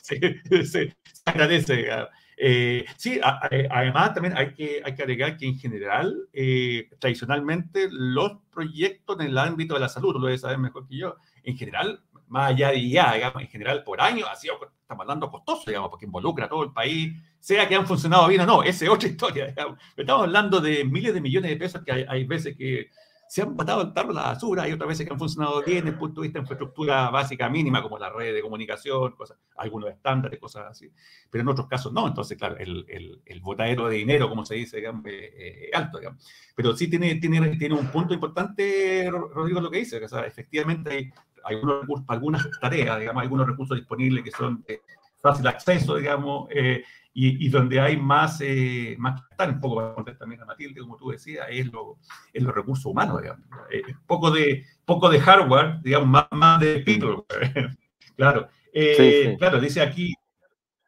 se, 0.00 0.64
se, 0.64 0.96
agradece. 1.24 1.88
Eh, 2.36 2.84
sí, 2.96 3.20
eh, 3.50 3.68
además 3.70 4.14
también 4.14 4.36
hay 4.36 4.52
que, 4.52 4.82
hay 4.84 4.94
que 4.94 5.02
agregar 5.02 5.36
que 5.36 5.46
en 5.46 5.58
general, 5.58 6.28
eh, 6.32 6.88
tradicionalmente, 6.98 7.88
los 7.90 8.38
proyectos 8.50 9.20
en 9.20 9.28
el 9.28 9.38
ámbito 9.38 9.74
de 9.74 9.80
la 9.80 9.88
salud, 9.88 10.14
lo 10.14 10.26
debes 10.26 10.40
saber 10.40 10.58
mejor 10.58 10.86
que 10.88 10.96
yo, 10.96 11.16
en 11.44 11.56
general, 11.56 12.02
más 12.32 12.50
allá 12.50 12.70
de 12.70 12.88
ya, 12.88 13.12
digamos, 13.12 13.42
en 13.42 13.48
general 13.48 13.84
por 13.84 14.00
año, 14.00 14.26
ha 14.26 14.34
sido, 14.34 14.54
estamos 14.80 15.02
hablando 15.02 15.30
costoso, 15.30 15.64
digamos, 15.66 15.90
porque 15.90 16.06
involucra 16.06 16.46
a 16.46 16.48
todo 16.48 16.64
el 16.64 16.72
país, 16.72 17.14
sea 17.38 17.68
que 17.68 17.74
han 17.74 17.86
funcionado 17.86 18.26
bien 18.26 18.40
o 18.40 18.46
no, 18.46 18.62
esa 18.62 18.86
es 18.86 18.90
otra 18.90 19.08
historia, 19.10 19.46
digamos. 19.46 19.78
Estamos 19.94 20.22
hablando 20.22 20.60
de 20.60 20.82
miles 20.84 21.12
de 21.12 21.20
millones 21.20 21.50
de 21.50 21.56
pesos 21.58 21.82
que 21.84 21.92
hay, 21.92 22.06
hay 22.08 22.24
veces 22.24 22.56
que 22.56 22.88
se 23.28 23.42
han 23.42 23.54
botado 23.54 23.82
el 23.82 23.92
tarro 23.92 24.12
la 24.12 24.22
basura, 24.22 24.62
hay 24.62 24.72
otras 24.72 24.88
veces 24.88 25.06
que 25.06 25.12
han 25.12 25.18
funcionado 25.18 25.62
bien 25.62 25.84
desde 25.84 25.90
el 25.90 25.98
punto 25.98 26.20
de 26.20 26.26
vista 26.26 26.38
de 26.38 26.42
infraestructura 26.42 27.10
básica 27.10 27.48
mínima, 27.48 27.82
como 27.82 27.98
la 27.98 28.10
red 28.10 28.34
de 28.34 28.42
comunicación, 28.42 29.12
cosas, 29.12 29.38
algunos 29.56 29.90
estándares, 29.90 30.38
cosas 30.38 30.66
así. 30.70 30.90
Pero 31.30 31.42
en 31.42 31.48
otros 31.48 31.66
casos 31.66 31.92
no. 31.92 32.06
Entonces, 32.06 32.36
claro, 32.36 32.56
el, 32.58 32.84
el, 32.88 33.22
el 33.24 33.40
botadero 33.40 33.88
de 33.88 33.96
dinero, 33.96 34.28
como 34.28 34.44
se 34.44 34.56
dice, 34.56 34.78
digamos, 34.78 35.04
es 35.06 35.72
alto, 35.74 35.98
digamos. 35.98 36.22
Pero 36.54 36.76
sí 36.76 36.88
tiene, 36.88 37.14
tiene, 37.14 37.56
tiene 37.56 37.74
un 37.74 37.86
punto 37.88 38.12
importante, 38.12 39.08
Rodrigo, 39.10 39.60
lo 39.60 39.70
que 39.70 39.78
dice, 39.78 39.98
que 39.98 40.04
o 40.04 40.08
sea, 40.08 40.26
efectivamente 40.26 40.90
hay, 40.90 41.12
algunos, 41.44 42.02
algunas 42.08 42.50
tareas, 42.60 42.98
digamos, 43.00 43.22
algunos 43.22 43.46
recursos 43.46 43.76
disponibles 43.76 44.24
que 44.24 44.30
son 44.30 44.62
de 44.66 44.80
fácil 45.20 45.46
acceso, 45.46 45.96
digamos, 45.96 46.48
eh, 46.50 46.84
y, 47.14 47.48
donde 47.50 47.78
hay 47.78 47.96
más, 47.96 48.40
eh, 48.40 48.96
más 48.98 49.22
un 49.46 49.60
poco 49.60 49.76
para 49.76 49.94
contestar 49.94 50.20
también 50.20 50.40
a 50.42 50.46
Matilde, 50.46 50.80
como 50.80 50.96
tú 50.96 51.10
decías, 51.10 51.46
es, 51.50 51.70
lo, 51.70 51.98
es 52.32 52.42
los 52.42 52.54
recursos 52.54 52.86
humanos, 52.86 53.20
digamos. 53.20 53.46
Eh, 53.70 53.82
poco, 54.06 54.30
de, 54.30 54.64
poco 54.84 55.10
de 55.10 55.20
hardware, 55.20 55.80
digamos, 55.82 56.08
más, 56.08 56.26
más 56.30 56.60
de 56.60 56.80
people. 56.80 57.16
claro. 58.16 58.48
Eh, 58.72 59.36
claro, 59.38 59.60
dice 59.60 59.82
aquí, 59.82 60.14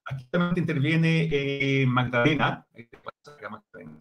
aquí 0.06 0.24
también 0.30 0.58
interviene 0.58 1.28
eh, 1.30 1.86
Magdalena, 1.86 2.66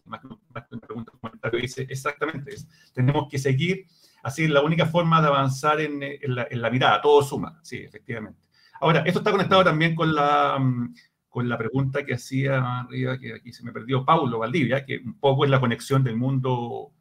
más 0.05 0.21
que 0.21 0.75
una 0.75 0.81
pregunta, 0.87 1.11
un 1.13 1.19
comentario, 1.19 1.59
dice 1.59 1.85
exactamente, 1.89 2.55
tenemos 2.93 3.27
que 3.29 3.37
seguir, 3.37 3.85
así 4.23 4.47
la 4.47 4.61
única 4.61 4.85
forma 4.87 5.21
de 5.21 5.27
avanzar 5.27 5.79
en, 5.81 6.01
en, 6.01 6.35
la, 6.35 6.47
en 6.49 6.61
la 6.61 6.69
mirada, 6.69 7.01
todo 7.01 7.21
suma, 7.21 7.59
sí, 7.61 7.77
efectivamente. 7.77 8.39
Ahora, 8.79 9.03
esto 9.05 9.19
está 9.19 9.31
conectado 9.31 9.63
también 9.63 9.95
con 9.95 10.15
la, 10.15 10.57
mm, 10.59 10.95
con 11.29 11.47
la 11.47 11.57
pregunta 11.57 12.05
que 12.05 12.15
hacía 12.15 12.79
arriba, 12.79 13.17
que 13.19 13.33
aquí 13.35 13.51
se 13.51 13.63
me 13.63 13.71
perdió, 13.71 14.05
Paulo 14.05 14.39
Valdivia, 14.39 14.85
que 14.85 14.97
un 14.97 15.19
poco 15.19 15.45
es 15.45 15.51
la 15.51 15.59
conexión 15.59 16.03
del 16.03 16.15
mundo, 16.15 16.91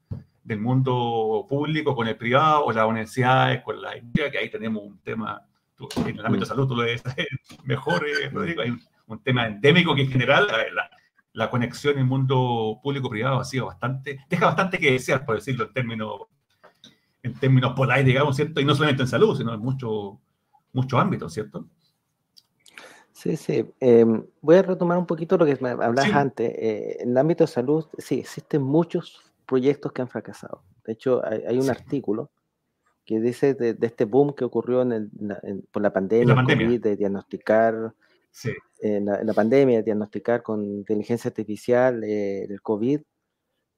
del 0.43 0.61
mundo 0.61 1.47
público 1.49 1.95
con 1.95 2.09
el 2.09 2.17
privado, 2.17 2.67
o 2.67 2.73
las 2.73 2.87
universidades, 2.87 3.63
con 3.63 3.81
la 3.81 3.97
industria, 3.97 4.31
que 4.31 4.39
ahí 4.39 4.51
tenemos 4.51 4.83
un 4.83 4.99
tema, 5.01 5.43
en 5.97 6.19
el 6.19 6.27
ámbito 6.27 6.45
de 6.45 6.49
salud 6.49 6.69
tú 6.69 6.77
lo 6.77 6.83
debes 6.83 7.03
mejor, 7.65 8.07
eh, 8.07 8.29
Rodrigo, 8.31 8.63
hay 8.63 8.71
un, 9.07 9.23
tema 9.23 9.47
endémico 9.47 9.95
que 9.95 10.03
en 10.03 10.11
general 10.11 10.47
la, 10.47 10.91
la 11.35 11.51
conexión 11.51 11.95
en 11.95 12.01
el 12.01 12.07
mundo 12.07 12.81
público-privado 12.83 13.41
ha 13.41 13.45
sido 13.45 13.67
bastante, 13.67 14.25
deja 14.29 14.47
bastante 14.47 14.79
que 14.79 14.93
desear, 14.93 15.25
por 15.25 15.35
decirlo 15.37 15.67
en 15.67 15.73
términos, 15.73 16.23
en 17.23 17.35
términos 17.35 17.73
polite, 17.75 18.05
digamos, 18.05 18.37
¿cierto? 18.37 18.61
Y 18.61 18.65
no 18.65 18.75
solamente 18.75 19.03
en 19.03 19.09
salud, 19.09 19.37
sino 19.37 19.55
en 19.55 19.61
muchos 19.61 20.19
ámbitos, 20.93 21.33
¿cierto? 21.33 21.67
Sí, 23.13 23.37
sí. 23.37 23.65
Em, 23.79 24.25
voy 24.41 24.57
a 24.57 24.63
retomar 24.63 24.99
un 24.99 25.07
poquito 25.07 25.37
lo 25.37 25.47
que 25.47 25.57
me 25.61 25.71
hablabas 25.71 26.13
antes. 26.13 26.53
Eh, 26.57 26.97
en 27.01 27.11
el 27.11 27.19
ámbito 27.19 27.45
de 27.45 27.49
salud, 27.49 27.87
sí, 27.99 28.21
existen 28.21 28.63
muchos 28.63 29.23
proyectos 29.47 29.93
que 29.93 30.03
han 30.03 30.09
fracasado. 30.09 30.63
De 30.85 30.95
hecho, 30.95 31.23
hay, 31.25 31.59
un 31.59 31.71
artículo 31.71 32.31
que 33.05 33.21
dice 33.21 33.55
de, 33.55 33.77
este 33.81 34.05
boom 34.05 34.35
que 34.35 34.45
ocurrió 34.45 34.83
en 34.83 35.11
por 35.71 35.83
la 35.83 35.93
pandemia, 35.93 36.35
de 36.81 36.97
diagnosticar, 36.97 37.95
en, 38.81 39.05
la, 39.05 39.35
pandemia, 39.35 39.79
de 39.79 39.83
diagnosticar 39.85 40.43
con 40.43 40.65
inteligencia 40.65 41.29
artificial 41.29 42.03
eh, 42.03 42.45
el 42.45 42.61
COVID, 42.61 43.01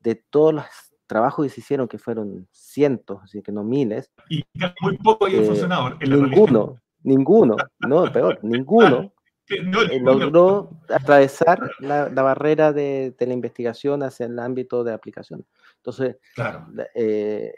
de 0.00 0.14
todos 0.14 0.54
los 0.54 0.64
trabajos 1.06 1.46
que 1.46 1.50
se 1.50 1.60
hicieron, 1.60 1.88
que 1.88 1.98
fueron 1.98 2.48
cientos, 2.50 3.20
así 3.22 3.42
que 3.42 3.52
no 3.52 3.64
miles. 3.64 4.12
Y 4.28 4.44
muy 4.80 4.96
poco 4.98 5.26
hay 5.26 5.36
eh, 5.36 5.44
funcionado. 5.44 5.96
ninguno, 6.00 6.80
ninguno, 7.02 7.56
no, 7.80 8.12
peor, 8.12 8.38
ninguno 8.42 9.12
eh, 9.48 10.00
logró 10.00 10.70
atravesar 10.88 11.70
la, 11.78 12.08
barrera 12.08 12.72
de, 12.72 13.14
la 13.18 13.32
investigación 13.32 14.02
hacia 14.02 14.26
el 14.26 14.38
ámbito 14.38 14.84
de 14.84 14.92
aplicación. 14.92 15.46
Entonces, 15.76 16.16
la, 16.36 16.66
eh, 16.94 17.52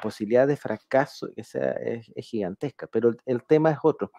posibilidad 0.00 0.46
de 0.46 0.56
fracaso 0.56 1.28
es, 1.36 1.52
gigantesca, 2.16 2.86
pero 2.86 3.10
el, 3.26 3.42
tema 3.44 3.70
es 3.70 3.78
otro. 3.82 4.10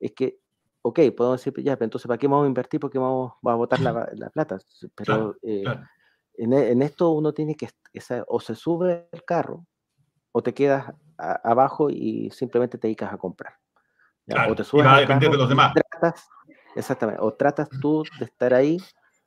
Es 0.00 0.12
que, 0.12 0.38
ok, 0.80 1.00
podemos 1.14 1.44
decir, 1.44 1.52
ya, 1.62 1.76
pero 1.76 1.84
entonces, 1.84 2.08
¿para 2.08 2.18
qué 2.18 2.26
vamos 2.26 2.44
a 2.44 2.48
invertir? 2.48 2.80
Porque 2.80 2.98
vamos, 2.98 3.34
vamos 3.42 3.56
a 3.56 3.58
botar 3.58 3.80
la, 3.80 4.30
plata. 4.32 4.58
Pero 4.96 5.36
eh, 5.42 5.64
en, 6.34 6.82
esto 6.82 7.10
uno 7.10 7.32
tiene 7.32 7.54
que, 7.54 7.68
o 8.26 8.40
se 8.40 8.54
sube 8.54 9.08
el 9.12 9.24
carro, 9.24 9.66
o 10.32 10.42
te 10.42 10.54
quedas 10.54 10.92
abajo 11.16 11.90
y 11.90 12.30
simplemente 12.30 12.78
te 12.78 12.88
dedicas 12.88 13.12
a 13.12 13.18
comprar 13.18 13.54
o 14.48 14.54
te 14.54 14.64
subes 14.64 14.86
a 14.86 15.00
de 15.00 15.36
los 15.36 15.48
demás. 15.48 15.74
Tratas, 15.74 16.28
exactamente, 16.76 17.20
o 17.22 17.32
tratas 17.34 17.68
tú 17.80 18.04
de 18.18 18.24
estar 18.24 18.54
ahí 18.54 18.78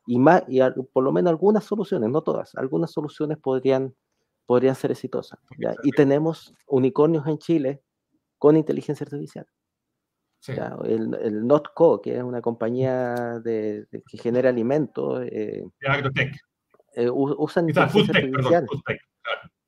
y, 0.07 0.19
más, 0.19 0.43
y 0.47 0.59
por 0.93 1.03
lo 1.03 1.11
menos 1.11 1.31
algunas 1.31 1.63
soluciones, 1.63 2.09
no 2.09 2.21
todas, 2.21 2.55
algunas 2.55 2.91
soluciones 2.91 3.37
podrían, 3.37 3.93
podrían 4.45 4.75
ser 4.75 4.91
exitosas. 4.91 5.39
Y 5.83 5.91
tenemos 5.91 6.53
unicornios 6.67 7.27
en 7.27 7.37
Chile 7.37 7.81
con 8.37 8.57
inteligencia 8.57 9.03
artificial. 9.03 9.47
el, 10.85 11.15
el, 11.21 11.47
Notco, 11.47 12.01
que 12.01 12.17
es 12.17 12.23
una 12.23 12.41
compañía 12.41 13.39
de, 13.43 13.87
que 13.91 14.17
genera 14.17 14.49
alimentos, 14.49 15.23
eh, 15.23 15.63
eh, 16.95 17.09
usan 17.09 17.69
inteligencia 17.69 18.13
artificial. 18.13 18.67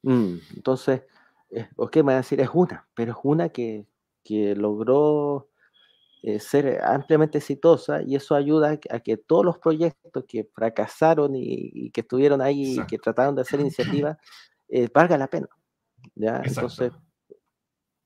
Mm, 0.04 0.36
entonces, 0.56 1.04
eh, 1.50 1.68
ok, 1.76 1.98
me 1.98 2.04
van 2.04 2.16
a 2.16 2.18
decir, 2.18 2.40
es 2.40 2.50
una, 2.54 2.88
pero 2.94 3.12
es 3.14 3.18
una 3.24 3.50
que, 3.50 3.86
que 4.24 4.56
logró 4.56 5.50
eh, 6.24 6.40
ser 6.40 6.84
ampliamente 6.84 7.38
exitosa 7.38 8.02
y 8.02 8.16
eso 8.16 8.36
ayuda 8.36 8.80
a 8.90 9.00
que, 9.00 9.18
todos 9.18 9.46
los 9.46 9.60
proyectos 9.60 10.26
que 10.28 10.50
fracasaron 10.54 11.34
y, 11.36 11.92
que 11.92 12.02
estuvieron 12.02 12.42
ahí 12.42 12.80
y 12.80 12.86
que 12.88 12.98
trataron 12.98 13.36
de 13.36 13.44
hacer 13.44 13.60
iniciativas 13.60 14.18
eh, 14.68 14.90
valga 14.94 15.18
la 15.18 15.28
pena. 15.28 15.48
¿ya? 16.16 16.42
Entonces, 16.44 16.92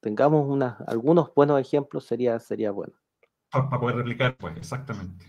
tengamos 0.02 0.48
una, 0.48 0.78
algunos 0.88 1.34
buenos 1.34 1.60
ejemplos 1.60 2.06
sería, 2.06 2.40
sería 2.40 2.72
bueno. 2.72 2.94
Para, 3.50 3.80
poder 3.80 3.96
replicar, 3.98 4.36
pues, 4.38 4.58
exactamente. 4.58 5.26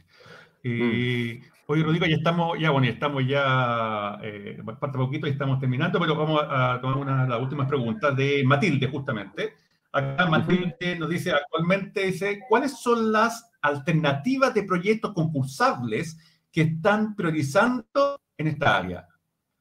Y 0.63 1.41
mm. 1.41 1.53
Oye, 1.73 1.85
Rodrigo, 1.85 2.05
ya 2.05 2.17
estamos, 2.17 2.59
ya, 2.59 2.71
bueno, 2.71 2.87
ya 2.87 2.93
estamos 2.93 3.27
ya, 3.27 4.19
eh, 4.23 4.59
parte 4.79 4.99
poquito 4.99 5.27
y 5.27 5.31
estamos 5.31 5.59
terminando, 5.59 5.99
pero 5.99 6.17
vamos 6.17 6.43
a, 6.47 6.79
tomar 6.83 6.99
una 6.99 7.27
las 7.27 7.41
últimas 7.41 7.67
preguntas 7.67 8.15
de 8.15 8.43
Matilde, 8.45 8.89
justamente. 8.89 9.55
Acá 9.93 10.27
Matilde 10.27 10.97
nos 10.99 11.09
dice 11.09 11.33
actualmente, 11.33 12.05
dice, 12.07 12.41
¿cuáles 12.47 12.79
son 12.79 13.11
las 13.11 13.51
alternativas 13.63 14.53
de 14.53 14.65
proyectos 14.65 15.15
concursables 15.15 16.19
que 16.51 16.61
están 16.61 17.15
priorizando 17.15 18.21
en 18.37 18.49
esta 18.49 18.77
área? 18.77 19.09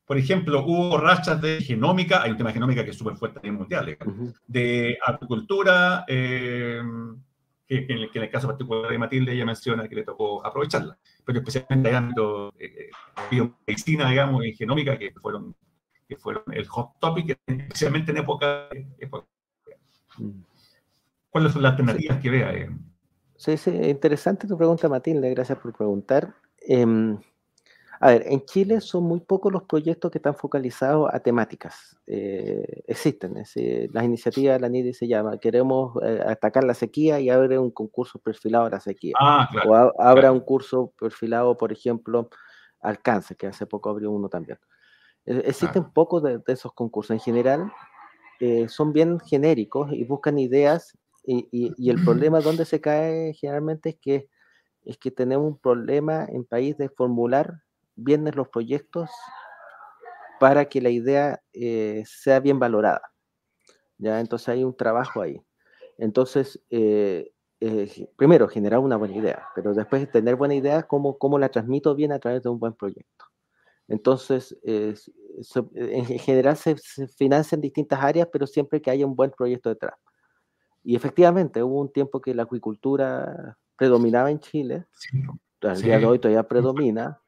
Por 0.06 0.18
ejemplo, 0.18 0.66
hubo 0.66 0.98
rachas 0.98 1.40
de 1.42 1.62
genómica, 1.62 2.24
hay 2.24 2.32
un 2.32 2.38
tema 2.38 2.50
de 2.50 2.56
genómica 2.56 2.84
que 2.84 2.92
es 2.92 2.98
súper 2.98 3.16
fuerte 3.16 3.40
a 3.40 3.44
nivel 3.44 3.60
mundial, 3.60 3.98
de 4.48 4.98
agricultura, 5.06 6.04
eh, 6.10 6.82
que, 7.80 7.94
en 7.94 8.24
el, 8.24 8.30
caso 8.30 8.48
particular 8.48 8.92
de 8.92 8.98
Matilde 8.98 9.34
ella 9.34 9.46
menciona 9.46 9.88
que 9.88 9.96
le 9.96 10.04
tocó 10.04 10.46
aprovecharla, 10.46 10.98
pero 11.24 11.40
especialmente 11.40 11.90
hay 11.90 11.96
ámbito 11.96 12.52
de 12.52 12.66
eh, 12.66 12.90
biomedicina, 13.30 14.10
digamos, 14.10 14.46
y 14.46 14.54
genómica, 14.54 14.98
que 14.98 15.12
fueron 15.14 15.56
que 16.08 16.18
fueron 16.18 16.44
el 16.52 16.68
hot 16.68 17.00
topic, 17.00 17.40
especialmente 17.48 18.12
en 18.12 18.18
época... 18.18 18.68
Mm. 20.18 20.42
¿Cuáles 21.30 21.54
son 21.54 21.62
las 21.62 21.72
alternativas 21.72 22.20
que 22.20 22.30
vea? 22.30 22.54
Eh? 22.54 22.70
Sí, 23.38 23.56
sí, 23.56 23.72
interesante 23.72 24.46
tu 24.46 24.58
pregunta, 24.58 24.90
Matilde, 24.90 25.30
gracias 25.30 25.58
por 25.58 25.72
preguntar. 25.72 26.36
Em, 26.60 27.18
a 28.04 28.10
ver, 28.10 28.24
en 28.26 28.44
Chile 28.46 28.82
son 28.82 29.04
muy 29.04 29.20
pocos 29.20 29.54
los 29.54 29.62
proyectos 29.64 30.10
que 30.10 30.18
están 30.18 30.34
focalizados 30.34 31.08
a 31.14 31.20
temáticas. 31.20 31.96
Eh, 32.08 32.82
existen, 32.88 33.36
las 33.36 34.04
iniciativas, 34.04 34.60
la 34.60 34.70
NIDI 34.70 34.96
se 34.96 35.08
llama, 35.08 35.38
queremos 35.38 35.96
eh, 36.04 36.20
atacar 36.26 36.64
la 36.64 36.74
sequía 36.74 37.20
y 37.20 37.30
abre 37.30 37.60
un 37.60 37.70
concurso 37.70 38.18
perfilado 38.18 38.66
a 38.66 38.70
la 38.72 38.80
sequía. 38.80 39.14
Ah, 39.20 39.48
o 39.68 39.76
abra 40.02 40.32
un 40.32 40.40
curso 40.40 40.94
perfilado, 41.00 41.56
por 41.56 41.72
ejemplo, 41.72 42.32
al 42.80 43.00
cáncer, 43.04 43.38
que 43.38 43.46
hace 43.46 43.68
poco 43.68 43.92
abrió 43.92 44.10
uno 44.10 44.30
también. 44.30 44.58
E, 45.24 45.38
existen 45.46 45.94
pocos 45.94 46.24
de, 46.24 46.42
esos 46.48 46.74
concursos. 46.74 47.12
En 47.12 47.20
general, 47.20 47.72
eh, 48.40 48.68
son 48.68 48.94
bien 48.94 49.20
genéricos 49.20 49.94
y 49.94 50.06
buscan 50.06 50.40
ideas 50.40 50.98
y, 51.24 51.48
y, 51.52 51.90
el 51.92 52.04
problema 52.04 52.40
donde 52.42 52.66
se 52.66 52.82
cae 52.82 53.36
generalmente 53.36 53.90
es 53.90 53.98
que, 54.02 54.28
es 54.86 54.98
que 54.98 55.12
tenemos 55.12 55.46
un 55.46 55.60
problema 55.60 56.26
en 56.28 56.46
país 56.46 56.76
de 56.80 56.90
formular 56.90 57.62
vienen 57.96 58.36
los 58.36 58.50
proyectos 58.50 59.10
para 60.40 60.66
que 60.66 60.82
la 60.82 60.90
idea 60.90 61.42
eh, 61.54 62.04
sea 62.06 62.40
bien 62.40 62.60
valorada. 62.60 63.02
¿ya? 63.98 64.20
Entonces 64.20 64.50
hay 64.50 64.64
un 64.64 64.76
trabajo 64.76 65.22
ahí. 65.22 65.42
Entonces, 65.98 66.60
eh, 66.70 67.32
eh, 67.60 68.10
primero, 68.16 68.48
generar 68.48 68.80
una 68.80 68.98
buena 68.98 69.16
idea, 69.16 69.46
pero 69.54 69.74
después 69.74 70.10
tener 70.12 70.36
buena 70.36 70.56
idea, 70.56 70.84
¿cómo, 70.84 71.18
cómo 71.18 71.38
la 71.38 71.50
transmito 71.50 71.94
bien 71.94 72.12
a 72.12 72.20
través 72.20 72.42
de 72.42 72.50
un 72.50 72.60
buen 72.60 72.74
proyecto? 72.74 73.26
Entonces, 73.88 74.58
en 74.64 76.06
general 76.06 76.56
se, 76.56 76.78
se 76.78 77.08
financia 77.08 77.56
en 77.56 77.62
distintas 77.62 78.02
áreas, 78.02 78.28
pero 78.32 78.48
siempre 78.48 78.82
que 78.82 78.90
haya 78.90 79.06
un 79.06 79.16
buen 79.16 79.32
proyecto 79.32 79.70
detrás. 79.70 79.96
Y 80.84 80.96
efectivamente, 80.96 81.62
hubo 81.62 81.80
un 81.80 81.92
tiempo 81.92 82.22
que 82.22 82.34
la 82.34 82.44
acuicultura 82.44 83.58
predominaba 83.76 84.32
en 84.32 84.40
Chile, 84.40 84.86
al 85.62 85.82
día 85.82 86.00
de 86.00 86.06
hoy 86.06 86.20
todavía 86.20 86.48
predomina, 86.48 87.21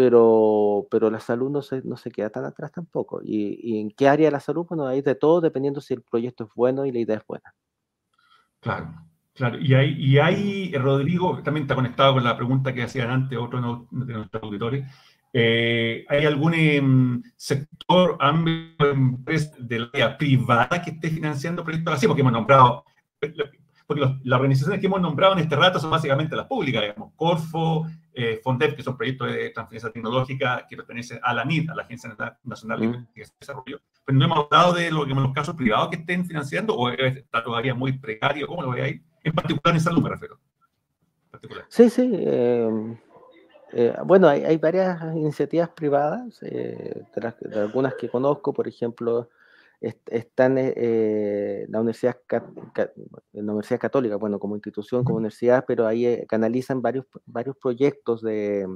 pero, 0.00 0.86
pero 0.90 1.10
la 1.10 1.20
salud 1.20 1.50
no 1.50 1.60
se, 1.60 1.82
no 1.82 1.98
se 1.98 2.10
queda 2.10 2.30
tan 2.30 2.46
atrás 2.46 2.72
tampoco. 2.72 3.20
¿Y, 3.22 3.80
en 3.80 3.90
qué 3.90 4.08
área 4.08 4.28
de 4.28 4.32
la 4.32 4.40
salud? 4.40 4.64
Bueno, 4.66 4.86
hay 4.86 5.02
de 5.02 5.14
todo 5.14 5.42
dependiendo 5.42 5.82
si 5.82 5.92
el 5.92 6.00
proyecto 6.00 6.44
es 6.44 6.50
bueno 6.54 6.86
y 6.86 6.90
la 6.90 7.00
idea 7.00 7.16
es 7.18 7.26
buena. 7.26 7.54
Claro, 8.60 8.94
claro. 9.34 9.58
Y 9.60 9.74
hay, 9.74 9.94
y 9.98 10.18
hay 10.18 10.72
Rodrigo, 10.72 11.42
también 11.42 11.64
está 11.64 11.74
conectado 11.74 12.14
con 12.14 12.24
la 12.24 12.34
pregunta 12.34 12.72
que 12.72 12.82
hacían 12.82 13.10
antes 13.10 13.38
otros 13.38 13.62
de 13.90 14.14
nuestros 14.14 14.42
auditores. 14.42 14.90
Eh, 15.34 16.06
¿Hay 16.08 16.24
algún 16.24 16.54
em, 16.54 17.22
sector, 17.36 18.16
ámbito, 18.20 18.88
empresa 18.88 19.54
de 19.58 19.86
la 19.92 20.16
privada 20.16 20.80
que 20.82 20.92
esté 20.92 21.10
financiando 21.10 21.62
proyectos 21.62 21.92
así? 21.92 22.06
Porque 22.06 22.22
hemos 22.22 22.32
nombrado, 22.32 22.86
porque 23.90 24.20
las 24.22 24.36
organizaciones 24.36 24.78
que 24.78 24.86
hemos 24.86 25.00
nombrado 25.00 25.32
en 25.32 25.40
este 25.40 25.56
rato 25.56 25.80
son 25.80 25.90
básicamente 25.90 26.36
las 26.36 26.46
públicas, 26.46 26.80
digamos, 26.80 27.12
Corfo, 27.16 27.88
eh, 28.14 28.40
FONDEP, 28.40 28.76
que 28.76 28.84
son 28.84 28.96
proyectos 28.96 29.32
de 29.32 29.50
transferencia 29.50 29.90
tecnológica 29.90 30.64
que 30.68 30.76
pertenecen 30.76 31.18
a 31.20 31.34
la 31.34 31.44
NID, 31.44 31.70
a 31.70 31.74
la 31.74 31.82
Agencia 31.82 32.16
Nacional 32.44 32.78
de. 32.78 33.24
Desarrollo. 33.40 33.80
Pero 34.04 34.16
no 34.16 34.24
hemos 34.26 34.46
hablado 34.48 34.74
de 34.74 34.92
lo 34.92 35.04
los 35.04 35.32
casos 35.32 35.56
privados 35.56 35.88
que 35.88 35.96
estén 35.96 36.24
financiando, 36.24 36.76
o 36.76 36.88
está 36.88 37.42
todavía 37.42 37.74
muy 37.74 37.98
precario, 37.98 38.46
¿cómo 38.46 38.62
lo 38.62 38.70
ve 38.70 38.82
ahí? 38.82 39.02
En 39.24 39.32
particular 39.32 39.74
en 39.74 39.80
salud 39.80 40.04
me 40.04 40.10
refiero. 40.10 40.38
Sí, 41.66 41.90
sí. 41.90 42.08
Em, 42.12 42.96
eh, 43.72 43.96
bueno, 44.04 44.28
hay, 44.28 44.44
hay, 44.44 44.56
varias 44.56 45.02
iniciativas 45.16 45.68
privadas, 45.70 46.40
eh, 46.42 47.02
de, 47.16 47.58
algunas 47.58 47.94
que 47.94 48.08
conozco, 48.08 48.52
por 48.52 48.68
ejemplo, 48.68 49.28
están 49.80 50.58
eh, 50.58 50.74
eh, 50.76 51.66
la, 51.68 51.80
Universidad, 51.80 52.18
la 52.28 52.90
Universidad 53.32 53.80
Católica, 53.80 54.16
bueno, 54.16 54.38
como 54.38 54.54
institución, 54.54 55.04
como 55.04 55.16
universidad, 55.16 55.64
pero 55.66 55.86
ahí 55.86 56.06
eh, 56.06 56.26
canalizan 56.28 56.82
varios, 56.82 57.06
varios 57.24 57.56
proyectos 57.56 58.20
de, 58.20 58.66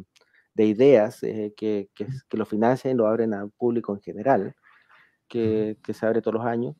de 0.54 0.64
ideas 0.64 1.20
que, 1.20 1.52
que, 1.56 1.88
que, 1.94 2.36
lo 2.36 2.46
financian 2.46 2.94
y 2.94 2.96
lo 2.96 3.06
abren 3.06 3.34
al 3.34 3.50
público 3.50 3.94
en 3.94 4.00
general, 4.00 4.54
que, 5.28 5.76
que, 5.82 5.92
se 5.92 6.06
abre 6.06 6.22
todos 6.22 6.36
los 6.36 6.46
años. 6.46 6.74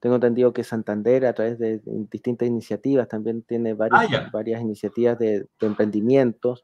Tengo 0.00 0.16
entendido 0.16 0.52
que 0.52 0.64
Santander, 0.64 1.24
a 1.24 1.32
través 1.32 1.58
de 1.58 1.80
distintas 2.10 2.48
iniciativas, 2.48 3.08
también 3.08 3.42
tiene 3.42 3.72
varias, 3.72 4.12
ah, 4.12 4.30
varias 4.32 4.60
iniciativas 4.60 5.18
de, 5.18 5.46
de, 5.60 5.66
emprendimientos. 5.66 6.62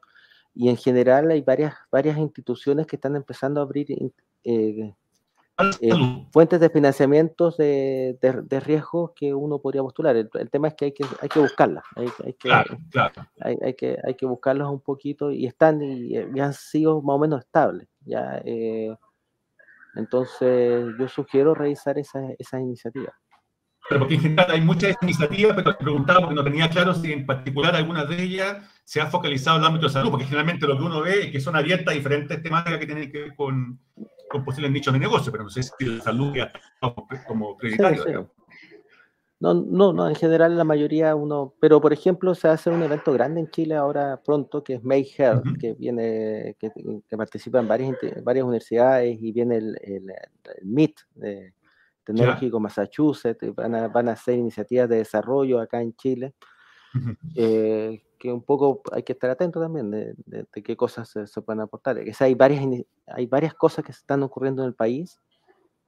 Y 0.53 0.69
en 0.69 0.77
general 0.77 1.31
hay 1.31 1.41
varias, 1.41 1.73
varias 1.89 2.17
instituciones 2.17 2.85
que 2.85 2.97
están 2.97 3.15
empezando 3.15 3.61
a 3.61 3.63
abrir 3.63 3.87
eh, 4.43 4.93
eh, 5.81 6.25
fuentes 6.31 6.59
de 6.59 6.69
financiamientos 6.69 7.57
de, 7.57 8.17
de, 8.21 8.59
riesgo 8.59 9.13
que 9.13 9.33
uno 9.33 9.59
podría 9.59 9.81
postular. 9.81 10.15
El, 10.15 10.29
tema 10.49 10.69
es 10.69 10.75
que 10.75 10.85
hay 10.85 10.91
que, 10.93 11.05
hay 11.21 11.29
que 11.29 11.39
buscarlas. 11.39 11.83
Hay, 11.95 12.07
hay, 12.25 12.33
que, 12.33 12.51
Hay, 12.51 13.57
hay, 13.61 13.73
que, 13.73 13.97
hay 14.03 14.15
que 14.15 14.25
buscarlas 14.25 14.69
un 14.69 14.81
poquito 14.81 15.31
y 15.31 15.45
están 15.45 15.81
y, 15.81 16.17
han 16.17 16.53
sido 16.53 17.01
más 17.01 17.15
o 17.15 17.19
menos 17.19 17.41
estables. 17.41 17.87
¿ya? 18.05 18.41
Eh, 18.45 18.95
entonces, 19.95 20.85
yo 20.97 21.07
sugiero 21.07 21.53
revisar 21.53 21.97
esas 21.97 22.23
esa 22.37 22.59
iniciativas. 22.59 23.13
Pero 23.89 24.01
porque 24.01 24.15
en 24.15 24.21
general 24.21 24.51
hay 24.51 24.61
muchas 24.61 24.95
iniciativas, 25.01 25.55
pero 25.55 25.75
te 25.75 25.83
preguntaba 25.83 26.19
porque 26.19 26.35
no 26.35 26.43
tenía 26.43 26.69
claro 26.69 26.93
si 26.93 27.11
en 27.11 27.25
particular 27.25 27.75
alguna 27.75 28.05
de 28.05 28.21
ellas 28.21 28.57
se 28.83 29.01
ha 29.01 29.07
focalizado 29.07 29.57
en 29.57 29.63
el 29.63 29.67
ámbito 29.67 29.87
de 29.87 29.93
salud, 29.93 30.11
porque 30.11 30.25
generalmente 30.25 30.67
lo 30.67 30.77
que 30.77 30.83
uno 30.83 31.01
ve 31.01 31.23
es 31.23 31.31
que 31.31 31.39
son 31.39 31.55
abiertas 31.55 31.93
a 31.93 31.97
diferentes 31.97 32.41
temáticas 32.43 32.79
que 32.79 32.85
tienen 32.85 33.11
que 33.11 33.19
ver 33.19 33.35
con, 33.35 33.79
con 34.29 34.45
posibles 34.45 34.71
nichos 34.71 34.93
de 34.93 34.99
negocio, 34.99 35.31
pero 35.31 35.43
no 35.43 35.49
sé 35.49 35.63
si 35.63 35.85
la 35.85 36.01
salud 36.01 36.33
ya 36.35 36.51
como, 36.79 37.07
como 37.27 37.57
prioritario. 37.57 38.31
No, 39.41 39.53
no, 39.53 39.93
no, 39.93 40.09
en 40.09 40.15
general 40.15 40.57
la 40.57 40.65
mayoría 40.65 41.15
uno, 41.15 41.53
pero 41.61 41.79
por 41.79 41.93
ejemplo 41.93 42.35
se 42.35 42.49
hace 42.49 42.69
un 42.69 42.83
evento 42.83 43.13
grande 43.13 43.39
en 43.39 43.49
Chile 43.49 43.75
ahora 43.75 44.21
pronto 44.21 44.61
que 44.61 44.73
es 44.73 44.83
May 44.83 45.09
Health, 45.17 45.57
que 45.57 45.73
viene, 45.75 46.57
que, 46.59 46.71
participa 47.15 47.59
en 47.59 47.67
varias, 47.69 47.95
varias 48.21 48.43
universidades 48.43 49.17
y 49.21 49.31
viene 49.31 49.57
el, 49.57 49.77
el, 49.81 50.11
MIT 50.63 50.99
de 51.15 51.53
Tecnológico 52.03 52.59
Massachusetts, 52.59 53.55
van 53.55 53.75
a, 53.75 53.87
van 53.87 54.09
a 54.09 54.11
hacer 54.11 54.37
iniciativas 54.37 54.89
de 54.89 54.97
desarrollo 54.97 55.61
acá 55.61 55.81
en 55.81 55.95
Chile 55.95 56.33
que 58.19 58.31
un 58.31 58.43
poco 58.43 58.81
hay 58.91 59.03
que 59.03 59.13
estar 59.13 59.29
atento 59.29 59.59
también 59.61 59.89
de, 59.89 60.13
qué 60.63 60.75
cosas 60.75 61.09
se, 61.09 61.41
pueden 61.41 61.61
aportar. 61.61 62.03
Que 62.03 62.13
hay, 62.19 62.35
varias, 62.35 62.63
hay 63.07 63.25
varias 63.25 63.53
cosas 63.53 63.83
que 63.85 63.91
están 63.91 64.21
ocurriendo 64.21 64.61
en 64.61 64.67
el 64.67 64.75
país 64.75 65.19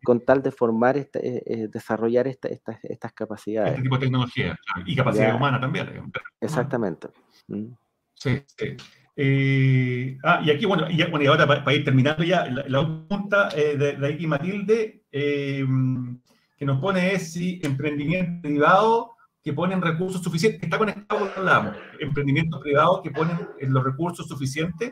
con 0.04 0.26
tal 0.26 0.42
de 0.42 0.52
formar, 0.52 0.98
este, 0.98 1.20
eh, 1.28 1.44
eh, 1.46 1.68
desarrollar 1.72 2.28
estas 2.28 3.14
capacidades. 3.14 3.72
Este 3.72 3.84
tipo 3.84 3.98
de 3.98 4.06
tecnología 4.06 4.58
y 4.86 4.96
capacidad 4.96 5.36
humana 5.36 5.60
también. 5.60 6.12
Exactamente. 6.40 7.10
Mm. 7.48 7.74
Sí, 8.16 8.42
sí. 8.58 8.78
Eh, 9.16 10.18
ah, 10.24 10.42
y 10.44 10.52
aquí, 10.52 10.66
bueno, 10.66 10.90
y, 10.90 11.04
bueno, 11.04 11.24
y 11.24 11.28
ahora 11.28 11.46
para, 11.46 11.74
ir 11.74 11.84
terminando 11.84 12.24
ya, 12.24 12.46
la, 12.46 13.06
pregunta 13.08 13.50
de, 13.50 13.76
de 13.98 14.08
aquí 14.08 14.26
Matilde, 14.26 15.04
que 15.12 16.66
nos 16.66 16.80
pone 16.80 17.14
es 17.14 17.34
si 17.34 17.60
emprendimiento 17.64 18.42
privado 18.42 19.11
que 19.44 19.54
ponen 19.54 19.82
recursos 19.82 20.22
suficientes, 20.22 20.62
está 20.64 20.78
conectado 20.78 21.34
con 21.34 21.46
lo 21.46 21.74
emprendimientos 22.00 22.62
privados 22.62 23.02
que 23.02 23.12
ponen 23.12 23.38
los 23.60 23.84
recursos 23.84 24.28
suficientes 24.28 24.92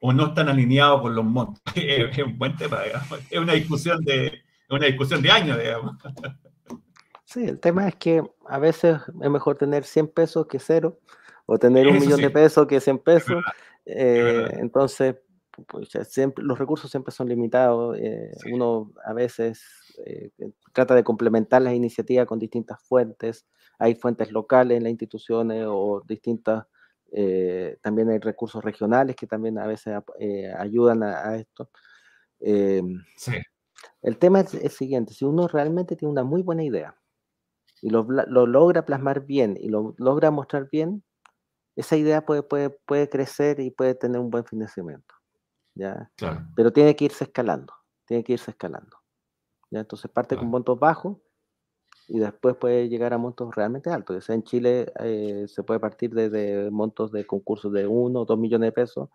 o 0.00 0.12
no 0.12 0.26
están 0.26 0.48
alineados 0.48 1.02
con 1.02 1.14
los 1.14 1.24
montos. 1.24 1.62
es 1.74 2.18
un 2.18 2.38
buen 2.38 2.56
tema, 2.56 2.78
es 3.30 3.38
una 3.38 3.54
discusión 3.54 4.04
de, 4.04 4.40
una 4.70 4.86
discusión 4.86 5.20
de 5.20 5.30
años, 5.30 5.58
digamos. 5.58 5.96
Sí, 7.24 7.44
el 7.44 7.58
tema 7.58 7.88
es 7.88 7.96
que 7.96 8.22
a 8.46 8.58
veces 8.58 9.00
es 9.20 9.30
mejor 9.30 9.56
tener 9.56 9.84
100 9.84 10.08
pesos 10.08 10.46
que 10.46 10.58
cero, 10.58 11.00
o 11.50 11.58
tener 11.58 11.88
un 11.88 11.98
millón 11.98 12.20
de 12.20 12.30
pesos 12.30 12.66
que 12.66 12.80
100 12.80 12.98
pesos. 12.98 13.42
Eh, 13.86 14.48
entonces, 14.58 15.16
pues, 15.66 15.88
siempre, 16.08 16.44
los 16.44 16.58
recursos 16.58 16.90
siempre 16.90 17.10
son 17.12 17.28
limitados. 17.28 17.96
Eh, 17.98 18.30
uno 18.52 18.92
a 19.04 19.14
veces 19.14 19.62
eh, 20.04 20.30
trata 20.72 20.94
de 20.94 21.02
complementar 21.02 21.62
las 21.62 21.72
iniciativas 21.72 22.26
con 22.26 22.38
distintas 22.38 22.82
fuentes 22.82 23.46
hay 23.78 23.94
fuentes 23.94 24.32
locales 24.32 24.76
en 24.76 24.84
las 24.84 24.90
instituciones 24.90 25.64
o 25.68 26.02
distintas, 26.06 26.66
eh, 27.12 27.78
también 27.80 28.10
hay 28.10 28.18
recursos 28.18 28.62
regionales 28.62 29.16
que 29.16 29.26
también 29.26 29.58
a 29.58 29.66
veces 29.66 29.94
eh, 30.18 30.52
ayudan 30.58 31.02
a, 31.02 31.36
esto. 31.36 31.70
Eh, 32.40 32.82
sí. 33.16 33.32
El 34.02 34.18
tema 34.18 34.40
es 34.40 34.54
el 34.54 34.70
siguiente, 34.70 35.14
si 35.14 35.24
uno 35.24 35.48
realmente 35.48 35.96
tiene 35.96 36.12
una 36.12 36.24
muy 36.24 36.42
buena 36.42 36.64
idea 36.64 36.96
y 37.80 37.90
lo, 37.90 38.02
logra 38.04 38.84
plasmar 38.84 39.24
bien 39.24 39.56
y 39.58 39.68
lo 39.68 39.94
logra 39.98 40.30
mostrar 40.30 40.68
bien, 40.70 41.04
esa 41.76 41.96
idea 41.96 42.26
puede, 42.26 42.42
puede, 42.42 42.70
puede 42.70 43.08
crecer 43.08 43.60
y 43.60 43.70
puede 43.70 43.94
tener 43.94 44.20
un 44.20 44.30
buen 44.30 44.44
financiamiento. 44.44 45.14
¿ya? 45.74 46.10
Pero 46.56 46.72
tiene 46.72 46.96
que 46.96 47.04
irse 47.04 47.24
escalando, 47.24 47.72
tiene 48.04 48.24
que 48.24 48.32
irse 48.32 48.50
escalando. 48.50 48.98
¿ya? 49.70 49.80
Entonces 49.80 50.10
parte 50.10 50.36
con 50.36 50.48
montos 50.48 50.78
bajos 50.78 51.18
y 52.08 52.18
después 52.18 52.56
puede 52.56 52.88
llegar 52.88 53.12
a 53.12 53.18
montos 53.18 53.54
realmente 53.54 53.90
altos. 53.90 54.16
O 54.16 54.20
sea, 54.20 54.34
en 54.34 54.42
Chile 54.42 54.90
eh, 55.00 55.44
se 55.46 55.62
puede 55.62 55.78
partir 55.78 56.10
desde 56.10 56.70
montos 56.70 57.12
de 57.12 57.26
concursos 57.26 57.72
de 57.72 57.86
1 57.86 58.20
o 58.20 58.24
2 58.24 58.38
millones 58.38 58.68
de 58.68 58.72
pesos 58.72 59.08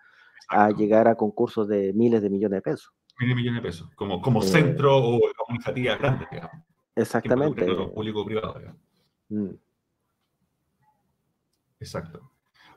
a 0.47 0.69
llegar 0.69 1.07
a 1.07 1.15
concursos 1.15 1.67
de 1.67 1.91
miles 1.93 2.21
de 2.21 2.29
millones 2.29 2.57
de 2.57 2.61
pesos. 2.61 2.93
Mil 3.19 3.35
millones 3.35 3.63
de 3.63 3.69
pesos, 3.69 3.89
como, 3.95 4.21
como 4.21 4.41
eh, 4.43 4.47
centro 4.47 4.97
o 4.97 5.19
iniciativa 5.49 5.95
grande, 5.97 6.27
digamos. 6.31 6.51
Exactamente. 6.95 7.65
Público-privado, 7.65 8.55
mm. 9.29 9.49
Exacto. 11.79 12.31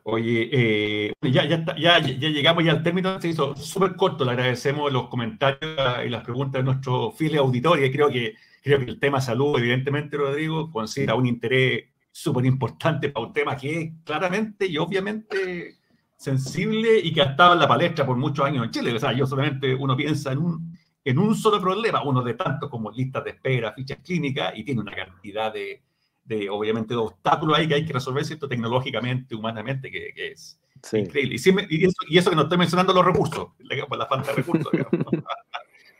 Oye, 0.09 0.49
eh, 0.53 1.13
ya, 1.21 1.45
ya, 1.47 1.65
ya, 1.77 1.99
ya, 1.99 2.29
llegamos 2.29 2.65
ya 2.65 2.73
al 2.73 2.83
término, 2.83 3.21
se 3.21 3.29
hizo 3.29 3.57
súper 3.57 3.97
corto, 3.97 4.25
le 4.25 4.31
agradecemos 4.31 4.93
los 4.93 5.09
comentarios 5.09 5.61
y 6.07 6.09
las 6.09 6.23
preguntas 6.23 6.61
de 6.61 6.65
nuestro 6.65 7.11
fieles 7.11 7.41
auditores. 7.41 7.91
Creo 7.91 8.09
que, 8.09 8.35
creo 8.67 8.81
que 8.81 8.91
el 8.91 8.99
tema 8.99 9.21
salud, 9.21 9.57
evidentemente, 9.59 10.17
Rodrigo, 10.17 10.71
considera 10.73 11.15
un 11.15 11.25
interés 11.25 11.85
súper 12.11 12.45
importante 12.47 13.11
para 13.11 13.27
un 13.27 13.33
tema 13.33 13.57
que 13.57 13.81
es 13.81 13.93
claramente 14.03 14.67
y 14.67 14.77
obviamente 14.77 15.77
sensible 16.17 16.99
y 16.99 17.13
que 17.13 17.23
ha 17.23 17.27
estado 17.27 17.53
en 17.53 17.61
la 17.61 17.69
palestra 17.69 18.05
por 18.05 18.17
muchos 18.17 18.45
años 18.45 18.65
en 18.65 18.73
Chile. 18.73 18.93
O 18.93 18.99
sea, 18.99 19.13
yo 19.13 19.25
solamente 19.25 19.73
uno 19.73 19.97
piensa 19.97 20.33
en 20.33 20.39
un, 20.39 20.77
en 21.05 21.19
un 21.19 21.37
solo 21.37 21.61
problema, 21.61 22.03
uno 22.03 22.23
de 22.23 22.35
tantos 22.35 22.69
como 22.69 22.91
listas 22.91 23.23
de 23.23 23.31
espera, 23.31 23.73
fichas 23.73 23.99
clínicas, 23.99 24.53
y 24.57 24.65
tiene 24.65 24.81
una 24.81 24.97
cantidad 24.97 25.53
de, 25.53 25.85
de, 26.25 26.51
obviamente, 26.51 26.95
de 26.95 27.01
obstáculos 27.01 27.57
ahí 27.57 27.69
que 27.69 27.75
hay 27.75 27.85
que 27.87 27.93
resolver, 27.93 28.25
¿cierto? 28.25 28.49
Tecnológicamente, 28.49 29.37
humanamente, 29.37 29.93
que, 29.93 30.13
es 30.33 30.59
increíble. 30.93 31.37
Y, 31.37 32.15
y, 32.15 32.19
eso, 32.19 32.31
que 32.31 32.37
no 32.37 32.43
estoy 32.43 32.59
mencionando 32.59 32.93
los 32.93 33.05
recursos, 33.05 33.49
la, 33.61 33.77
la 33.97 34.07
falta 34.07 34.31
de 34.31 34.37
recursos, 34.39 34.73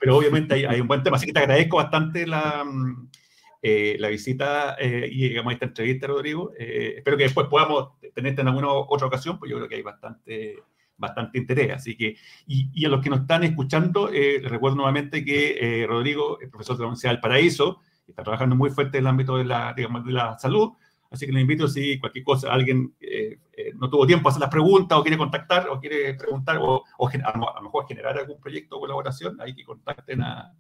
Pero 0.01 0.17
obviamente 0.17 0.55
hay, 0.55 0.65
hay, 0.65 0.81
un 0.81 0.89
buen 0.89 1.03
tema. 1.03 1.17
Así 1.17 1.27
que 1.27 1.33
te 1.33 1.41
agradezco 1.41 1.77
bastante 1.77 2.27
la, 2.27 2.65
eh, 3.63 3.97
la 3.99 4.09
visita 4.09 4.77
eh, 4.79 5.09
y 5.11 5.29
llegamos 5.29 5.51
a 5.51 5.55
esta 5.55 5.67
entrevista, 5.67 6.07
Rodrigo. 6.07 6.53
Eh, 6.59 6.95
espero 6.99 7.17
que 7.17 7.25
después 7.25 7.49
podamos 7.49 8.01
tenerte 8.15 8.43
en 8.43 8.49
alguna 8.49 8.69
otra 8.71 9.07
ocasión, 9.07 9.39
pues 9.39 9.51
yo 9.51 9.57
creo 9.57 9.69
que 9.69 9.77
hay 9.77 9.83
bastante 9.83 10.57
bastante 10.99 11.39
interés. 11.39 11.73
Así 11.73 11.97
que, 11.97 12.17
y, 12.47 12.71
y 12.73 12.85
a 12.85 12.89
los 12.89 13.03
que 13.03 13.11
nos 13.11 13.21
están 13.21 13.45
escuchando, 13.45 14.09
les 14.09 14.49
recuerdo 14.49 14.77
nuevamente 14.77 15.25
que 15.25 15.85
Rodrigo, 15.87 16.39
el 16.41 16.49
profesor 16.49 16.77
de 16.77 16.83
la 16.83 16.87
Universidad 16.87 17.13
del 17.13 17.21
Paraíso, 17.21 17.81
está 18.07 18.23
trabajando 18.23 18.57
muy 18.57 18.71
fuerte 18.71 18.99
en 18.99 19.05
el 19.05 19.09
ámbito 19.09 19.37
de 19.37 19.45
la, 19.45 19.75
digamos, 19.75 20.05
de 20.07 20.13
la 20.13 20.39
salud. 20.39 20.73
Así 21.11 21.27
que 21.27 21.33
le 21.33 21.41
invito, 21.41 21.69
si 21.69 21.99
cualquier 21.99 22.25
cosa, 22.25 22.53
alguien 22.53 22.95
eh, 23.01 23.39
eh, 23.53 23.73
no 23.77 23.89
tuvo 23.89 24.07
tiempo 24.07 24.29
a 24.29 24.31
hacer 24.31 24.41
las 24.41 24.51
preguntas 24.51 24.99
o 24.99 25.03
quiere 25.03 25.17
contactar 25.17 25.69
o 25.69 25.81
quiere 25.81 26.15
preguntar 26.15 26.59
o, 26.59 26.85
o 26.99 27.09
a, 27.09 27.37
lo 27.37 27.63
mejor 27.63 27.87
generar 27.87 28.19
algún 28.19 28.41
proyecto 28.41 28.77
o 28.77 28.81
colaboración, 28.81 29.41
hay 29.41 29.55
que 29.55 29.65
contacten 29.65 30.23
a, 30.23 30.53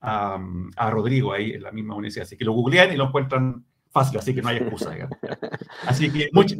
a, 0.00 0.38
a, 0.76 0.90
Rodrigo 0.90 1.32
ahí 1.32 1.52
en 1.52 1.62
la 1.62 1.72
misma 1.72 1.94
universidad. 1.94 2.24
Así 2.24 2.36
que 2.36 2.44
lo 2.44 2.52
googlean 2.52 2.92
y 2.92 2.96
lo 2.96 3.06
encuentran 3.06 3.64
fácil, 3.90 4.18
así 4.18 4.34
que 4.34 4.42
no 4.42 4.48
hay 4.48 4.58
excusa. 4.58 4.94
Así 5.86 6.12
que 6.12 6.28
muchas 6.32 6.58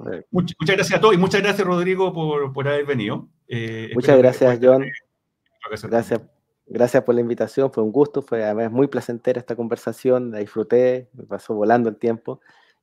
gracias 0.61 0.99
a 0.99 1.01
todos 1.01 1.15
y 1.15 1.19
muchas 1.19 1.43
gracias, 1.43 1.67
Rodrigo, 1.67 2.13
por, 2.13 2.53
por 2.53 2.67
haber 2.67 2.87
venido. 2.87 3.29
Eh, 3.47 3.91
muchas 3.95 4.19
gracias, 4.19 4.59
John. 4.63 4.85
Gracias 5.69 6.23
Gracias 6.71 7.03
por 7.03 7.15
la 7.15 7.23
invitación, 7.23 7.73
fue 7.73 7.83
un 7.83 7.91
gusto, 7.91 8.21
fue 8.21 8.45
además 8.45 8.71
muy 8.71 8.89
placentera 8.89 9.41
esta 9.41 9.57
conversación, 9.57 10.31
la 10.31 10.39
disfruté, 10.41 11.09
me 11.15 11.25
pasó 11.25 11.55
volando 11.55 11.89
el 11.89 11.97
tiempo. 11.97 12.41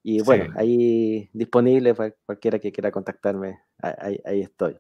Y 0.08 0.22
bueno, 0.22 0.54
ahí 0.56 1.32
disponible 1.34 1.96
para 1.96 2.14
cualquiera 2.28 2.60
que 2.60 2.72
quiera 2.72 2.92
contactarme, 2.92 3.58
ahí, 3.82 4.20
ahí 4.24 4.42
estoy. 4.42 4.78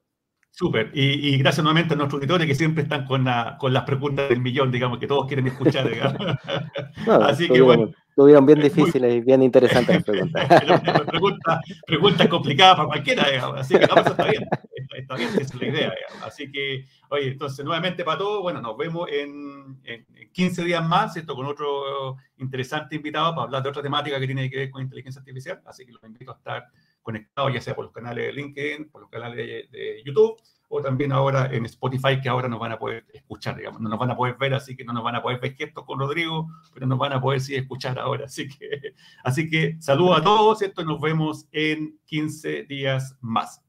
Súper. 0.56 0.90
Y, 0.94 1.38
gracias 1.38 1.62
nuevamente 1.66 1.96
a 1.96 1.98
nuestros 1.98 2.20
auditores 2.20 2.48
que 2.48 2.56
siempre 2.56 2.84
están 2.84 3.06
con, 3.06 3.28
con 3.60 3.74
las 3.74 3.84
preguntas 3.84 4.30
del 4.30 4.40
millón, 4.40 4.72
digamos, 4.72 5.00
que 5.00 5.08
todos 5.08 5.28
quieren 5.28 5.48
escuchar. 5.48 5.86
Así 7.08 7.50
que 7.50 7.62
bueno. 7.62 7.92
Estuvieron 8.08 8.46
bien 8.46 8.62
difíciles 8.62 9.16
y 9.16 9.20
bien 9.20 9.44
interesantes 9.44 9.94
las 9.94 10.04
preguntas. 10.06 10.48
preguntas, 11.08 11.60
preguntas 11.86 12.28
complicadas 12.30 12.78
para 12.78 12.88
cualquiera, 12.88 13.30
digamos. 13.30 13.60
Así 13.60 13.78
que 13.78 13.86
no, 13.86 13.96
eso 13.98 14.12
está 14.12 14.24
bien. 14.32 14.48
Está, 14.96 15.16
bien, 15.16 15.30
esa 15.32 15.42
es 15.42 15.56
la 15.56 15.68
idea. 15.68 15.94
Digamos. 15.94 16.24
Así 16.26 16.50
que, 16.50 16.86
oye, 17.10 17.28
entonces 17.28 17.66
nuevamente 17.66 18.06
para 18.06 18.20
todos, 18.20 18.42
bueno, 18.42 18.62
nos 18.62 18.78
vemos 18.78 19.10
en, 19.12 19.82
en 19.84 20.06
15 20.32 20.64
días 20.64 20.88
más, 20.88 21.18
esto 21.18 21.36
con 21.36 21.46
otro 21.46 22.16
interesante 22.38 22.96
invitado 22.96 23.36
para 23.36 23.44
hablar 23.44 23.64
de 23.64 23.70
otra 23.70 23.82
temática 23.82 24.18
que 24.18 24.26
tiene 24.28 24.50
que 24.50 24.60
ver 24.60 24.70
con 24.70 24.82
inteligencia 24.82 25.20
artificial. 25.20 25.62
Así 25.66 25.86
que 25.86 25.92
los 25.92 26.02
invito 26.06 26.32
a 26.32 26.36
estar 26.36 26.68
conectados, 27.06 27.54
ya 27.54 27.62
sea 27.62 27.76
por 27.76 27.86
los 27.86 27.94
canales 27.94 28.26
de 28.26 28.34
LinkedIn, 28.34 28.90
por 28.90 29.02
los 29.02 29.12
canales 29.12 29.38
de, 29.38 30.02
YouTube, 30.04 30.36
o 30.68 30.82
también 30.82 31.12
ahora 31.12 31.48
en 31.54 31.64
Spotify, 31.66 32.20
que 32.20 32.28
ahora 32.28 32.50
nos 32.50 32.60
van 32.60 32.72
a 32.72 32.80
poder 32.80 33.06
escuchar, 33.14 33.56
digamos, 33.56 33.80
no 33.80 33.88
nos 33.88 34.00
van 34.00 34.10
a 34.10 34.18
poder 34.18 34.36
ver, 34.38 34.56
así 34.56 34.76
que 34.76 34.84
no 34.84 34.92
nos 34.92 35.04
van 35.04 35.16
a 35.16 35.22
poder 35.22 35.40
ver 35.40 35.56
gestos 35.56 35.86
con 35.86 36.00
Rodrigo, 36.00 36.50
pero 36.74 36.88
nos 36.88 36.98
van 36.98 37.14
a 37.14 37.22
poder 37.22 37.40
sí 37.40 37.56
escuchar 37.56 38.00
ahora. 38.00 38.26
Así 38.26 38.50
que, 38.50 38.96
así 39.24 39.48
que 39.48 39.78
saludos 39.80 40.18
a 40.18 40.24
todos, 40.24 40.58
¿cierto? 40.58 40.84
Nos 40.84 41.00
vemos 41.00 41.48
en 41.52 42.00
15 42.08 42.64
días 42.64 43.16
más. 43.22 43.62